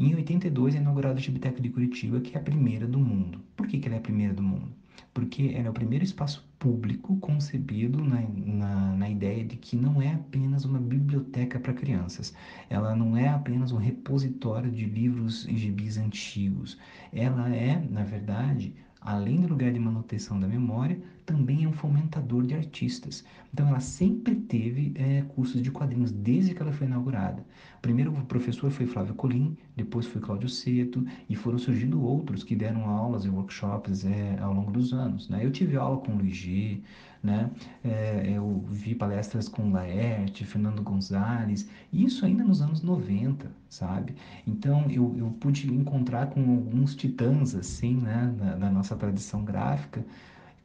Em 0.00 0.14
82 0.14 0.76
é 0.76 0.78
inaugurada 0.78 1.18
a 1.18 1.20
Gibiteca 1.20 1.60
de 1.60 1.70
Curitiba, 1.70 2.20
que 2.20 2.36
é 2.36 2.38
a 2.38 2.42
primeira 2.42 2.86
do 2.86 3.00
mundo. 3.00 3.40
Por 3.56 3.66
que, 3.66 3.80
que 3.80 3.88
ela 3.88 3.96
é 3.96 3.98
a 3.98 4.00
primeira 4.00 4.32
do 4.32 4.44
mundo? 4.44 4.68
Porque 5.12 5.50
ela 5.56 5.66
é 5.66 5.70
o 5.70 5.72
primeiro 5.72 6.04
espaço 6.04 6.48
público 6.56 7.16
concebido 7.16 8.04
na, 8.04 8.20
na, 8.20 8.92
na 8.94 9.10
ideia 9.10 9.44
de 9.44 9.56
que 9.56 9.74
não 9.76 10.00
é 10.00 10.12
apenas 10.14 10.64
uma 10.64 10.78
biblioteca 10.78 11.58
para 11.58 11.72
crianças, 11.72 12.32
ela 12.70 12.94
não 12.94 13.16
é 13.16 13.26
apenas 13.28 13.72
um 13.72 13.76
repositório 13.76 14.70
de 14.70 14.84
livros 14.84 15.44
e 15.48 15.56
gibis 15.56 15.98
antigos, 15.98 16.78
ela 17.12 17.52
é, 17.52 17.84
na 17.90 18.04
verdade, 18.04 18.76
além 19.00 19.40
do 19.40 19.48
lugar 19.48 19.72
de 19.72 19.80
manutenção 19.80 20.38
da 20.38 20.46
memória, 20.46 21.02
também 21.28 21.64
é 21.64 21.68
um 21.68 21.74
fomentador 21.74 22.46
de 22.46 22.54
artistas. 22.54 23.22
Então, 23.52 23.68
ela 23.68 23.80
sempre 23.80 24.34
teve 24.34 24.94
é, 24.94 25.22
cursos 25.34 25.60
de 25.60 25.70
quadrinhos 25.70 26.10
desde 26.10 26.54
que 26.54 26.62
ela 26.62 26.72
foi 26.72 26.86
inaugurada. 26.86 27.44
O 27.76 27.82
primeiro 27.82 28.10
professor 28.26 28.70
foi 28.70 28.86
Flávio 28.86 29.14
Colim, 29.14 29.54
depois 29.76 30.06
foi 30.06 30.22
Cláudio 30.22 30.48
Seto, 30.48 31.04
e 31.28 31.36
foram 31.36 31.58
surgindo 31.58 32.02
outros 32.02 32.42
que 32.42 32.56
deram 32.56 32.88
aulas 32.88 33.26
e 33.26 33.28
workshops 33.28 34.06
é, 34.06 34.38
ao 34.40 34.54
longo 34.54 34.70
dos 34.70 34.94
anos. 34.94 35.28
Né? 35.28 35.44
Eu 35.44 35.52
tive 35.52 35.76
aula 35.76 35.98
com 35.98 36.12
o 36.12 36.16
Luiz 36.16 36.34
G, 36.34 36.80
né? 37.22 37.50
É, 37.84 38.32
eu 38.34 38.64
vi 38.70 38.94
palestras 38.94 39.48
com 39.48 39.72
Laerte, 39.72 40.46
Fernando 40.46 40.80
Gonzalez, 40.82 41.68
isso 41.92 42.24
ainda 42.24 42.44
nos 42.44 42.62
anos 42.62 42.80
90, 42.80 43.50
sabe? 43.68 44.14
Então 44.46 44.88
eu, 44.88 45.14
eu 45.18 45.30
pude 45.40 45.68
encontrar 45.74 46.28
com 46.28 46.40
alguns 46.40 46.94
titãs, 46.94 47.56
assim, 47.56 47.96
né, 47.96 48.32
nossa 48.72 48.94
tradição 48.94 49.44
gráfica, 49.44 50.04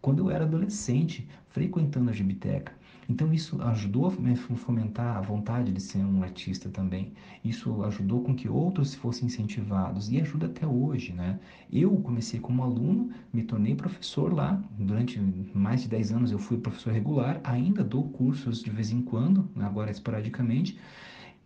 quando 0.03 0.19
eu 0.19 0.29
era 0.29 0.43
adolescente, 0.43 1.25
frequentando 1.47 2.09
a 2.09 2.13
Gibiteca. 2.13 2.73
Então 3.07 3.33
isso 3.33 3.61
ajudou 3.61 4.07
a 4.07 4.11
fomentar 4.57 5.15
a 5.15 5.21
vontade 5.21 5.71
de 5.71 5.81
ser 5.81 5.99
um 5.99 6.21
artista 6.21 6.69
também. 6.69 7.13
Isso 7.43 7.83
ajudou 7.85 8.21
com 8.21 8.35
que 8.35 8.49
outros 8.49 8.93
fossem 8.93 9.27
incentivados 9.27 10.11
e 10.11 10.19
ajuda 10.19 10.47
até 10.47 10.67
hoje, 10.67 11.13
né? 11.13 11.39
Eu 11.71 11.95
comecei 11.97 12.37
como 12.37 12.63
aluno, 12.63 13.11
me 13.31 13.43
tornei 13.43 13.75
professor 13.75 14.33
lá. 14.33 14.61
Durante 14.77 15.21
mais 15.53 15.83
de 15.83 15.87
10 15.87 16.11
anos 16.11 16.31
eu 16.33 16.39
fui 16.39 16.57
professor 16.57 16.91
regular, 16.91 17.39
ainda 17.41 17.81
dou 17.81 18.09
cursos 18.09 18.61
de 18.61 18.71
vez 18.71 18.91
em 18.91 19.01
quando, 19.01 19.49
agora 19.55 19.89
esporadicamente 19.89 20.77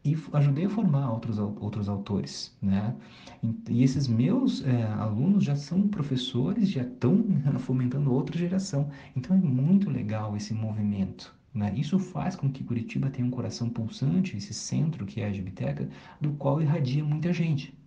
e 0.07 0.17
ajudei 0.33 0.65
a 0.65 0.69
formar 0.69 1.11
outros, 1.11 1.37
outros 1.37 1.89
autores, 1.89 2.55
né? 2.61 2.95
E 3.69 3.83
esses 3.83 4.07
meus 4.07 4.65
é, 4.65 4.83
alunos 4.93 5.43
já 5.43 5.55
são 5.55 5.87
professores, 5.87 6.69
já 6.69 6.83
estão 6.83 7.23
fomentando 7.59 8.13
outra 8.13 8.37
geração. 8.37 8.89
Então 9.15 9.35
é 9.35 9.39
muito 9.39 9.89
legal 9.89 10.35
esse 10.37 10.53
movimento. 10.53 11.35
Né? 11.53 11.73
Isso 11.75 11.99
faz 11.99 12.35
com 12.35 12.49
que 12.49 12.63
Curitiba 12.63 13.09
tenha 13.09 13.27
um 13.27 13.31
coração 13.31 13.69
pulsante, 13.69 14.37
esse 14.37 14.53
centro 14.53 15.05
que 15.05 15.21
é 15.21 15.27
a 15.27 15.31
Gibiteca, 15.31 15.89
do 16.21 16.31
qual 16.33 16.61
irradia 16.61 17.03
muita 17.03 17.33
gente. 17.33 17.77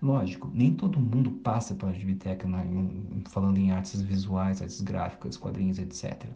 Lógico, 0.00 0.50
nem 0.52 0.74
todo 0.74 1.00
mundo 1.00 1.30
passa 1.30 1.74
pela 1.74 1.92
Gibiteca 1.92 2.46
né? 2.46 2.64
falando 3.30 3.58
em 3.58 3.70
artes 3.70 4.00
visuais, 4.02 4.60
artes 4.60 4.80
gráficas, 4.82 5.36
quadrinhos, 5.36 5.78
etc. 5.78 6.26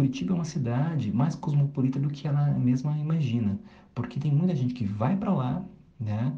Curitiba 0.00 0.32
é 0.32 0.36
uma 0.36 0.44
cidade 0.44 1.12
mais 1.12 1.34
cosmopolita 1.34 1.98
do 1.98 2.08
que 2.08 2.26
ela 2.26 2.50
mesma 2.52 2.96
imagina 2.98 3.58
porque 3.94 4.18
tem 4.20 4.32
muita 4.32 4.54
gente 4.54 4.74
que 4.74 4.84
vai 4.84 5.16
para 5.16 5.32
lá, 5.32 5.64
né, 5.98 6.32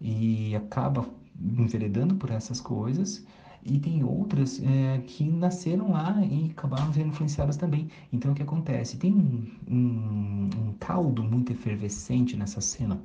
e 0.00 0.54
acaba 0.56 1.08
enveredando 1.40 2.16
por 2.16 2.30
essas 2.30 2.60
coisas, 2.60 3.24
e 3.64 3.78
tem 3.78 4.04
outras 4.04 4.60
é, 4.62 4.98
que 5.06 5.24
nasceram 5.24 5.92
lá 5.92 6.22
e 6.24 6.50
acabaram 6.50 6.92
sendo 6.92 7.08
influenciadas 7.08 7.56
também. 7.56 7.88
Então, 8.12 8.32
o 8.32 8.34
que 8.34 8.42
acontece? 8.42 8.98
Tem 8.98 9.12
um, 9.12 9.46
um, 9.68 10.50
um 10.56 10.72
caldo 10.78 11.22
muito 11.22 11.52
efervescente 11.52 12.36
nessa 12.36 12.60
cena 12.60 13.00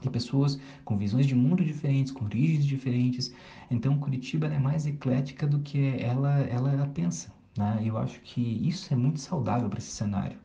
Tem 0.00 0.10
pessoas 0.10 0.58
com 0.84 0.96
visões 0.96 1.26
de 1.26 1.34
mundo 1.34 1.64
diferentes, 1.64 2.12
com 2.12 2.24
origens 2.24 2.66
diferentes. 2.66 3.32
Então, 3.70 3.98
Curitiba 3.98 4.46
é 4.48 4.58
mais 4.58 4.86
eclética 4.86 5.46
do 5.46 5.60
que 5.60 5.78
ela, 6.00 6.40
ela, 6.40 6.72
ela 6.72 6.86
pensa. 6.88 7.32
Né? 7.56 7.82
Eu 7.84 7.96
acho 7.98 8.20
que 8.20 8.40
isso 8.40 8.92
é 8.92 8.96
muito 8.96 9.20
saudável 9.20 9.68
para 9.68 9.78
esse 9.78 9.90
cenário. 9.90 10.38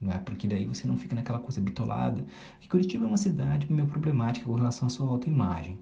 Né? 0.00 0.18
Porque 0.24 0.46
daí 0.48 0.66
você 0.66 0.86
não 0.86 0.96
fica 0.96 1.14
naquela 1.14 1.38
coisa 1.38 1.60
bitolada. 1.60 2.24
Que 2.60 2.68
Curitiba 2.68 3.04
é 3.04 3.08
uma 3.08 3.16
cidade 3.16 3.70
meio 3.72 3.88
problemática 3.88 4.46
com 4.46 4.54
relação 4.54 4.86
à 4.86 4.90
sua 4.90 5.08
autoimagem. 5.08 5.78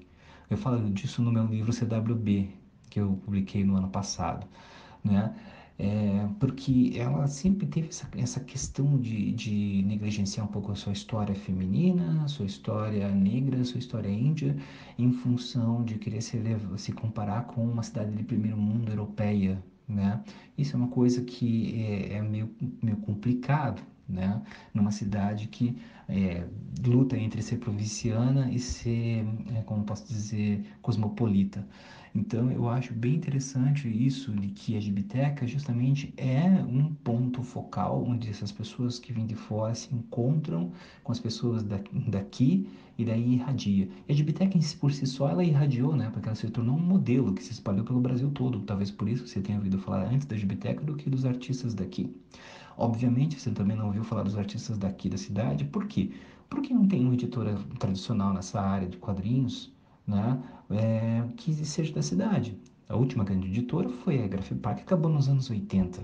Eu 0.50 0.56
falo 0.56 0.90
disso 0.90 1.22
no 1.22 1.32
meu 1.32 1.46
livro 1.46 1.72
CWB, 1.72 2.50
que 2.90 3.00
eu 3.00 3.14
publiquei 3.24 3.64
no 3.64 3.76
ano 3.76 3.88
passado. 3.88 4.46
Né? 5.02 5.34
É, 5.78 6.28
porque 6.38 6.92
ela 6.96 7.26
sempre 7.26 7.66
teve 7.66 7.88
essa, 7.88 8.08
essa 8.16 8.40
questão 8.40 9.00
de, 9.00 9.32
de 9.32 9.82
negligenciar 9.86 10.46
um 10.46 10.48
pouco 10.50 10.70
a 10.70 10.76
sua 10.76 10.92
história 10.92 11.34
feminina, 11.34 12.28
sua 12.28 12.46
história 12.46 13.08
negra, 13.08 13.64
sua 13.64 13.78
história 13.78 14.08
índia, 14.08 14.56
em 14.98 15.12
função 15.12 15.82
de 15.82 15.96
querer 15.98 16.20
se, 16.20 16.38
se 16.76 16.92
comparar 16.92 17.46
com 17.46 17.64
uma 17.64 17.82
cidade 17.82 18.14
de 18.14 18.22
primeiro 18.22 18.56
mundo 18.56 18.90
europeia, 18.90 19.62
né? 19.88 20.22
Isso 20.56 20.74
é 20.74 20.78
uma 20.78 20.88
coisa 20.88 21.22
que 21.22 21.82
é, 21.82 22.14
é 22.14 22.22
meio, 22.22 22.54
meio 22.82 22.96
complicado, 22.98 23.82
né? 24.08 24.42
Numa 24.74 24.90
cidade 24.90 25.48
que 25.48 25.76
é, 26.08 26.46
luta 26.84 27.16
entre 27.16 27.42
ser 27.42 27.58
provinciana 27.58 28.50
e 28.50 28.58
ser, 28.58 29.24
é, 29.54 29.62
como 29.62 29.84
posso 29.84 30.06
dizer, 30.06 30.64
cosmopolita. 30.82 31.66
Então 32.14 32.50
eu 32.50 32.68
acho 32.68 32.92
bem 32.92 33.14
interessante 33.14 33.88
isso 33.88 34.32
de 34.32 34.48
que 34.48 34.76
a 34.76 34.80
Gibiteca 34.80 35.46
justamente 35.46 36.12
é 36.16 36.44
um 36.62 36.92
ponto 36.92 37.42
focal 37.42 38.04
onde 38.06 38.28
essas 38.28 38.52
pessoas 38.52 38.98
que 38.98 39.12
vêm 39.12 39.26
de 39.26 39.34
fora 39.34 39.74
se 39.74 39.94
encontram 39.94 40.72
com 41.02 41.10
as 41.10 41.18
pessoas 41.18 41.62
daqui 41.62 42.68
e 42.98 43.04
daí 43.04 43.34
irradia. 43.34 43.88
E 44.06 44.12
a 44.12 44.14
Gibiteca 44.14 44.58
por 44.78 44.92
si 44.92 45.06
só 45.06 45.28
ela 45.30 45.42
irradiou, 45.42 45.96
né? 45.96 46.10
Porque 46.10 46.28
ela 46.28 46.36
se 46.36 46.50
tornou 46.50 46.76
um 46.76 46.80
modelo 46.82 47.32
que 47.32 47.42
se 47.42 47.52
espalhou 47.52 47.84
pelo 47.84 48.00
Brasil 48.00 48.30
todo. 48.30 48.60
Talvez 48.60 48.90
por 48.90 49.08
isso 49.08 49.26
você 49.26 49.40
tenha 49.40 49.56
ouvido 49.56 49.78
falar 49.78 50.04
antes 50.04 50.26
da 50.26 50.36
Gibiteca 50.36 50.84
do 50.84 50.94
que 50.94 51.08
dos 51.08 51.24
artistas 51.24 51.72
daqui. 51.74 52.14
Obviamente 52.76 53.40
você 53.40 53.50
também 53.50 53.76
não 53.76 53.86
ouviu 53.86 54.04
falar 54.04 54.22
dos 54.22 54.36
artistas 54.36 54.76
daqui 54.76 55.08
da 55.08 55.16
cidade. 55.16 55.64
Por 55.64 55.86
quê? 55.86 56.10
Porque 56.50 56.74
não 56.74 56.86
tem 56.86 57.04
uma 57.04 57.14
editora 57.14 57.54
tradicional 57.78 58.34
nessa 58.34 58.60
área 58.60 58.86
de 58.86 58.98
quadrinhos 58.98 59.71
né, 60.07 60.42
é, 60.70 61.24
que 61.36 61.53
seja 61.64 61.92
da 61.94 62.03
cidade. 62.03 62.59
A 62.88 62.96
última 62.96 63.24
grande 63.24 63.48
editora 63.48 63.88
foi 63.88 64.22
a 64.22 64.26
Grafipar, 64.26 64.76
que 64.76 64.82
acabou 64.82 65.11
nos 65.11 65.28
anos 65.28 65.48
80. 65.48 66.03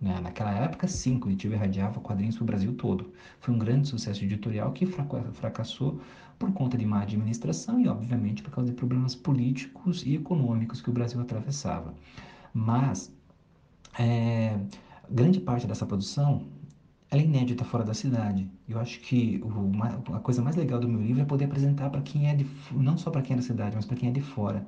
Né? 0.00 0.18
Naquela 0.20 0.52
época, 0.52 0.88
sim, 0.88 1.18
Curitiba 1.18 1.54
irradiava 1.54 2.00
quadrinhos 2.00 2.36
para 2.36 2.42
o 2.42 2.46
Brasil 2.46 2.74
todo. 2.74 3.12
Foi 3.38 3.54
um 3.54 3.58
grande 3.58 3.86
sucesso 3.86 4.24
editorial 4.24 4.72
que 4.72 4.86
fracassou 4.86 6.00
por 6.38 6.50
conta 6.52 6.78
de 6.78 6.86
má 6.86 7.02
administração 7.02 7.78
e, 7.78 7.86
obviamente, 7.86 8.42
por 8.42 8.50
causa 8.50 8.70
de 8.70 8.76
problemas 8.76 9.14
políticos 9.14 10.04
e 10.06 10.14
econômicos 10.14 10.80
que 10.80 10.88
o 10.88 10.92
Brasil 10.92 11.20
atravessava. 11.20 11.94
Mas, 12.52 13.12
é, 13.98 14.58
grande 15.10 15.38
parte 15.38 15.66
dessa 15.66 15.84
produção 15.84 16.46
ela 17.10 17.20
é 17.22 17.24
inédita 17.24 17.64
fora 17.64 17.84
da 17.84 17.94
cidade. 17.94 18.48
Eu 18.68 18.78
acho 18.78 19.00
que 19.00 19.40
o, 19.42 20.14
a 20.14 20.20
coisa 20.20 20.42
mais 20.42 20.56
legal 20.56 20.78
do 20.80 20.88
meu 20.88 21.00
livro 21.00 21.22
é 21.22 21.24
poder 21.24 21.46
apresentar 21.46 21.90
para 21.90 22.00
quem 22.02 22.28
é 22.28 22.34
de, 22.34 22.46
não 22.72 22.96
só 22.96 23.10
para 23.10 23.22
quem 23.22 23.34
é 23.34 23.36
da 23.36 23.42
cidade, 23.42 23.76
mas 23.76 23.84
para 23.86 23.96
quem 23.96 24.08
é 24.10 24.12
de 24.12 24.20
fora, 24.20 24.66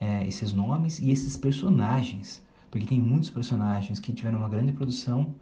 é, 0.00 0.26
esses 0.26 0.52
nomes 0.52 0.98
e 0.98 1.10
esses 1.10 1.36
personagens, 1.36 2.42
porque 2.70 2.86
tem 2.86 3.00
muitos 3.00 3.30
personagens 3.30 4.00
que 4.00 4.12
tiveram 4.12 4.38
uma 4.40 4.48
grande 4.48 4.72
produção 4.72 5.34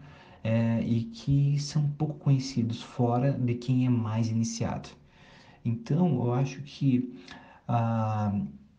é, 0.44 0.82
e 0.82 1.04
que 1.04 1.58
são 1.58 1.88
pouco 1.92 2.14
conhecidos 2.18 2.82
fora 2.82 3.32
de 3.32 3.54
quem 3.54 3.86
é 3.86 3.90
mais 3.90 4.28
iniciado. 4.28 4.90
Então, 5.64 6.24
eu 6.24 6.32
acho 6.34 6.62
que 6.62 7.14
ah, 7.68 8.32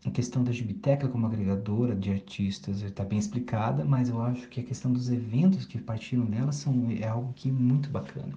a 0.04 0.10
questão 0.10 0.42
da 0.42 0.50
Gibiteca 0.50 1.08
como 1.08 1.26
agregadora 1.26 1.94
de 1.94 2.10
artistas 2.10 2.82
está 2.82 3.04
bem 3.04 3.18
explicada, 3.18 3.84
mas 3.84 4.08
eu 4.08 4.22
acho 4.22 4.48
que 4.48 4.60
a 4.60 4.62
questão 4.62 4.92
dos 4.92 5.10
eventos 5.10 5.66
que 5.66 5.78
partiram 5.78 6.24
dela 6.24 6.52
são, 6.52 6.90
é 6.90 7.06
algo 7.06 7.32
que 7.34 7.50
é 7.50 7.52
muito 7.52 7.90
bacana. 7.90 8.32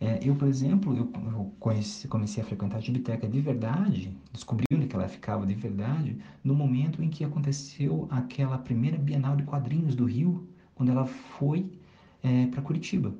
É, 0.00 0.18
eu, 0.22 0.34
por 0.34 0.48
exemplo, 0.48 0.96
eu, 0.96 1.12
eu 1.32 1.52
conheci, 1.60 2.08
comecei 2.08 2.42
a 2.42 2.46
frequentar 2.46 2.78
a 2.78 2.80
Gibiteca 2.80 3.28
de 3.28 3.38
verdade, 3.38 4.16
descobri 4.32 4.64
onde 4.72 4.88
ela 4.94 5.06
ficava 5.06 5.46
de 5.46 5.54
verdade, 5.54 6.16
no 6.42 6.54
momento 6.54 7.02
em 7.02 7.10
que 7.10 7.22
aconteceu 7.22 8.08
aquela 8.10 8.56
primeira 8.56 8.96
Bienal 8.96 9.36
de 9.36 9.42
Quadrinhos 9.42 9.94
do 9.94 10.06
Rio, 10.06 10.48
quando 10.74 10.90
ela 10.90 11.04
foi 11.04 11.70
é, 12.22 12.46
para 12.46 12.62
Curitiba. 12.62 13.14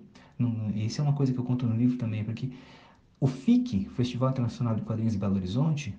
Isso 0.74 1.02
é 1.02 1.04
uma 1.04 1.12
coisa 1.12 1.34
que 1.34 1.38
eu 1.38 1.44
conto 1.44 1.66
no 1.66 1.76
livro 1.76 1.98
também, 1.98 2.24
porque 2.24 2.50
o 3.20 3.26
FIC, 3.26 3.90
Festival 3.90 4.30
Internacional 4.30 4.74
de 4.74 4.80
Quadrinhos 4.80 5.12
de 5.12 5.18
Belo 5.18 5.36
Horizonte, 5.36 5.94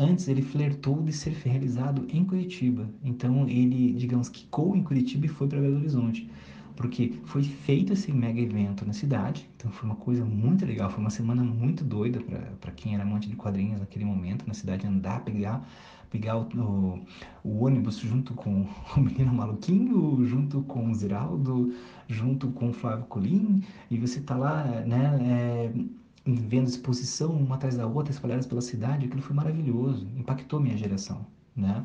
Antes 0.00 0.28
ele 0.28 0.40
flertou 0.40 1.02
de 1.02 1.12
ser 1.12 1.32
realizado 1.44 2.06
em 2.08 2.24
Curitiba. 2.24 2.88
Então 3.04 3.46
ele, 3.46 3.92
digamos, 3.92 4.30
quicou 4.30 4.74
em 4.74 4.82
Curitiba 4.82 5.26
e 5.26 5.28
foi 5.28 5.46
para 5.46 5.60
Belo 5.60 5.76
Horizonte. 5.76 6.30
Porque 6.74 7.12
foi 7.26 7.42
feito 7.42 7.92
esse 7.92 8.10
mega 8.10 8.40
evento 8.40 8.86
na 8.86 8.94
cidade. 8.94 9.46
Então 9.56 9.70
foi 9.70 9.86
uma 9.90 9.96
coisa 9.96 10.24
muito 10.24 10.64
legal. 10.64 10.88
Foi 10.88 11.00
uma 11.00 11.10
semana 11.10 11.44
muito 11.44 11.84
doida 11.84 12.18
para 12.58 12.72
quem 12.72 12.94
era 12.94 13.02
amante 13.02 13.28
de 13.28 13.36
quadrinhos 13.36 13.80
naquele 13.80 14.06
momento. 14.06 14.46
Na 14.46 14.54
cidade 14.54 14.86
andar, 14.86 15.22
pegar, 15.22 15.68
pegar 16.08 16.38
o, 16.38 16.48
o, 16.58 17.04
o 17.44 17.64
ônibus 17.66 17.98
junto 17.98 18.32
com 18.32 18.66
o 18.96 19.00
Menino 19.00 19.34
Maluquinho, 19.34 20.24
junto 20.24 20.62
com 20.62 20.90
o 20.90 20.94
Ziraldo, 20.94 21.74
junto 22.08 22.50
com 22.52 22.70
o 22.70 22.72
Flávio 22.72 23.04
Colim. 23.04 23.62
E 23.90 23.98
você 23.98 24.22
tá 24.22 24.34
lá, 24.38 24.64
né? 24.86 25.18
É, 25.20 25.99
vendo 26.24 26.68
exposição 26.68 27.32
uma 27.32 27.54
atrás 27.56 27.76
da 27.76 27.86
outra 27.86 28.12
espalhadas 28.12 28.46
pela 28.46 28.60
cidade, 28.60 29.06
aquilo 29.06 29.22
foi 29.22 29.34
maravilhoso, 29.34 30.06
impactou 30.16 30.60
minha 30.60 30.76
geração, 30.76 31.26
né? 31.56 31.84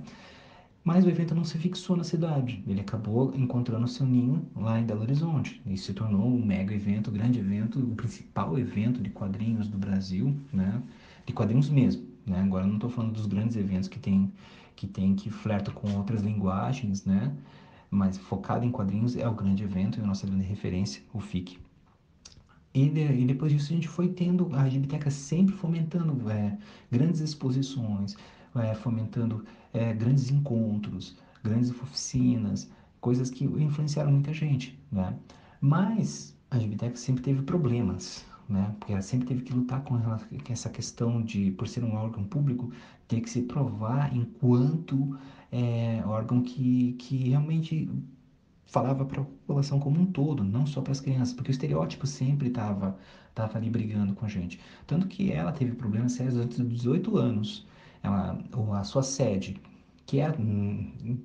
Mas 0.83 1.03
o 1.03 1.09
evento 1.09 1.33
não 1.33 1.43
se 1.43 1.57
fixou 1.57 1.95
na 1.97 2.03
cidade, 2.03 2.63
ele 2.67 2.79
acabou 2.79 3.33
encontrando 3.35 3.87
seu 3.87 4.05
ninho 4.05 4.47
lá 4.55 4.79
em 4.79 4.85
Belo 4.85 5.01
Horizonte 5.01 5.59
e 5.65 5.75
se 5.77 5.93
tornou 5.93 6.27
um 6.27 6.45
mega 6.45 6.75
evento, 6.75 7.09
um 7.09 7.13
grande 7.13 7.39
evento, 7.39 7.79
o 7.79 7.95
principal 7.95 8.57
evento 8.59 9.01
de 9.01 9.09
quadrinhos 9.09 9.67
do 9.67 9.79
Brasil, 9.79 10.35
né? 10.53 10.83
De 11.25 11.33
quadrinhos 11.33 11.69
mesmo, 11.69 12.05
né? 12.25 12.39
Agora 12.39 12.67
não 12.67 12.75
estou 12.75 12.89
falando 12.89 13.13
dos 13.13 13.25
grandes 13.25 13.55
eventos 13.57 13.89
que 13.89 13.99
tem 13.99 14.31
que 14.75 14.87
tem 14.87 15.15
que 15.15 15.29
flerta 15.31 15.71
com 15.71 15.91
outras 15.95 16.21
linguagens, 16.21 17.05
né? 17.05 17.33
Mas 17.89 18.17
focado 18.17 18.65
em 18.65 18.71
quadrinhos 18.71 19.15
é 19.15 19.27
o 19.27 19.33
grande 19.33 19.63
evento 19.63 19.99
e 19.99 20.03
a 20.03 20.05
nossa 20.05 20.27
grande 20.27 20.43
referência, 20.43 21.01
o 21.13 21.19
FIC. 21.19 21.64
E, 22.75 22.89
de, 22.89 23.01
e, 23.01 23.25
depois 23.25 23.53
disso 23.53 23.71
a 23.71 23.75
gente 23.75 23.87
foi 23.87 24.09
tendo 24.09 24.53
a 24.53 24.63
biblioteca 24.63 25.09
sempre 25.09 25.55
fomentando 25.55 26.29
é, 26.29 26.57
grandes 26.91 27.21
exposições, 27.21 28.17
é, 28.53 28.75
fomentando 28.75 29.45
é, 29.73 29.93
grandes 29.93 30.29
encontros, 30.29 31.17
grandes 31.41 31.69
oficinas, 31.71 32.69
coisas 32.99 33.29
que 33.29 33.45
influenciaram 33.45 34.11
muita 34.11 34.33
gente, 34.33 34.77
né? 34.91 35.17
Mas 35.61 36.37
a 36.51 36.57
biblioteca 36.57 36.97
sempre 36.97 37.23
teve 37.23 37.43
problemas, 37.43 38.25
né? 38.49 38.75
Porque 38.77 38.91
ela 38.91 39.01
sempre 39.01 39.25
teve 39.27 39.43
que 39.43 39.53
lutar 39.53 39.81
com 39.83 39.97
essa 40.49 40.69
questão 40.69 41.21
de, 41.21 41.51
por 41.51 41.69
ser 41.69 41.81
um 41.81 41.95
órgão 41.95 42.25
público, 42.25 42.73
ter 43.07 43.21
que 43.21 43.29
se 43.29 43.43
provar 43.43 44.13
enquanto 44.13 45.17
é, 45.49 46.03
órgão 46.05 46.41
que, 46.41 46.93
que 46.99 47.29
realmente 47.29 47.89
falava 48.65 49.05
para 49.05 49.21
a 49.21 49.25
população 49.25 49.79
como 49.79 49.99
um 49.99 50.05
todo, 50.05 50.43
não 50.43 50.65
só 50.65 50.81
para 50.81 50.91
as 50.91 50.99
crianças, 50.99 51.33
porque 51.33 51.51
o 51.51 51.53
estereótipo 51.53 52.05
sempre 52.07 52.47
estava 52.47 52.97
tava 53.33 53.57
ali 53.57 53.69
brigando 53.69 54.15
com 54.15 54.25
a 54.25 54.29
gente. 54.29 54.59
Tanto 54.87 55.07
que 55.07 55.31
ela 55.31 55.51
teve 55.51 55.73
problemas 55.73 56.13
sérios 56.13 56.37
antes 56.37 56.57
dos 56.57 56.69
18 56.69 57.17
anos. 57.17 57.67
Ela, 58.01 58.39
a 58.79 58.83
sua 58.83 59.03
sede, 59.03 59.59
que 60.05 60.21
é, 60.21 60.33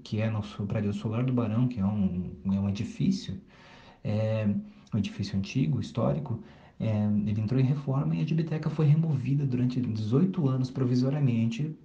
que 0.02 0.20
é 0.20 0.28
no 0.28 0.42
prédio 0.66 0.92
Solar 0.92 1.24
do 1.24 1.32
Barão, 1.32 1.68
que 1.68 1.78
é 1.78 1.84
um, 1.84 2.32
é 2.46 2.60
um 2.60 2.68
edifício, 2.68 3.40
é, 4.02 4.48
um 4.92 4.98
edifício 4.98 5.38
antigo, 5.38 5.80
histórico, 5.80 6.42
é, 6.80 7.04
ele 7.26 7.40
entrou 7.40 7.60
em 7.60 7.64
reforma 7.64 8.16
e 8.16 8.22
a 8.22 8.24
biblioteca 8.24 8.70
foi 8.70 8.86
removida 8.86 9.46
durante 9.46 9.80
18 9.80 10.48
anos 10.48 10.70
provisoriamente 10.70 11.76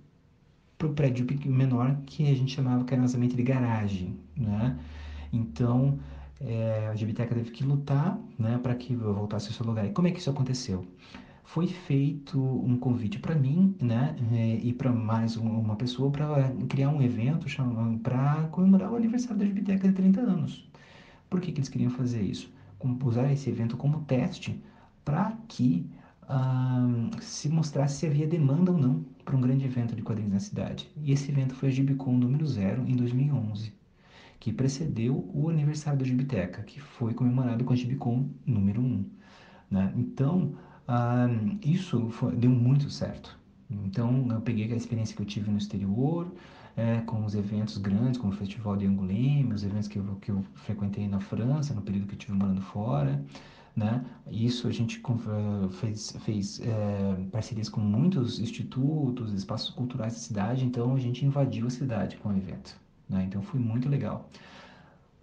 para 0.77 0.87
o 0.87 0.93
prédio 0.93 1.27
menor 1.45 1.97
que 2.05 2.29
a 2.29 2.33
gente 2.33 2.53
chamava 2.53 2.83
carinhosamente 2.85 3.35
de 3.35 3.43
garagem, 3.43 4.17
né? 4.35 4.77
Então, 5.35 5.99
é, 6.39 6.87
a 6.87 6.95
Gibiteca 6.95 7.35
teve 7.35 7.51
que 7.51 7.63
lutar 7.63 8.17
né, 8.39 8.57
para 8.57 8.73
que 8.75 8.93
eu 8.93 9.13
voltasse 9.13 9.47
ao 9.47 9.53
seu 9.53 9.65
lugar. 9.65 9.85
E 9.85 9.91
como 9.91 10.07
é 10.07 10.11
que 10.11 10.19
isso 10.19 10.29
aconteceu? 10.29 10.85
Foi 11.43 11.67
feito 11.67 12.41
um 12.41 12.77
convite 12.77 13.19
para 13.19 13.35
mim 13.35 13.75
né, 13.79 14.15
é, 14.31 14.55
e 14.55 14.73
para 14.73 14.91
mais 14.91 15.37
uma 15.37 15.75
pessoa 15.75 16.09
para 16.09 16.51
criar 16.67 16.89
um 16.89 17.01
evento 17.01 17.45
para 18.01 18.47
comemorar 18.51 18.91
o 18.91 18.95
aniversário 18.95 19.37
da 19.37 19.45
Gibiteca 19.45 19.87
de 19.87 19.93
30 19.93 20.21
anos. 20.21 20.67
Por 21.29 21.39
que, 21.41 21.51
que 21.51 21.59
eles 21.59 21.69
queriam 21.69 21.91
fazer 21.91 22.21
isso? 22.21 22.53
Usar 23.03 23.31
esse 23.31 23.49
evento 23.49 23.77
como 23.77 24.01
teste 24.01 24.61
para 25.03 25.35
que 25.47 25.89
se 27.21 27.49
mostrasse 27.49 27.99
se 27.99 28.05
havia 28.05 28.27
demanda 28.27 28.71
ou 28.71 28.77
não 28.77 29.03
para 29.23 29.35
um 29.35 29.41
grande 29.41 29.65
evento 29.65 29.95
de 29.95 30.01
quadrinhos 30.01 30.33
na 30.33 30.39
cidade. 30.39 30.89
E 30.97 31.11
esse 31.11 31.31
evento 31.31 31.55
foi 31.55 31.69
a 31.69 31.71
Gibicon 31.71 32.17
número 32.17 32.45
zero 32.45 32.83
em 32.87 32.95
2011 32.95 33.73
que 34.45 34.53
precedeu 34.53 35.27
o 35.33 35.49
aniversário 35.49 35.97
da 35.97 36.05
Gibiteca, 36.05 36.61
que 36.61 36.79
foi 36.79 37.15
comemorado 37.15 37.63
com 37.63 37.73
a 37.73 37.75
Gibicon 37.75 38.29
número 38.45 38.79
1. 38.79 39.05
Né? 39.71 39.91
Então, 39.97 40.53
ah, 40.87 41.25
isso 41.63 42.11
foi, 42.11 42.35
deu 42.35 42.51
muito 42.51 42.87
certo. 42.87 43.39
Então, 43.67 44.27
eu 44.29 44.39
peguei 44.41 44.71
a 44.71 44.75
experiência 44.75 45.15
que 45.15 45.21
eu 45.23 45.25
tive 45.25 45.49
no 45.49 45.57
exterior, 45.57 46.31
é, 46.77 47.01
com 47.07 47.25
os 47.25 47.33
eventos 47.33 47.79
grandes, 47.79 48.19
como 48.19 48.33
o 48.33 48.35
Festival 48.35 48.77
de 48.77 48.85
Angoulême, 48.85 49.51
os 49.51 49.63
eventos 49.63 49.87
que 49.87 49.97
eu, 49.97 50.15
que 50.21 50.29
eu 50.29 50.43
frequentei 50.53 51.07
na 51.07 51.19
França, 51.19 51.73
no 51.73 51.81
período 51.81 52.05
que 52.05 52.13
eu 52.13 52.19
estive 52.19 52.37
morando 52.37 52.61
fora, 52.61 53.25
né? 53.75 54.05
Isso 54.29 54.67
a 54.67 54.71
gente 54.71 55.01
eh, 55.03 55.69
fez, 55.69 56.15
fez 56.19 56.61
é, 56.61 57.15
parcerias 57.31 57.67
com 57.67 57.81
muitos 57.81 58.39
institutos, 58.39 59.33
espaços 59.33 59.71
culturais 59.71 60.13
da 60.13 60.19
cidade, 60.19 60.63
então 60.63 60.93
a 60.93 60.99
gente 60.99 61.25
invadiu 61.25 61.65
a 61.65 61.69
cidade 61.71 62.17
com 62.17 62.29
o 62.29 62.37
evento, 62.37 62.79
né? 63.09 63.25
Então 63.27 63.41
foi 63.41 63.59
muito 63.59 63.89
legal. 63.89 64.29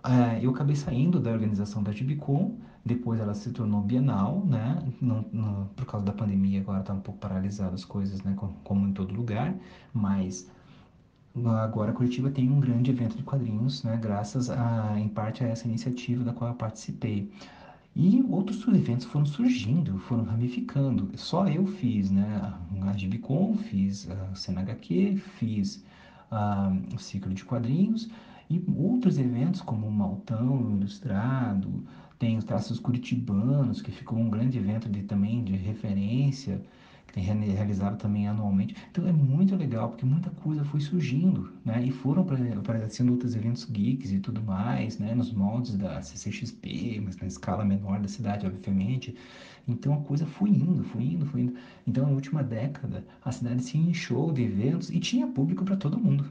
É, 0.05 0.45
eu 0.45 0.51
acabei 0.51 0.75
saindo 0.75 1.21
da 1.21 1.31
organização 1.31 1.83
da 1.83 1.93
Gibicon, 1.93 2.57
depois 2.85 3.21
ela 3.21 3.35
se 3.35 3.51
tornou 3.53 3.81
bienal, 3.81 4.45
né? 4.45 4.83
Por 5.77 5.87
causa 5.87 6.05
da 6.05 6.13
pandemia, 6.13 6.61
agora 6.61 6.81
está 6.81 6.93
um 6.93 7.01
pouco 7.01 7.21
paralisado 7.21 7.75
as 7.75 7.85
coisas, 7.85 8.23
né? 8.23 8.35
Como, 8.37 8.55
como, 8.65 8.89
em 8.89 8.93
todo 8.93 9.15
lugar, 9.15 9.55
mas 9.95 10.51
agora 11.63 11.93
Curitiba 11.93 12.31
tem 12.31 12.51
um 12.51 12.59
grande 12.61 12.91
evento 12.91 13.17
de 13.17 13.23
quadrinhos, 13.23 13.85
né? 13.85 13.97
Graças 13.97 14.51
a, 14.51 14.99
em 14.99 15.09
parte 15.09 15.45
a 15.45 15.49
essa 15.49 15.69
iniciativa 15.69 16.25
da 16.25 16.33
qual 16.33 16.51
eu 16.51 16.57
participei. 16.57 17.31
E 17.95 18.25
outros 18.29 18.67
eventos 18.67 19.05
foram 19.07 19.27
surgindo, 19.27 19.99
foram 20.01 20.25
ramificando. 20.25 21.11
Só 21.17 21.47
eu 21.47 21.67
fiz, 21.67 22.11
né? 22.11 22.53
A 22.83 22.97
Gibicon, 22.97 23.55
fiz 23.55 24.09
a 24.11 24.35
CNHQ, 24.35 25.19
fiz 25.39 25.85
a, 26.33 26.73
o 26.95 26.99
ciclo 26.99 27.33
de 27.33 27.45
quadrinhos 27.45 28.09
e 28.51 28.63
outros 28.77 29.19
eventos 29.19 29.61
como 29.63 29.87
o 29.87 29.91
Maltão 29.93 30.71
Ilustrado, 30.73 31.85
tem 32.19 32.37
os 32.37 32.45
traços 32.45 32.79
curitibanos, 32.79 33.83
que 33.83 33.91
ficou 33.91 34.19
um 34.19 34.31
grande 34.31 34.59
evento 34.59 34.89
de, 34.89 35.03
também 35.03 35.43
de 35.45 35.57
referência 35.57 36.63
que 37.07 37.13
tem 37.13 37.25
realizado 37.25 37.99
também 37.99 38.29
anualmente. 38.29 38.75
Então 38.91 39.07
é 39.07 39.13
muito 39.13 39.55
legal, 39.57 39.89
porque 39.91 40.05
muita 40.05 40.31
coisa 40.31 40.65
foi 40.65 40.81
surgindo, 40.81 41.53
né? 41.65 41.85
E 41.85 41.91
foram 41.91 42.23
aparecendo 42.23 43.11
outros 43.11 43.35
eventos 43.35 43.65
geeks 43.65 44.13
e 44.13 44.21
tudo 44.21 44.43
mais, 44.43 44.99
né? 44.99 45.15
Nos 45.15 45.33
moldes 45.33 45.77
da 45.77 46.01
CCXP, 46.01 47.01
mas 47.05 47.17
na 47.17 47.27
escala 47.27 47.65
menor 47.65 48.01
da 48.01 48.09
cidade, 48.09 48.47
obviamente. 48.47 49.15
Então 49.67 49.95
a 49.95 49.99
coisa 49.99 50.27
foi 50.27 50.51
indo, 50.51 50.83
foi 50.85 51.05
indo, 51.05 51.27
foi 51.27 51.43
indo. 51.43 51.55
Então 51.87 52.07
na 52.07 52.13
última 52.13 52.43
década 52.43 53.05
a 53.25 53.33
cidade 53.33 53.63
se 53.63 53.79
encheu 53.79 54.33
de 54.33 54.43
eventos 54.43 54.91
e 54.91 54.99
tinha 54.99 55.27
público 55.27 55.65
para 55.65 55.77
todo 55.77 55.99
mundo 55.99 56.25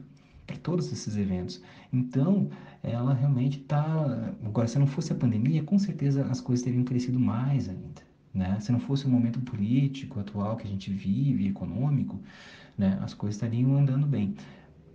para 0.46 0.56
todos 0.56 0.92
esses 0.92 1.16
eventos. 1.16 1.62
Então, 1.92 2.48
ela 2.82 3.14
realmente 3.14 3.58
está. 3.60 4.34
Agora, 4.44 4.66
se 4.68 4.78
não 4.78 4.86
fosse 4.86 5.12
a 5.12 5.16
pandemia, 5.16 5.62
com 5.62 5.78
certeza 5.78 6.26
as 6.26 6.40
coisas 6.40 6.64
teriam 6.64 6.84
crescido 6.84 7.18
mais 7.18 7.68
ainda. 7.68 8.02
Né? 8.34 8.58
Se 8.60 8.72
não 8.72 8.80
fosse 8.80 9.06
o 9.06 9.10
momento 9.10 9.40
político 9.40 10.20
atual 10.20 10.56
que 10.56 10.66
a 10.66 10.70
gente 10.70 10.90
vive, 10.90 11.48
econômico, 11.48 12.18
né, 12.76 12.98
as 13.02 13.12
coisas 13.12 13.36
estariam 13.36 13.76
andando 13.76 14.06
bem. 14.06 14.34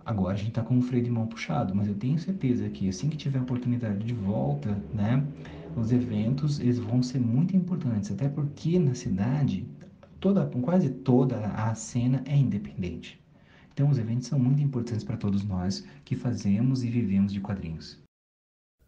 Agora 0.04 0.34
a 0.34 0.36
gente 0.36 0.48
está 0.48 0.62
com 0.62 0.78
o 0.78 0.82
freio 0.82 1.04
de 1.04 1.10
mão 1.10 1.26
puxado, 1.26 1.74
mas 1.74 1.86
eu 1.86 1.94
tenho 1.94 2.18
certeza 2.18 2.68
que 2.68 2.88
assim 2.88 3.08
que 3.08 3.16
tiver 3.16 3.40
oportunidade 3.40 4.04
de 4.04 4.14
volta, 4.14 4.76
né, 4.92 5.22
os 5.80 5.92
eventos 5.92 6.58
eles 6.60 6.78
vão 6.78 7.02
ser 7.02 7.20
muito 7.20 7.56
importantes, 7.56 8.10
até 8.10 8.28
porque 8.28 8.78
na 8.78 8.94
cidade 8.94 9.66
toda, 10.20 10.46
quase 10.62 10.90
toda 10.90 11.38
a 11.48 11.74
cena 11.74 12.22
é 12.26 12.36
independente. 12.36 13.20
Então 13.72 13.88
os 13.88 13.98
eventos 13.98 14.26
são 14.26 14.38
muito 14.38 14.62
importantes 14.62 15.04
para 15.04 15.16
todos 15.16 15.44
nós 15.44 15.84
que 16.04 16.16
fazemos 16.16 16.82
e 16.82 16.90
vivemos 16.90 17.32
de 17.32 17.40
quadrinhos. 17.40 17.98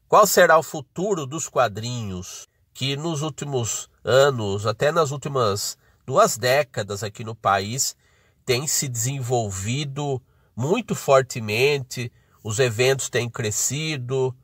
Qual 0.08 0.26
será 0.26 0.58
o 0.58 0.62
futuro 0.62 1.26
dos 1.26 1.48
quadrinhos? 1.48 2.48
que 2.72 2.96
nos 2.96 3.22
últimos 3.22 3.90
anos, 4.02 4.66
até 4.66 4.90
nas 4.90 5.10
últimas 5.10 5.76
duas 6.06 6.38
décadas 6.38 7.02
aqui 7.02 7.22
no 7.22 7.34
país, 7.34 7.96
tem 8.44 8.66
se 8.66 8.88
desenvolvido 8.88 10.18
muito 10.56 10.94
fortemente, 10.94 12.10
os 12.42 12.58
eventos 12.58 13.10
têm 13.10 13.28
crescido, 13.28 14.34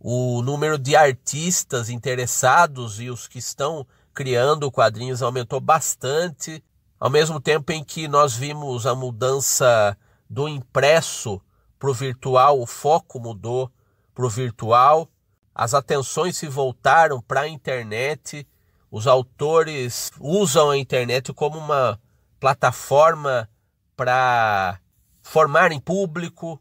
o 0.00 0.42
número 0.42 0.78
de 0.78 0.96
artistas 0.96 1.88
interessados 1.88 2.98
e 2.98 3.10
os 3.10 3.28
que 3.28 3.38
estão 3.38 3.86
criando 4.12 4.72
quadrinhos 4.72 5.22
aumentou 5.22 5.60
bastante, 5.60 6.64
ao 6.98 7.10
mesmo 7.10 7.40
tempo 7.40 7.70
em 7.70 7.84
que 7.84 8.08
nós 8.08 8.34
vimos 8.34 8.86
a 8.86 8.94
mudança 8.94 9.96
do 10.28 10.48
impresso 10.48 11.40
para 11.78 11.90
o 11.90 11.94
virtual, 11.94 12.60
o 12.60 12.66
foco 12.66 13.20
mudou 13.20 13.70
para 14.14 14.26
o 14.26 14.30
virtual 14.30 15.08
as 15.54 15.74
atenções 15.74 16.38
se 16.38 16.48
voltaram 16.48 17.20
para 17.20 17.42
a 17.42 17.48
internet, 17.48 18.48
os 18.90 19.06
autores 19.06 20.10
usam 20.18 20.70
a 20.70 20.78
internet 20.78 21.34
como 21.34 21.58
uma 21.58 22.00
plataforma 22.40 23.46
para 23.94 24.80
formarem 25.22 25.78
público, 25.78 26.58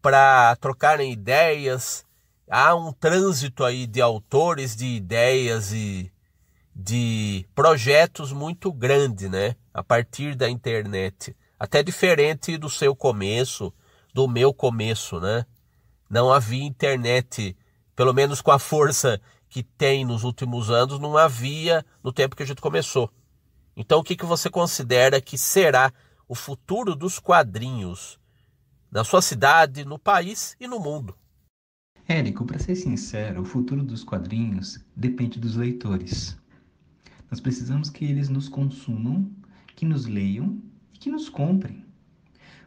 para 0.00 0.56
trocarem 0.56 1.12
ideias. 1.12 2.06
Há 2.50 2.74
um 2.74 2.92
trânsito 2.92 3.62
aí 3.62 3.86
de 3.86 4.00
autores, 4.00 4.74
de 4.74 4.86
ideias 4.86 5.72
e 5.72 6.10
de 6.74 7.44
projetos 7.54 8.32
muito 8.32 8.72
grande, 8.72 9.28
né? 9.28 9.54
A 9.74 9.82
partir 9.82 10.34
da 10.34 10.48
internet. 10.48 11.36
Até 11.58 11.82
diferente 11.82 12.56
do 12.56 12.70
seu 12.70 12.96
começo, 12.96 13.72
do 14.14 14.26
meu 14.26 14.54
começo, 14.54 15.20
né? 15.20 15.44
Não 16.08 16.32
havia 16.32 16.64
internet 16.64 17.54
pelo 17.94 18.14
menos 18.14 18.40
com 18.40 18.52
a 18.52 18.58
força 18.58 19.20
que 19.48 19.62
tem 19.62 20.04
nos 20.04 20.22
últimos 20.22 20.70
anos, 20.70 21.00
não 21.00 21.18
havia 21.18 21.84
no 22.00 22.12
tempo 22.12 22.36
que 22.36 22.44
a 22.44 22.46
gente 22.46 22.60
começou. 22.60 23.10
Então, 23.76 23.98
o 23.98 24.04
que, 24.04 24.14
que 24.14 24.24
você 24.24 24.48
considera 24.48 25.20
que 25.20 25.36
será 25.36 25.92
o 26.28 26.34
futuro 26.34 26.94
dos 26.94 27.18
quadrinhos 27.18 28.18
na 28.88 29.02
sua 29.02 29.20
cidade, 29.20 29.84
no 29.84 29.98
país 29.98 30.56
e 30.60 30.68
no 30.68 30.78
mundo? 30.78 31.17
Érico, 32.10 32.42
para 32.46 32.58
ser 32.58 32.74
sincero, 32.74 33.42
o 33.42 33.44
futuro 33.44 33.82
dos 33.82 34.02
quadrinhos 34.02 34.82
depende 34.96 35.38
dos 35.38 35.56
leitores. 35.56 36.38
Nós 37.30 37.38
precisamos 37.38 37.90
que 37.90 38.02
eles 38.02 38.30
nos 38.30 38.48
consumam, 38.48 39.30
que 39.76 39.84
nos 39.84 40.06
leiam 40.06 40.58
e 40.94 40.98
que 40.98 41.10
nos 41.10 41.28
comprem. 41.28 41.84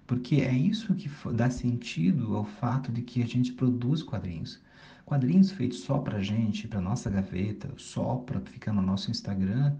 Porque 0.05 0.35
é 0.41 0.53
isso 0.53 0.93
que 0.93 1.09
dá 1.33 1.49
sentido 1.49 2.37
ao 2.37 2.45
fato 2.45 2.91
de 2.91 3.01
que 3.01 3.23
a 3.23 3.25
gente 3.25 3.51
produz 3.53 4.03
quadrinhos. 4.03 4.61
Quadrinhos 5.05 5.49
feitos 5.49 5.79
só 5.79 5.97
pra 5.97 6.21
gente, 6.21 6.67
pra 6.67 6.79
nossa 6.79 7.09
gaveta, 7.09 7.73
só 7.77 8.17
pra 8.17 8.39
ficar 8.41 8.73
no 8.73 8.81
nosso 8.83 9.09
Instagram, 9.09 9.75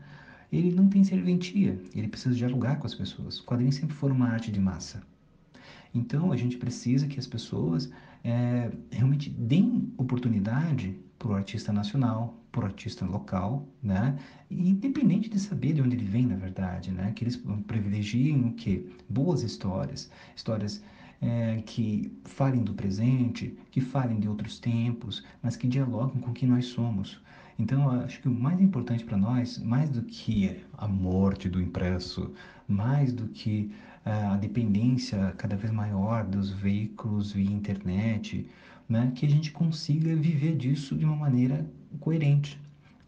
ele 0.52 0.72
não 0.72 0.90
tem 0.90 1.04
serventia, 1.04 1.80
ele 1.94 2.08
precisa 2.08 2.34
dialogar 2.34 2.78
com 2.78 2.88
as 2.88 2.96
pessoas. 2.96 3.40
Quadrinhos 3.40 3.76
sempre 3.76 3.96
foram 3.96 4.16
uma 4.16 4.30
arte 4.30 4.52
de 4.52 4.60
massa. 4.60 5.04
Então 5.94 6.32
a 6.32 6.38
gente 6.38 6.58
precisa 6.58 7.08
que 7.08 7.20
as 7.20 7.28
pessoas 7.28 7.92
é, 8.24 8.72
realmente 8.92 9.30
deem 9.30 9.94
oportunidade 9.98 10.96
para 11.18 11.30
o 11.30 11.34
artista 11.34 11.72
nacional, 11.72 12.40
para 12.52 12.62
o 12.62 12.66
artista 12.66 13.06
local, 13.06 13.68
né? 13.82 14.18
Independente 14.50 15.30
de 15.30 15.40
saber 15.40 15.74
de 15.74 15.82
onde 15.82 15.96
ele 15.96 16.06
vem, 16.06 16.26
na 16.26 16.36
verdade, 16.36 16.92
né? 16.92 17.12
Que 17.14 17.24
eles 17.24 17.42
privilegiem 17.68 18.46
o 18.46 18.54
quê? 18.54 18.88
Boas 19.10 19.44
histórias, 19.44 20.10
histórias 20.36 20.84
é, 21.22 21.62
que 21.66 22.12
falem 22.26 22.64
do 22.64 22.74
presente, 22.74 23.58
que 23.70 23.80
falem 23.80 24.20
de 24.20 24.28
outros 24.28 24.60
tempos, 24.60 25.24
mas 25.42 25.56
que 25.56 25.68
dialoguem 25.68 26.20
com 26.22 26.32
o 26.32 26.34
que 26.34 26.46
nós 26.46 26.66
somos. 26.66 27.22
Então, 27.60 27.90
acho 27.92 28.20
que 28.20 28.28
o 28.28 28.32
mais 28.32 28.60
importante 28.60 29.06
para 29.06 29.18
nós, 29.18 29.60
mais 29.60 29.90
do 29.90 30.02
que 30.02 30.60
a 30.74 30.88
morte 30.88 31.48
do 31.48 31.62
impresso, 31.62 32.34
mais 32.68 33.14
do 33.14 33.28
que 33.28 33.72
a 34.06 34.36
dependência 34.38 35.34
cada 35.38 35.56
vez 35.56 35.72
maior 35.72 36.26
dos 36.26 36.50
veículos 36.52 37.32
via 37.34 37.52
internet, 37.52 38.48
né, 38.90 39.12
que 39.16 39.26
a 39.26 39.30
gente 39.30 39.52
consiga 39.52 40.16
viver 40.16 40.56
disso 40.58 40.96
de 40.96 41.06
uma 41.06 41.16
maneira 41.16 41.66
coerente. 42.00 42.60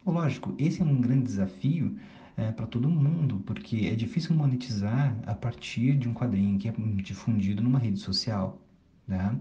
Lógico, 0.06 0.54
esse 0.58 0.82
é 0.82 0.84
um 0.84 1.00
grande 1.00 1.24
desafio 1.24 1.96
é, 2.36 2.50
para 2.52 2.66
todo 2.66 2.88
mundo, 2.88 3.42
porque 3.46 3.86
é 3.86 3.94
difícil 3.94 4.34
monetizar 4.34 5.16
a 5.26 5.34
partir 5.34 5.96
de 5.96 6.08
um 6.08 6.14
quadrinho 6.14 6.58
que 6.58 6.68
é 6.68 6.74
difundido 7.02 7.62
numa 7.62 7.78
rede 7.78 7.98
social, 7.98 8.60
né? 9.06 9.38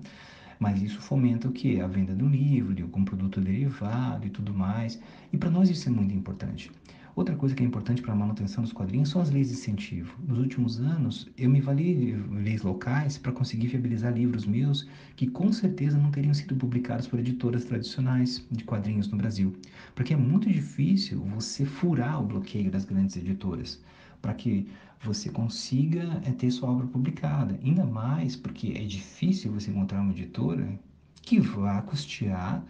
Mas 0.59 0.81
isso 0.81 1.01
fomenta 1.01 1.47
o 1.49 1.51
que? 1.51 1.81
A 1.81 1.87
venda 1.87 2.15
do 2.15 2.27
livro, 2.27 2.73
de 2.73 2.83
algum 2.83 3.03
produto 3.03 3.41
derivado 3.41 4.25
e 4.25 4.29
tudo 4.29 4.53
mais. 4.53 5.01
E 5.31 5.37
para 5.37 5.49
nós 5.49 5.69
isso 5.69 5.89
é 5.89 5.91
muito 5.91 6.13
importante. 6.13 6.71
Outra 7.15 7.35
coisa 7.35 7.53
que 7.53 7.61
é 7.61 7.65
importante 7.65 8.01
para 8.01 8.11
a 8.11 8.15
manutenção 8.15 8.63
dos 8.63 8.73
quadrinhos 8.73 9.09
são 9.09 9.21
as 9.21 9.29
leis 9.29 9.49
de 9.49 9.53
incentivo. 9.53 10.17
Nos 10.27 10.39
últimos 10.39 10.79
anos, 10.79 11.29
eu 11.37 11.47
me 11.47 11.61
vali 11.61 12.13
leis 12.13 12.63
locais 12.63 13.19
para 13.19 13.31
conseguir 13.31 13.67
viabilizar 13.67 14.11
livros 14.11 14.47
meus 14.47 14.89
que 15.15 15.27
com 15.27 15.51
certeza 15.53 15.95
não 15.95 16.09
teriam 16.09 16.33
sido 16.33 16.55
publicados 16.55 17.05
por 17.05 17.19
editoras 17.19 17.65
tradicionais 17.65 18.43
de 18.49 18.63
quadrinhos 18.63 19.11
no 19.11 19.17
Brasil. 19.17 19.55
Porque 19.93 20.15
é 20.15 20.17
muito 20.17 20.51
difícil 20.51 21.19
você 21.35 21.65
furar 21.65 22.19
o 22.19 22.25
bloqueio 22.25 22.71
das 22.71 22.83
grandes 22.83 23.15
editoras 23.15 23.79
para 24.19 24.33
que 24.33 24.67
você 25.03 25.29
consiga 25.29 26.19
é, 26.25 26.31
ter 26.31 26.49
sua 26.49 26.71
obra 26.71 26.87
publicada. 26.87 27.59
Ainda 27.63 27.85
mais 27.85 28.35
porque 28.35 28.73
é 28.75 28.83
difícil 28.85 29.51
você 29.51 29.69
encontrar 29.69 30.01
uma 30.01 30.13
editora 30.13 30.79
que 31.21 31.39
vá 31.39 31.79
custear 31.83 32.63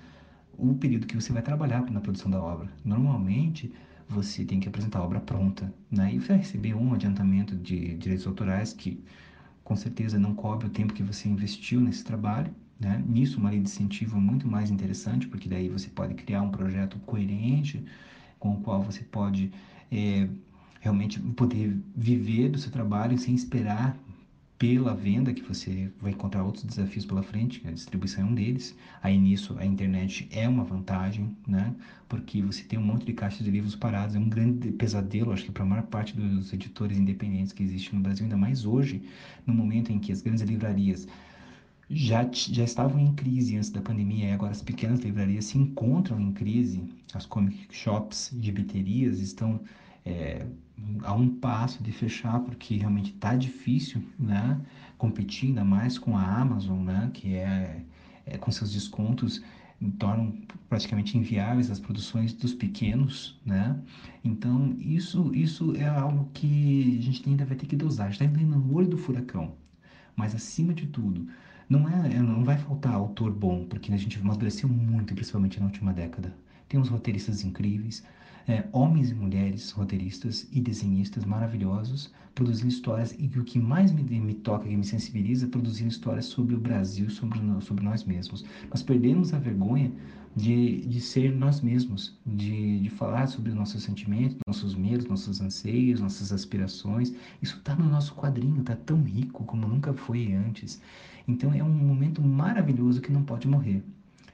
o 0.58 0.74
período 0.76 1.08
que 1.08 1.16
você 1.16 1.32
vai 1.32 1.42
trabalhar 1.42 1.90
na 1.90 2.02
produção 2.02 2.30
da 2.30 2.42
obra. 2.42 2.70
Normalmente, 2.84 3.72
você 4.08 4.46
tem 4.46 4.60
que 4.60 4.68
apresentar 4.68 5.00
a 5.00 5.04
obra 5.04 5.20
pronta, 5.20 5.74
né? 5.92 6.14
E 6.14 6.20
vai 6.20 6.38
receber 6.38 6.74
um 6.74 6.94
adiantamento 6.94 7.56
de 7.56 7.96
direitos 7.96 8.28
autorais 8.28 8.74
que 8.74 9.04
com 9.64 9.76
certeza 9.76 10.20
não 10.20 10.36
cobre 10.36 10.68
o 10.68 10.70
tempo 10.70 10.94
que 10.94 11.04
você 11.04 11.30
investiu 11.30 11.80
nesse 11.82 12.04
trabalho, 12.04 12.54
né? 12.80 13.02
Nisso, 13.08 13.40
uma 13.40 13.50
lei 13.50 13.60
de 13.60 13.70
incentivo 13.70 14.18
é 14.18 14.20
muito 14.20 14.48
mais 14.48 14.70
interessante, 14.70 15.28
porque 15.28 15.48
daí 15.50 15.70
você 15.70 15.90
pode 15.90 16.14
criar 16.16 16.42
um 16.42 16.52
projeto 16.52 17.00
coerente 17.00 17.84
com 18.40 18.56
o 18.56 18.62
qual 18.62 18.82
você 18.82 19.04
pode 19.04 19.52
é, 19.92 20.28
realmente 20.82 21.20
poder 21.20 21.80
viver 21.96 22.50
do 22.50 22.58
seu 22.58 22.72
trabalho 22.72 23.18
sem 23.18 23.34
esperar 23.34 23.98
pela 24.64 24.96
venda, 24.96 25.34
que 25.34 25.42
você 25.42 25.92
vai 26.00 26.14
encontrar 26.14 26.42
outros 26.42 26.64
desafios 26.64 27.06
pela 27.06 27.22
frente, 27.22 27.62
a 27.68 27.72
distribuição 27.72 28.24
é 28.24 28.28
um 28.30 28.34
deles. 28.34 28.74
Aí 29.02 29.20
nisso 29.20 29.58
a 29.60 29.66
internet 29.66 30.26
é 30.32 30.48
uma 30.48 30.64
vantagem, 30.64 31.36
né? 31.46 31.76
Porque 32.08 32.42
você 32.42 32.64
tem 32.64 32.80
um 32.80 32.82
monte 32.82 33.06
de 33.06 33.12
caixas 33.12 33.44
de 33.44 33.52
livros 33.52 33.76
parados, 33.76 34.16
é 34.16 34.20
um 34.20 34.30
grande 34.30 34.72
pesadelo, 34.72 35.34
acho 35.34 35.44
que 35.44 35.52
para 35.52 35.64
a 35.64 35.66
maior 35.66 35.84
parte 35.88 36.16
dos 36.16 36.54
editores 36.54 36.98
independentes 36.98 37.52
que 37.52 37.62
existem 37.62 37.96
no 37.96 38.04
Brasil, 38.04 38.24
ainda 38.24 38.38
mais 38.38 38.66
hoje, 38.66 39.04
no 39.46 39.54
momento 39.54 39.92
em 39.92 40.00
que 40.00 40.14
as 40.14 40.22
grandes 40.22 40.42
livrarias 40.44 41.10
já, 41.90 42.26
já 42.32 42.64
estavam 42.64 43.02
em 43.02 43.14
crise 43.14 43.58
antes 43.58 43.70
da 43.70 43.82
pandemia, 43.82 44.30
e 44.30 44.32
agora 44.32 44.54
as 44.54 44.62
pequenas 44.62 45.02
livrarias 45.02 45.44
se 45.44 45.58
encontram 45.58 46.22
em 46.22 46.32
crise, 46.32 46.82
as 47.14 47.26
comic 47.26 47.68
shops 47.70 48.32
de 48.34 48.50
estão 49.20 49.60
é, 50.06 50.46
a 51.04 51.14
um 51.14 51.30
passo 51.30 51.82
de 51.84 51.92
fechar, 51.92 52.40
porque 52.42 52.76
realmente 52.76 53.12
está 53.12 53.36
difícil, 53.36 54.02
né? 54.20 54.60
Competir 54.98 55.50
ainda 55.50 55.64
mais 55.64 55.98
com 55.98 56.18
a 56.18 56.24
Amazon, 56.24 56.84
né? 56.84 57.10
Que 57.14 57.36
é, 57.36 57.84
é 58.26 58.38
com 58.38 58.52
seus 58.52 58.72
descontos 58.72 59.42
tornam 59.92 60.34
praticamente 60.70 61.18
inviáveis 61.18 61.70
as 61.70 61.80
produções 61.80 62.34
dos 62.34 62.54
pequenos, 62.54 63.40
né? 63.46 63.78
Então 64.24 64.76
isso 64.80 65.34
isso 65.34 65.76
é 65.76 65.88
algo 65.88 66.30
que 66.34 66.98
a 67.00 67.02
gente 67.02 67.28
ainda 67.30 67.46
vai 67.46 67.58
ter 67.58 67.66
que 67.66 67.76
dosar. 67.76 68.10
Está 68.10 68.26
entrando 68.26 68.58
no 68.58 68.76
olho 68.76 68.88
do 68.88 68.98
furacão, 68.98 69.56
mas 70.16 70.36
acima 70.36 70.74
de 70.74 70.88
tudo 70.88 71.28
não 71.70 71.88
é 71.88 72.20
não 72.20 72.44
vai 72.44 72.58
faltar 72.58 72.94
autor 72.94 73.32
bom, 73.32 73.66
porque 73.66 73.92
a 73.94 73.98
gente 73.98 74.20
amadureceu 74.20 74.70
muito, 74.70 75.14
principalmente 75.14 75.60
na 75.60 75.66
última 75.66 75.94
década. 75.94 76.36
Tem 76.68 76.80
uns 76.80 76.90
roteiristas 76.90 77.44
incríveis, 77.44 78.04
é, 78.48 78.66
homens 78.72 79.12
e 79.12 79.16
mulheres 79.16 79.72
roteiristas 79.72 80.48
e 80.52 80.60
desenhistas 80.60 81.26
maravilhosos 81.26 82.12
produzindo 82.36 82.70
histórias 82.70 83.16
e 83.18 83.28
o 83.38 83.44
que 83.44 83.60
mais 83.60 83.92
me, 83.92 84.04
me 84.04 84.34
toca 84.34 84.68
e 84.68 84.76
me 84.76 84.84
sensibiliza 84.84 85.46
é 85.46 85.50
produzindo 85.50 85.90
histórias 85.90 86.26
sobre 86.26 86.56
o 86.56 86.60
Brasil, 86.60 87.10
sobre, 87.10 87.40
sobre 87.62 87.84
nós 87.84 88.04
mesmos. 88.04 88.44
Nós 88.70 88.82
perdemos 88.82 89.34
a 89.34 89.40
vergonha 89.40 89.92
de, 90.36 90.82
de 90.82 91.00
ser 91.00 91.32
nós 91.32 91.62
mesmos, 91.62 92.18
de, 92.26 92.80
de 92.80 92.90
falar 92.90 93.28
sobre 93.28 93.52
os 93.52 93.56
nossos 93.56 93.84
sentimentos, 93.84 94.38
nossos 94.48 94.74
medos, 94.74 95.06
nossos 95.06 95.42
anseios, 95.42 96.00
nossas 96.00 96.32
aspirações. 96.32 97.14
Isso 97.42 97.58
está 97.58 97.76
no 97.76 97.88
nosso 97.88 98.16
quadrinho, 98.16 98.62
está 98.62 98.76
tão 98.76 99.04
rico 99.04 99.44
como 99.44 99.68
nunca 99.68 99.94
foi 99.94 100.34
antes. 100.34 100.82
Então 101.28 101.54
é 101.54 101.64
um 101.64 101.70
momento 101.70 102.22
maravilhoso 102.22 103.00
que 103.00 103.12
não 103.12 103.24
pode 103.24 103.48
morrer. 103.48 103.84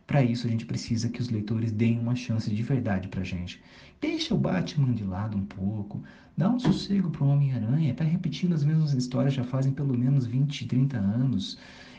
Para 0.07 0.24
isso, 0.24 0.47
a 0.47 0.49
gente 0.49 0.66
precisa 0.66 1.07
que 1.07 1.22
os 1.22 1.30
leitores 1.30 1.72
deem 1.72 1.99
uma 1.99 2.16
chance 2.16 2.49
de 2.49 2.64
verdade 2.64 3.07
para 3.10 3.24
gente. 3.24 3.62
Deixa 4.02 4.34
o 4.34 4.38
Batman 4.38 4.93
de 4.93 5.04
lado 5.04 5.38
um 5.38 5.45
pouco, 5.45 6.02
dá 6.38 6.50
um 6.50 6.60
sossego 6.60 7.10
para 7.10 7.24
o 7.24 7.28
Homem-Aranha, 7.28 7.91
está 7.91 8.04
repetindo 8.04 8.54
as 8.54 8.64
mesmas 8.64 8.93
histórias 8.93 9.34
já 9.34 9.43
fazem 9.43 9.74
pelo 9.74 9.97
menos 9.97 10.26
20, 10.26 10.68
30 10.68 10.97
anos. 10.97 11.58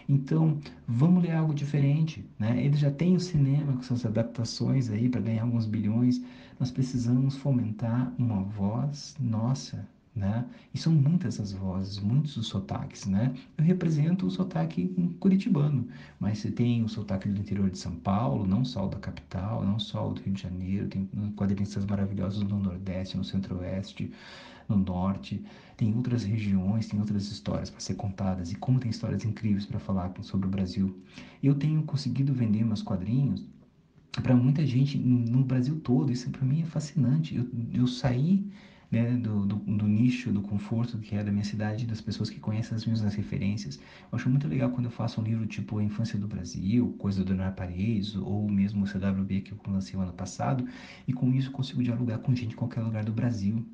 Então, 0.08 0.58
vamos 0.88 1.22
ler 1.22 1.32
algo 1.32 1.54
diferente, 1.54 2.24
né? 2.38 2.60
Ele 2.64 2.76
já 2.76 2.90
tem 2.90 3.14
o 3.14 3.20
cinema 3.20 3.74
com 3.74 3.82
suas 3.82 4.04
adaptações 4.06 4.90
aí 4.90 5.08
para 5.08 5.20
ganhar 5.20 5.42
alguns 5.42 5.66
bilhões. 5.66 6.20
Nós 6.58 6.70
precisamos 6.70 7.36
fomentar 7.36 8.12
uma 8.18 8.42
voz 8.42 9.14
nossa, 9.20 9.86
né? 10.14 10.44
E 10.74 10.78
são 10.78 10.92
muitas 10.92 11.38
as 11.38 11.52
vozes, 11.52 11.98
muitos 11.98 12.36
os 12.36 12.48
sotaques, 12.48 13.06
né? 13.06 13.32
Eu 13.56 13.64
represento 13.64 14.26
o 14.26 14.30
sotaque 14.30 14.88
curitibano, 15.20 15.86
mas 16.18 16.38
você 16.38 16.50
tem 16.50 16.82
o 16.82 16.88
sotaque 16.88 17.28
do 17.28 17.40
interior 17.40 17.70
de 17.70 17.78
São 17.78 17.94
Paulo, 17.94 18.46
não 18.46 18.64
só 18.64 18.86
o 18.86 18.88
da 18.88 18.98
capital, 18.98 19.64
não 19.64 19.78
só 19.78 20.10
o 20.10 20.14
do 20.14 20.20
Rio 20.20 20.34
de 20.34 20.42
Janeiro, 20.42 20.88
tem 20.88 21.08
quadrinistas 21.36 21.86
maravilhosos 21.86 22.42
no 22.42 22.58
Nordeste, 22.58 23.16
no 23.16 23.24
Centro-Oeste, 23.24 24.10
no 24.68 24.76
Norte, 24.76 25.44
tem 25.76 25.94
outras 25.94 26.24
regiões, 26.24 26.88
tem 26.88 26.98
outras 26.98 27.30
histórias 27.30 27.70
para 27.70 27.80
ser 27.80 27.94
contadas, 27.94 28.52
e 28.52 28.56
como 28.56 28.78
tem 28.78 28.90
histórias 28.90 29.24
incríveis 29.24 29.66
para 29.66 29.78
falar 29.78 30.12
sobre 30.22 30.46
o 30.46 30.50
Brasil. 30.50 30.96
Eu 31.42 31.54
tenho 31.54 31.82
conseguido 31.82 32.32
vender 32.34 32.64
meus 32.64 32.82
quadrinhos 32.82 33.44
para 34.22 34.34
muita 34.34 34.66
gente 34.66 34.98
no 34.98 35.44
Brasil 35.44 35.78
todo, 35.80 36.10
isso 36.10 36.28
para 36.30 36.44
mim 36.44 36.62
é 36.62 36.64
fascinante. 36.64 37.36
Eu, 37.36 37.48
eu 37.72 37.86
saí 37.86 38.44
né, 38.90 39.12
do, 39.12 39.46
do, 39.46 39.56
do, 39.56 39.86
nicho, 39.86 40.32
do 40.32 40.42
conforto 40.42 40.98
que 40.98 41.14
é 41.14 41.22
da 41.22 41.30
minha 41.30 41.44
cidade, 41.44 41.86
das 41.86 42.00
pessoas 42.00 42.28
que 42.28 42.40
conhecem 42.40 42.74
as 42.74 42.84
minhas 42.84 43.02
referências. 43.14 43.78
Eu 44.10 44.16
acho 44.16 44.28
muito 44.28 44.48
legal 44.48 44.70
quando 44.70 44.86
eu 44.86 44.90
faço 44.90 45.20
um 45.20 45.24
livro 45.24 45.46
tipo 45.46 45.78
A 45.78 45.84
Infância 45.84 46.18
do 46.18 46.26
Brasil, 46.26 46.92
Coisa 46.98 47.22
do 47.22 47.28
Leonardo 47.28 47.56
Paredes, 47.56 48.16
ou 48.16 48.48
mesmo 48.48 48.84
o 48.84 48.86
CWB 48.86 49.42
que 49.42 49.52
eu 49.52 49.58
lancei 49.68 49.98
o 49.98 50.02
ano 50.02 50.12
passado, 50.12 50.66
e 51.06 51.12
com 51.12 51.32
isso 51.32 51.52
consigo 51.52 51.82
dialogar 51.82 52.18
com 52.18 52.34
gente 52.34 52.52
em 52.52 52.56
qualquer 52.56 52.80
lugar 52.80 53.04
do 53.04 53.12
Brasil. 53.12 53.64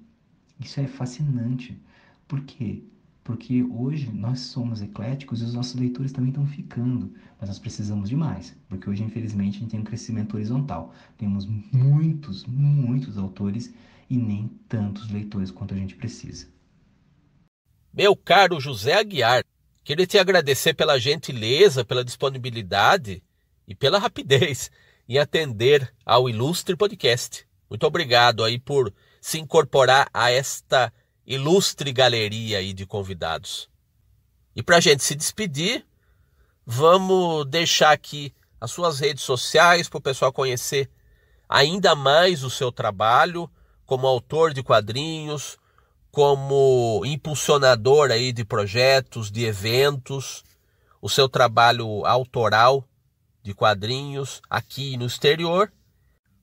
Isso 0.61 0.81
é 0.81 0.87
fascinante. 0.87 1.81
Por 2.29 2.43
quê? 2.43 2.83
Porque 3.25 3.63
hoje 3.65 4.13
nós 4.13 4.39
somos 4.39 4.81
ecléticos 4.81 5.41
e 5.41 5.45
os 5.45 5.55
nossos 5.55 5.75
leitores 5.75 6.13
também 6.13 6.31
estão 6.31 6.47
ficando, 6.47 7.13
mas 7.41 7.49
nós 7.49 7.59
precisamos 7.59 8.09
de 8.09 8.15
mais, 8.15 8.57
porque 8.69 8.89
hoje 8.89 9.03
infelizmente 9.03 9.57
a 9.57 9.61
gente 9.61 9.71
tem 9.71 9.81
um 9.81 9.85
crescimento 9.85 10.35
horizontal. 10.35 10.95
Temos 11.19 11.45
muitos, 11.73 12.47
muitos 12.47 13.19
autores 13.19 13.75
e 14.09 14.17
nem 14.17 14.49
tantos 14.69 15.11
leitores 15.11 15.51
quanto 15.51 15.75
a 15.75 15.77
gente 15.77 15.97
precisa. 15.97 16.49
Meu 17.93 18.15
caro 18.15 18.61
José 18.61 18.95
Aguiar, 18.95 19.45
queria 19.83 20.07
te 20.07 20.19
agradecer 20.19 20.75
pela 20.75 20.99
gentileza, 20.99 21.85
pela 21.85 22.05
disponibilidade 22.05 23.23
e 23.67 23.75
pela 23.75 23.99
rapidez 23.99 24.71
em 25.09 25.19
atender 25.19 25.93
ao 26.05 26.29
Ilustre 26.29 26.77
Podcast. 26.77 27.47
Muito 27.69 27.87
obrigado 27.87 28.45
aí 28.45 28.59
por 28.59 28.93
se 29.21 29.39
incorporar 29.39 30.09
a 30.13 30.31
esta 30.31 30.93
ilustre 31.27 31.93
galeria 31.93 32.59
aí 32.59 32.73
de 32.73 32.87
convidados. 32.87 33.69
E 34.55 34.63
para 34.63 34.77
a 34.77 34.81
gente 34.81 35.03
se 35.03 35.15
despedir, 35.15 35.85
vamos 36.65 37.47
deixar 37.47 37.93
aqui 37.93 38.33
as 38.61 38.71
suas 38.71 39.01
redes 39.01 39.25
sociais 39.25 39.89
para 39.89 39.99
o 39.99 40.03
pessoal 40.03 40.33
conhecer 40.33 40.89
ainda 41.49 41.95
mais 41.95 42.43
o 42.43 42.51
seu 42.51 42.71
trabalho 42.73 43.51
como 43.87 44.07
autor 44.07 44.53
de 44.53 44.63
quadrinhos, 44.63 45.57
como 46.11 47.03
impulsionador 47.05 48.11
aí 48.11 48.33
de 48.33 48.45
projetos, 48.45 49.31
de 49.31 49.45
eventos, 49.45 50.45
o 51.01 51.09
seu 51.09 51.29
trabalho 51.29 52.05
autoral 52.05 52.85
de 53.43 53.55
quadrinhos 53.55 54.43
aqui 54.51 54.97
no 54.97 55.07
exterior. 55.07 55.73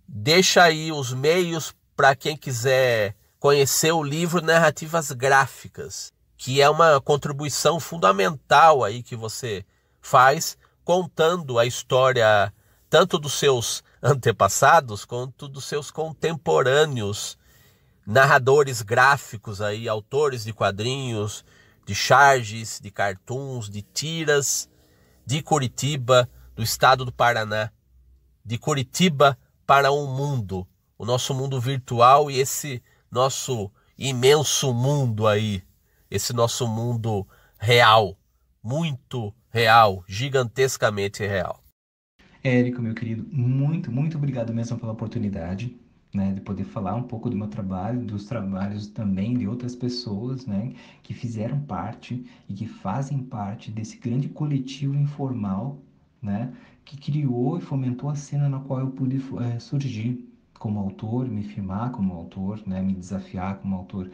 Deixa 0.07 0.63
aí 0.63 0.91
os 0.91 1.11
meios 1.13 1.75
para 1.95 2.15
quem 2.15 2.37
quiser 2.37 3.15
conhecer 3.39 3.91
o 3.91 4.03
livro 4.03 4.41
Narrativas 4.41 5.11
Gráficas, 5.11 6.13
que 6.37 6.61
é 6.61 6.69
uma 6.69 7.01
contribuição 7.01 7.79
fundamental 7.79 8.83
aí 8.83 9.03
que 9.03 9.15
você 9.15 9.65
faz 9.99 10.57
contando 10.83 11.59
a 11.59 11.65
história 11.65 12.53
tanto 12.89 13.17
dos 13.17 13.33
seus 13.33 13.83
antepassados 14.04 15.06
quanto 15.06 15.47
dos 15.47 15.64
seus 15.64 15.89
contemporâneos, 15.89 17.38
narradores 18.06 18.82
gráficos 18.82 19.62
aí, 19.62 19.88
autores 19.88 20.43
de 20.43 20.51
quadrinhos, 20.51 21.45
de 21.86 21.95
charges, 21.95 22.82
de 22.82 22.91
cartoons, 22.91 23.70
de 23.70 23.82
tiras, 23.82 24.70
de 25.26 25.41
Curitiba, 25.41 26.30
do 26.54 26.62
estado 26.62 27.06
do 27.06 27.14
Paraná, 27.14 27.72
de 28.43 28.58
Curitiba 28.58 29.38
para 29.66 29.89
o 29.89 30.04
um 30.04 30.14
mundo, 30.14 30.68
o 30.97 31.06
nosso 31.06 31.34
mundo 31.34 31.62
virtual 31.62 32.30
e 32.30 32.39
esse 32.39 32.84
nosso 33.10 33.72
imenso 33.97 34.74
mundo 34.74 35.26
aí, 35.26 35.64
esse 36.12 36.34
nosso 36.34 36.68
mundo 36.68 37.26
real, 37.58 38.18
muito 38.62 39.34
real, 39.49 40.04
gigantescamente 40.08 41.26
real. 41.26 41.62
Érico, 42.43 42.81
meu 42.81 42.93
querido, 42.93 43.25
muito, 43.31 43.91
muito 43.91 44.17
obrigado 44.17 44.53
mesmo 44.53 44.77
pela 44.77 44.91
oportunidade, 44.91 45.77
né, 46.13 46.33
de 46.33 46.41
poder 46.41 46.63
falar 46.65 46.93
um 46.95 47.03
pouco 47.03 47.29
do 47.29 47.35
meu 47.37 47.47
trabalho, 47.47 48.03
dos 48.05 48.25
trabalhos 48.25 48.87
também 48.87 49.33
de 49.37 49.47
outras 49.47 49.75
pessoas, 49.75 50.45
né, 50.45 50.73
que 51.01 51.13
fizeram 51.13 51.59
parte 51.61 52.25
e 52.47 52.53
que 52.53 52.67
fazem 52.67 53.23
parte 53.23 53.71
desse 53.71 53.97
grande 53.97 54.27
coletivo 54.29 54.95
informal, 54.95 55.81
né, 56.21 56.53
que 56.85 56.97
criou 56.97 57.57
e 57.57 57.61
fomentou 57.61 58.09
a 58.09 58.15
cena 58.15 58.49
na 58.49 58.59
qual 58.59 58.79
eu 58.81 58.91
pude 58.91 59.17
é, 59.41 59.59
surgir 59.59 60.29
como 60.59 60.79
autor, 60.79 61.27
me 61.29 61.43
firmar 61.43 61.91
como 61.91 62.13
autor, 62.13 62.61
né, 62.67 62.81
me 62.81 62.93
desafiar 62.93 63.57
como 63.59 63.75
autor. 63.75 64.11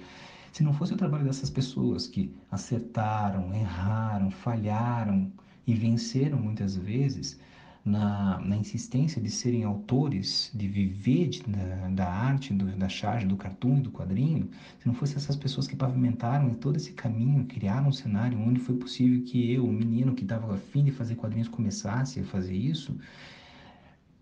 Se 0.51 0.63
não 0.63 0.73
fosse 0.73 0.93
o 0.93 0.97
trabalho 0.97 1.25
dessas 1.25 1.49
pessoas 1.49 2.07
que 2.07 2.35
acertaram, 2.51 3.53
erraram, 3.53 4.29
falharam 4.31 5.31
e 5.65 5.73
venceram 5.73 6.37
muitas 6.39 6.75
vezes, 6.75 7.39
na, 7.83 8.39
na 8.41 8.55
insistência 8.55 9.21
de 9.21 9.29
serem 9.29 9.63
autores, 9.63 10.51
de 10.53 10.67
viver 10.67 11.29
de, 11.29 11.43
da, 11.43 11.89
da, 11.89 12.09
arte, 12.09 12.53
do, 12.53 12.65
da 12.77 12.89
charge, 12.89 13.25
do 13.25 13.37
cartoon 13.37 13.77
e 13.77 13.81
do 13.81 13.91
quadrinho, 13.91 14.49
se 14.79 14.87
não 14.87 14.93
fosse 14.93 15.15
essas 15.15 15.35
pessoas 15.35 15.67
que 15.67 15.75
pavimentaram 15.75 16.53
todo 16.53 16.75
esse 16.75 16.91
caminho, 16.93 17.45
criaram 17.45 17.89
um 17.89 17.91
cenário 17.91 18.39
onde 18.39 18.59
foi 18.59 18.75
possível 18.75 19.23
que 19.23 19.51
eu, 19.51 19.65
o 19.65 19.71
menino 19.71 20.13
que 20.13 20.23
estava 20.23 20.53
afim 20.55 20.83
de 20.83 20.91
fazer 20.91 21.15
quadrinhos, 21.15 21.47
começasse 21.47 22.19
a 22.19 22.23
fazer 22.23 22.55
isso, 22.55 22.97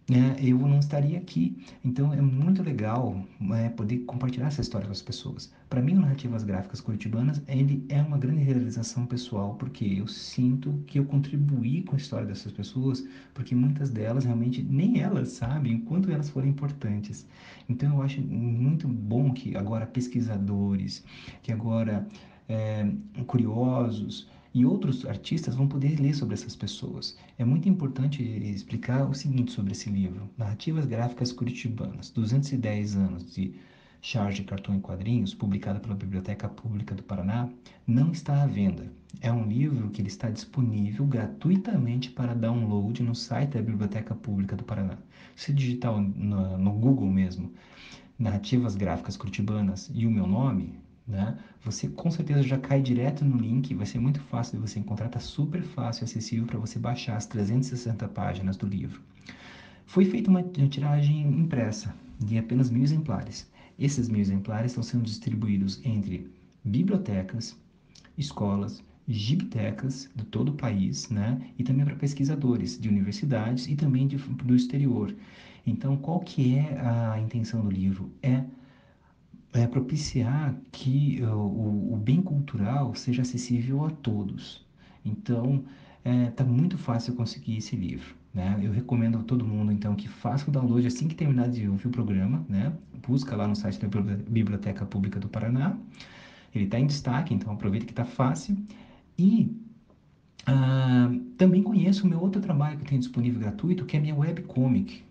é, 0.10 0.42
eu 0.42 0.58
não 0.58 0.80
estaria 0.80 1.18
aqui. 1.18 1.58
Então 1.84 2.14
é 2.14 2.22
muito 2.22 2.64
legal 2.64 3.26
é, 3.56 3.70
poder 3.70 4.00
compartilhar 4.00 4.48
essa 4.48 4.62
história 4.62 4.86
com 4.86 4.94
as 4.94 5.02
pessoas. 5.02 5.52
Para 5.70 5.82
mim, 5.82 5.98
o 5.98 6.00
Narrativas 6.00 6.44
Gráficas 6.44 6.80
Curitibanas 6.80 7.42
ele 7.46 7.86
é 7.90 8.02
uma 8.02 8.18
grande 8.18 8.42
realização 8.42 9.06
pessoal, 9.06 9.56
porque 9.56 9.84
eu 9.84 10.08
sinto 10.08 10.82
que 10.88 10.98
eu 10.98 11.06
contribuí 11.06 11.84
com 11.84 11.96
a 11.96 11.98
história 11.98 12.26
dessas 12.26 12.54
pessoas, 12.54 13.06
porque 13.34 13.54
muitas 13.54 13.90
delas 13.90 14.24
realmente 14.24 14.64
nem 14.64 15.02
elas 15.02 15.30
sabem 15.30 15.76
o 15.76 15.82
quanto 15.82 16.10
elas 16.10 16.30
foram 16.30 16.48
importantes. 16.48 17.28
Então 17.68 17.96
eu 17.96 18.02
acho 18.02 18.22
muito 18.22 18.88
bom 18.88 19.34
que 19.34 19.58
agora 19.58 19.86
pesquisadores, 19.86 21.04
que 21.44 21.52
agora 21.52 22.08
é, 22.48 22.90
curiosos, 23.26 24.30
e 24.58 24.66
outros 24.66 25.06
artistas 25.06 25.54
vão 25.54 25.68
poder 25.68 26.00
ler 26.00 26.16
sobre 26.16 26.34
essas 26.34 26.56
pessoas. 26.56 27.16
É 27.38 27.46
muito 27.46 27.70
importante 27.70 28.24
explicar 28.24 29.08
o 29.08 29.14
seguinte 29.14 29.52
sobre 29.52 29.74
esse 29.74 29.88
livro: 29.88 30.28
Narrativas 30.36 30.88
Gráficas 30.88 31.32
Curitibanas, 31.32 32.10
210 32.10 32.96
anos 32.96 33.36
de 33.36 33.54
charge, 34.02 34.44
cartão 34.44 34.76
e 34.76 34.80
quadrinhos, 34.80 35.36
publicado 35.36 35.80
pela 35.80 35.94
Biblioteca 35.94 36.50
Pública 36.50 36.96
do 36.96 37.04
Paraná, 37.04 37.48
não 37.86 38.12
está 38.12 38.42
à 38.42 38.48
venda. 38.48 38.92
É 39.22 39.32
um 39.32 39.48
livro 39.48 39.92
que 39.92 40.02
ele 40.02 40.08
está 40.08 40.28
disponível 40.28 41.06
gratuitamente 41.06 42.10
para 42.10 42.34
download 42.34 43.04
no 43.04 43.14
site 43.14 43.52
da 43.52 43.62
Biblioteca 43.62 44.16
Pública 44.16 44.56
do 44.56 44.64
Paraná. 44.64 44.98
Se 45.36 45.54
digitar 45.54 45.96
no, 45.96 46.58
no 46.58 46.72
Google 46.72 47.12
mesmo, 47.12 47.52
Narrativas 48.18 48.76
Gráficas 48.76 49.18
Curitibanas 49.18 49.92
e 49.94 50.08
o 50.08 50.12
meu 50.12 50.26
nome, 50.26 50.74
né? 51.08 51.38
Você 51.64 51.88
com 51.88 52.12
certeza 52.12 52.44
já 52.44 52.58
cai 52.58 52.82
direto 52.82 53.24
no 53.24 53.38
link, 53.38 53.74
vai 53.74 53.86
ser 53.86 54.00
muito 54.00 54.20
fácil 54.20 54.60
de 54.60 54.68
você 54.68 54.80
encontrar, 54.80 55.08
tá 55.10 55.20
super 55.20 55.64
fácil 55.64 56.04
acessível 56.04 56.46
para 56.46 56.60
você 56.60 56.78
baixar 56.78 57.16
as 57.16 57.26
360 57.26 58.08
páginas 58.10 58.58
do 58.58 58.68
livro. 58.68 59.02
Foi 59.86 60.04
feita 60.04 60.30
uma 60.30 60.44
tiragem 60.44 61.22
impressa 61.22 61.96
de 62.20 62.38
apenas 62.38 62.70
mil 62.70 62.84
exemplares. 62.84 63.50
Esses 63.80 64.10
mil 64.10 64.20
exemplares 64.20 64.72
estão 64.72 64.84
sendo 64.84 65.04
distribuídos 65.04 65.80
entre 65.86 66.30
bibliotecas, 66.64 67.56
escolas, 68.18 68.84
gibitecas 69.08 70.10
de 70.14 70.26
todo 70.26 70.50
o 70.50 70.56
país, 70.56 71.10
né? 71.10 71.40
E 71.58 71.64
também 71.64 71.86
para 71.86 71.96
pesquisadores 71.96 72.78
de 72.78 72.90
universidades 72.90 73.68
e 73.68 73.76
também 73.76 74.08
de, 74.08 74.18
do 74.18 74.56
exterior. 74.56 75.16
Então, 75.66 75.96
qual 75.96 76.20
que 76.20 76.56
é 76.56 76.80
a 76.80 77.20
intenção 77.20 77.62
do 77.62 77.70
livro? 77.70 78.12
É 78.22 78.44
é, 79.54 79.66
propiciar 79.68 80.56
que 80.72 81.22
uh, 81.22 81.28
o, 81.30 81.94
o, 81.94 81.98
bem 81.98 82.22
cultural 82.22 82.94
seja 82.96 83.22
acessível 83.22 83.86
a 83.86 83.90
todos. 83.90 84.66
Então, 85.04 85.64
está 86.04 86.10
é, 86.10 86.32
tá 86.32 86.44
muito 86.44 86.78
fácil 86.78 87.16
conseguir 87.16 87.58
esse 87.58 87.76
livro. 87.76 88.16
Né? 88.34 88.60
Eu 88.62 88.72
recomendo 88.72 89.18
a 89.18 89.24
todo 89.24 89.46
mundo, 89.46 89.72
então, 89.72 89.96
que 89.96 90.08
faça 90.08 90.50
o 90.50 90.54
download 90.54 90.86
assim 90.86 91.08
que 91.08 91.16
terminar 91.16 91.50
de 91.50 91.68
ouvir 91.68 91.88
o 91.88 91.92
programa. 91.92 92.46
Né? 92.48 92.72
Busca 93.08 93.36
lá 93.36 93.48
no 93.48 93.56
site 93.56 93.80
da 93.80 93.88
Biblioteca 94.30 94.86
Pública 94.86 95.20
do 95.20 95.28
Paraná. 95.28 95.78
Ele 96.54 96.66
está 96.66 96.80
em 96.80 96.88
destaque, 96.88 97.34
então 97.34 97.52
aproveita 97.54 97.86
que 97.86 97.92
está 97.92 98.06
fácil. 98.06 98.58
E 99.18 99.52
uh, 100.48 101.20
também 101.38 101.64
conheço 101.64 102.06
o 102.06 102.10
meu 102.10 102.20
outro 102.20 102.42
trabalho 102.42 102.78
que 102.78 102.84
eu 102.84 102.88
tenho 102.90 103.02
disponível 103.02 103.40
gratuito, 103.40 103.86
que 103.86 103.96
é 103.96 104.00
a 104.00 104.02
minha 104.02 104.16
webcomic 104.16 105.07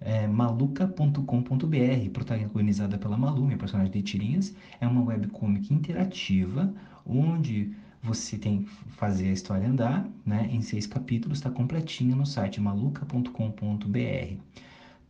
é, 0.00 0.26
maluca.com.br, 0.26 2.10
protagonizada 2.12 2.98
pela 2.98 3.16
Malu, 3.16 3.44
minha 3.44 3.58
personagem 3.58 3.92
de 3.92 4.02
tirinhas. 4.02 4.54
É 4.80 4.86
uma 4.86 5.02
webcomic 5.02 5.72
interativa, 5.72 6.72
onde 7.04 7.74
você 8.02 8.38
tem 8.38 8.62
que 8.62 8.70
fazer 8.90 9.28
a 9.28 9.32
história 9.32 9.68
andar, 9.68 10.08
né? 10.24 10.48
Em 10.50 10.60
seis 10.62 10.86
capítulos, 10.86 11.38
está 11.38 11.50
completinha 11.50 12.14
no 12.14 12.24
site 12.26 12.60
maluca.com.br. 12.60 14.36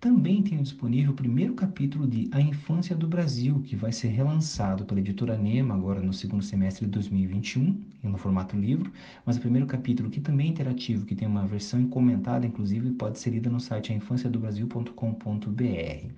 Também 0.06 0.40
tenho 0.40 0.62
disponível 0.62 1.10
o 1.10 1.16
primeiro 1.16 1.54
capítulo 1.54 2.06
de 2.06 2.28
A 2.30 2.40
Infância 2.40 2.94
do 2.94 3.08
Brasil, 3.08 3.60
que 3.62 3.74
vai 3.74 3.90
ser 3.90 4.06
relançado 4.06 4.84
pela 4.84 5.00
editora 5.00 5.36
Nema 5.36 5.74
agora 5.74 6.00
no 6.00 6.12
segundo 6.12 6.44
semestre 6.44 6.86
de 6.86 6.92
2021, 6.92 7.82
no 8.04 8.16
formato 8.16 8.56
livro, 8.56 8.92
mas 9.24 9.36
o 9.36 9.40
primeiro 9.40 9.66
capítulo, 9.66 10.08
que 10.08 10.20
também 10.20 10.46
é 10.46 10.50
interativo, 10.50 11.04
que 11.04 11.16
tem 11.16 11.26
uma 11.26 11.44
versão 11.44 11.88
comentada, 11.88 12.46
inclusive, 12.46 12.92
pode 12.92 13.18
ser 13.18 13.30
lida 13.30 13.50
no 13.50 13.58
site 13.58 13.94
ainfanciadobrasil.com.br. 13.94 16.12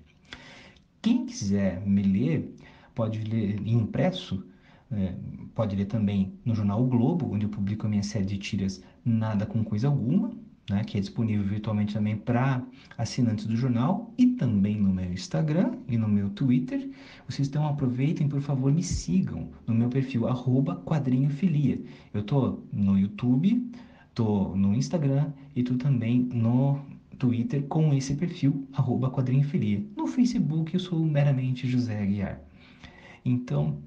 Quem 1.01 1.25
quiser 1.25 1.83
me 1.83 2.03
ler, 2.03 2.55
pode 2.93 3.23
ler 3.23 3.59
em 3.59 3.73
impresso, 3.73 4.45
é, 4.91 5.15
pode 5.55 5.75
ler 5.75 5.85
também 5.85 6.35
no 6.45 6.53
jornal 6.53 6.83
o 6.83 6.87
Globo, 6.87 7.33
onde 7.33 7.47
eu 7.47 7.49
publico 7.49 7.87
a 7.87 7.89
minha 7.89 8.03
série 8.03 8.27
de 8.27 8.37
tiras 8.37 8.83
Nada 9.03 9.47
com 9.47 9.63
Coisa 9.63 9.87
Alguma, 9.87 10.29
né, 10.69 10.83
que 10.83 10.97
é 10.97 11.01
disponível 11.01 11.45
virtualmente 11.45 11.93
também 11.93 12.15
para 12.15 12.63
assinantes 12.97 13.45
do 13.45 13.55
jornal 13.55 14.13
e 14.17 14.27
também 14.27 14.77
no 14.77 14.93
meu 14.93 15.11
Instagram 15.11 15.73
e 15.87 15.97
no 15.97 16.07
meu 16.07 16.29
Twitter. 16.29 16.89
Vocês 17.27 17.47
então 17.47 17.67
aproveitem, 17.67 18.27
por 18.27 18.41
favor, 18.41 18.71
me 18.71 18.83
sigam 18.83 19.49
no 19.65 19.73
meu 19.73 19.89
perfil 19.89 20.23
quadrinhofilia. 20.85 21.81
Eu 22.13 22.23
tô 22.23 22.59
no 22.71 22.97
YouTube, 22.97 23.69
tô 24.13 24.55
no 24.55 24.73
Instagram 24.73 25.31
e 25.55 25.63
tô 25.63 25.75
também 25.75 26.29
no 26.33 26.79
Twitter 27.17 27.63
com 27.63 27.93
esse 27.93 28.15
perfil 28.15 28.67
quadrinhofilia. 29.11 29.83
No 29.97 30.07
Facebook 30.07 30.73
eu 30.73 30.79
sou 30.79 30.99
meramente 30.99 31.67
José 31.67 32.01
Aguiar. 32.01 32.41
Então, 33.25 33.77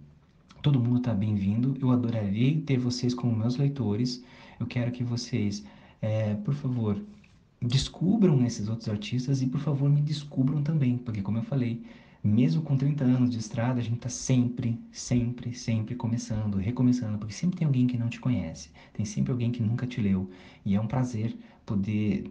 todo 0.61 0.79
mundo 0.79 0.99
está 0.99 1.15
bem-vindo. 1.15 1.77
Eu 1.81 1.91
adoraria 1.91 2.61
ter 2.61 2.79
vocês 2.79 3.15
como 3.15 3.35
meus 3.35 3.57
leitores. 3.57 4.23
Eu 4.61 4.67
quero 4.67 4.93
que 4.93 5.03
vocês 5.03 5.65
é, 6.03 6.35
por 6.35 6.53
favor, 6.53 7.01
descubram 7.61 8.45
esses 8.45 8.69
outros 8.69 8.89
artistas 8.89 9.41
e, 9.41 9.47
por 9.47 9.61
favor, 9.61 9.89
me 9.89 10.03
descubram 10.03 10.63
também, 10.63 10.99
porque, 10.99 11.23
como 11.23 11.39
eu 11.39 11.43
falei, 11.45 11.83
mesmo 12.23 12.63
com 12.63 12.77
30 12.77 13.05
anos 13.05 13.31
de 13.31 13.39
estrada, 13.39 13.81
a 13.81 13.83
gente 13.83 13.97
está 13.97 14.09
sempre, 14.09 14.79
sempre, 14.91 15.55
sempre 15.55 15.95
começando, 15.95 16.57
recomeçando, 16.57 17.19
porque 17.19 17.33
sempre 17.33 17.59
tem 17.59 17.67
alguém 17.67 17.87
que 17.87 17.97
não 17.97 18.09
te 18.09 18.21
conhece, 18.21 18.71
tem 18.93 19.07
sempre 19.07 19.33
alguém 19.33 19.53
que 19.53 19.63
nunca 19.63 19.87
te 19.87 20.01
leu, 20.01 20.29
e 20.65 20.75
é 20.75 20.81
um 20.81 20.87
prazer 20.87 21.37
poder 21.65 22.31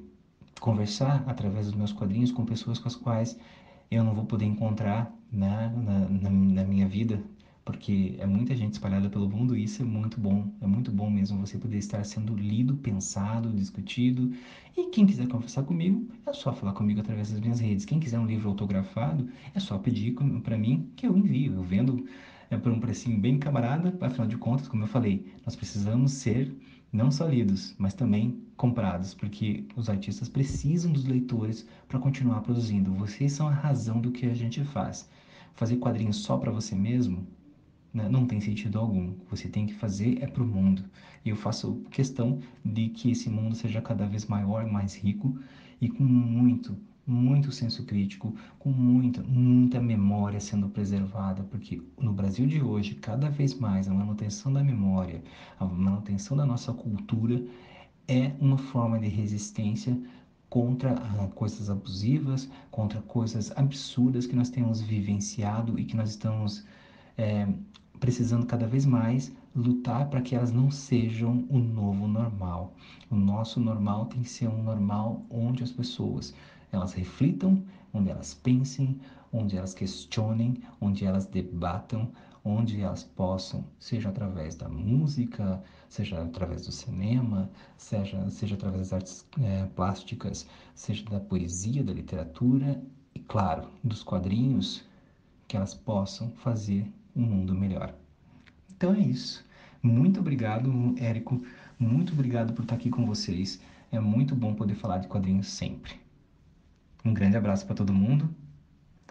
conversar 0.59 1.24
através 1.26 1.65
dos 1.65 1.76
meus 1.76 1.93
quadrinhos 1.93 2.32
com 2.32 2.45
pessoas 2.45 2.78
com 2.78 2.88
as 2.88 2.95
quais 2.95 3.39
eu 3.89 4.03
não 4.03 4.13
vou 4.13 4.26
poder 4.26 4.45
encontrar 4.45 5.13
né, 5.32 5.74
na, 5.76 5.99
na, 6.07 6.30
na 6.30 6.63
minha 6.63 6.88
vida 6.88 7.22
porque 7.72 8.15
é 8.19 8.26
muita 8.26 8.53
gente 8.55 8.74
espalhada 8.74 9.09
pelo 9.09 9.30
mundo 9.30 9.55
e 9.55 9.63
isso 9.63 9.82
é 9.82 9.86
muito 9.86 10.19
bom. 10.19 10.53
É 10.59 10.67
muito 10.67 10.91
bom 10.91 11.09
mesmo 11.09 11.39
você 11.39 11.57
poder 11.57 11.78
estar 11.78 12.03
sendo 12.03 12.36
lido, 12.36 12.76
pensado, 12.76 13.49
discutido. 13.49 14.32
E 14.78 14.88
quem 14.88 15.05
quiser 15.05 15.28
conversar 15.28 15.63
comigo, 15.63 16.05
é 16.26 16.34
só 16.34 16.53
falar 16.53 16.74
comigo 16.74 16.99
através 16.99 17.32
das 17.32 17.39
minhas 17.39 17.59
redes. 17.59 17.86
Quem 17.86 17.99
quiser 17.99 18.19
um 18.19 18.26
livro 18.26 18.49
autografado, 18.49 19.30
é 19.55 19.59
só 19.59 19.78
pedir 19.78 20.13
para 20.43 20.57
mim 20.57 20.91
que 20.97 21.07
eu 21.07 21.17
envio. 21.17 21.53
Eu 21.53 21.63
vendo 21.63 22.05
é, 22.49 22.57
por 22.57 22.72
um 22.72 22.80
precinho 22.80 23.17
bem 23.17 23.39
camarada, 23.39 23.97
afinal 24.01 24.28
de 24.28 24.38
contas, 24.38 24.67
como 24.67 24.84
eu 24.84 24.88
falei, 24.88 25.26
nós 25.45 25.55
precisamos 25.55 26.11
ser 26.11 26.53
não 26.91 27.09
só 27.09 27.26
lidos, 27.26 27.74
mas 27.78 27.93
também 27.93 28.38
comprados, 28.57 29.13
porque 29.13 29.65
os 29.78 29.89
artistas 29.89 30.28
precisam 30.28 30.91
dos 30.91 31.05
leitores 31.05 31.65
para 31.88 31.99
continuar 31.99 32.41
produzindo. 32.41 32.93
Vocês 32.93 33.32
são 33.32 33.47
a 33.47 33.53
razão 33.53 34.01
do 34.01 34.11
que 34.11 34.26
a 34.26 34.34
gente 34.34 34.61
faz. 34.65 35.09
Fazer 35.55 35.78
quadrinhos 35.78 36.17
só 36.17 36.38
para 36.38 36.51
você 36.51 36.76
mesmo 36.76 37.26
né? 37.94 38.08
não 38.10 38.26
tem 38.26 38.39
sentido 38.39 38.80
algum. 38.80 39.14
Você 39.30 39.48
tem 39.48 39.66
que 39.66 39.74
fazer 39.74 40.22
é 40.22 40.28
para 40.28 40.44
o 40.44 40.48
mundo. 40.48 40.84
E 41.24 41.30
eu 41.30 41.36
faço 41.36 41.84
questão 41.92 42.39
de 42.64 42.89
que 42.89 43.12
esse 43.12 43.30
mundo 43.30 43.56
seja 43.56 43.82
cada 43.82 44.06
vez 44.06 44.26
maior, 44.26 44.66
mais 44.66 44.96
rico 44.96 45.38
e 45.80 45.89
com 45.89 46.04
muito, 46.04 46.78
muito 47.06 47.52
senso 47.52 47.86
crítico, 47.86 48.36
com 48.60 48.70
muita, 48.70 49.22
muita 49.24 49.82
memória 49.82 50.39
sendo 50.39 50.70
preservada, 50.70 51.44
porque 51.44 51.82
no 52.00 52.14
Brasil 52.14 52.48
de 52.48 52.62
hoje, 52.62 52.96
cada 52.96 53.30
vez 53.30 53.54
mais 53.58 53.88
a 53.88 53.94
manutenção 53.94 54.54
da 54.54 54.64
memória, 54.64 55.24
a 55.60 55.66
manutenção 55.66 56.38
da 56.38 56.46
nossa 56.46 56.72
cultura 56.74 57.44
é 58.08 58.32
uma 58.39 58.58
forma 58.58 59.00
de 59.00 59.08
resistência 59.08 59.98
contra 60.50 60.94
ah, 60.94 61.30
coisas 61.34 61.70
abusivas, 61.70 62.50
contra 62.70 63.02
coisas 63.02 63.52
absurdas 63.56 64.28
que 64.28 64.36
nós 64.36 64.50
temos 64.50 64.82
vivenciado 64.82 65.80
e 65.80 65.86
que 65.86 65.96
nós 65.96 66.10
estamos 66.10 66.66
é, 67.18 67.48
precisando 68.02 68.47
cada 68.47 68.66
vez 68.66 68.84
mais 68.84 69.32
lutar 69.56 70.10
para 70.10 70.24
que 70.24 70.36
elas 70.36 70.52
não 70.52 70.72
sejam 70.72 71.45
o 71.49 71.60
novo 71.60 72.08
normal. 72.08 72.74
O 73.12 73.16
nosso 73.16 73.60
normal 73.60 74.08
tem 74.08 74.24
que 74.24 74.30
ser 74.30 74.47
um 74.47 74.64
normal 74.64 75.24
onde 75.30 75.64
as 75.64 75.72
pessoas 75.72 76.34
elas 76.72 76.93
reflitam, 76.93 77.64
onde 77.93 78.10
elas 78.10 78.34
pensem, 78.34 78.99
onde 79.32 79.56
elas 79.56 79.76
questionem, 79.76 80.64
onde 80.82 81.06
elas 81.06 81.28
debatam, 81.28 82.12
onde 82.43 82.82
elas 82.82 83.04
possam, 83.04 83.64
seja 83.78 84.10
através 84.10 84.56
da 84.56 84.68
música, 84.68 85.62
seja 85.88 86.24
através 86.24 86.66
do 86.66 86.72
cinema, 86.72 87.52
seja, 87.78 88.28
seja 88.32 88.56
através 88.56 88.89
das 88.89 88.93
artes 88.93 89.28
é, 89.39 89.68
plásticas, 89.76 90.47
seja 90.74 91.06
da 91.06 91.20
poesia, 91.20 91.84
da 91.84 91.93
literatura 91.93 92.82
e, 93.14 93.20
claro, 93.20 93.70
dos 93.84 94.02
quadrinhos, 94.02 94.84
que 95.47 95.56
elas 95.56 95.76
possam 95.76 96.32
fazer 96.32 96.91
um 97.16 97.22
mundo 97.22 97.53
melhor. 97.55 97.93
Então 98.76 98.93
é 98.93 98.99
isso. 98.99 99.45
Muito 99.82 100.20
obrigado, 100.20 100.95
Érico. 100.97 101.43
Muito 101.78 102.14
obrigado 102.14 102.53
por 102.53 102.64
estar 102.64 102.76
aqui 102.76 102.89
com 102.89 103.05
vocês. 103.05 103.59
É 103.91 103.99
muito 103.99 104.36
bom 104.36 104.53
poder 104.53 104.76
falar 104.76 104.99
de 104.99 105.07
quadrinhos 105.07 105.47
sempre. 105.47 105.99
Um 107.03 107.14
grande 107.14 107.36
abraço 107.36 107.66
para 107.66 107.76
todo 107.76 107.93
mundo 107.93 108.34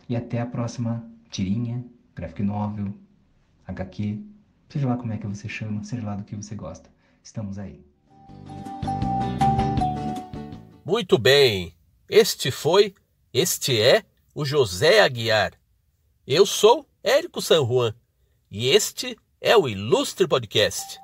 e 0.08 0.16
até 0.16 0.40
a 0.40 0.46
próxima 0.46 1.04
tirinha, 1.28 1.84
graphic 2.14 2.42
novel, 2.42 2.94
HQ, 3.66 4.20
seja 4.68 4.88
lá 4.88 4.96
como 4.96 5.12
é 5.12 5.18
que 5.18 5.26
você 5.26 5.48
chama, 5.48 5.82
seja 5.84 6.04
lá 6.04 6.16
do 6.16 6.24
que 6.24 6.36
você 6.36 6.54
gosta. 6.54 6.90
Estamos 7.22 7.58
aí. 7.58 7.84
Muito 10.84 11.18
bem. 11.18 11.74
Este 12.08 12.50
foi, 12.50 12.94
este 13.32 13.80
é 13.80 14.04
o 14.34 14.44
José 14.44 15.00
Aguiar. 15.00 15.52
Eu 16.26 16.46
sou 16.46 16.86
Érico 17.02 17.40
San 17.40 17.64
Juan 17.64 17.94
e 18.50 18.68
este 18.68 19.16
é 19.40 19.56
o 19.56 19.66
Ilustre 19.66 20.26
Podcast. 20.26 20.98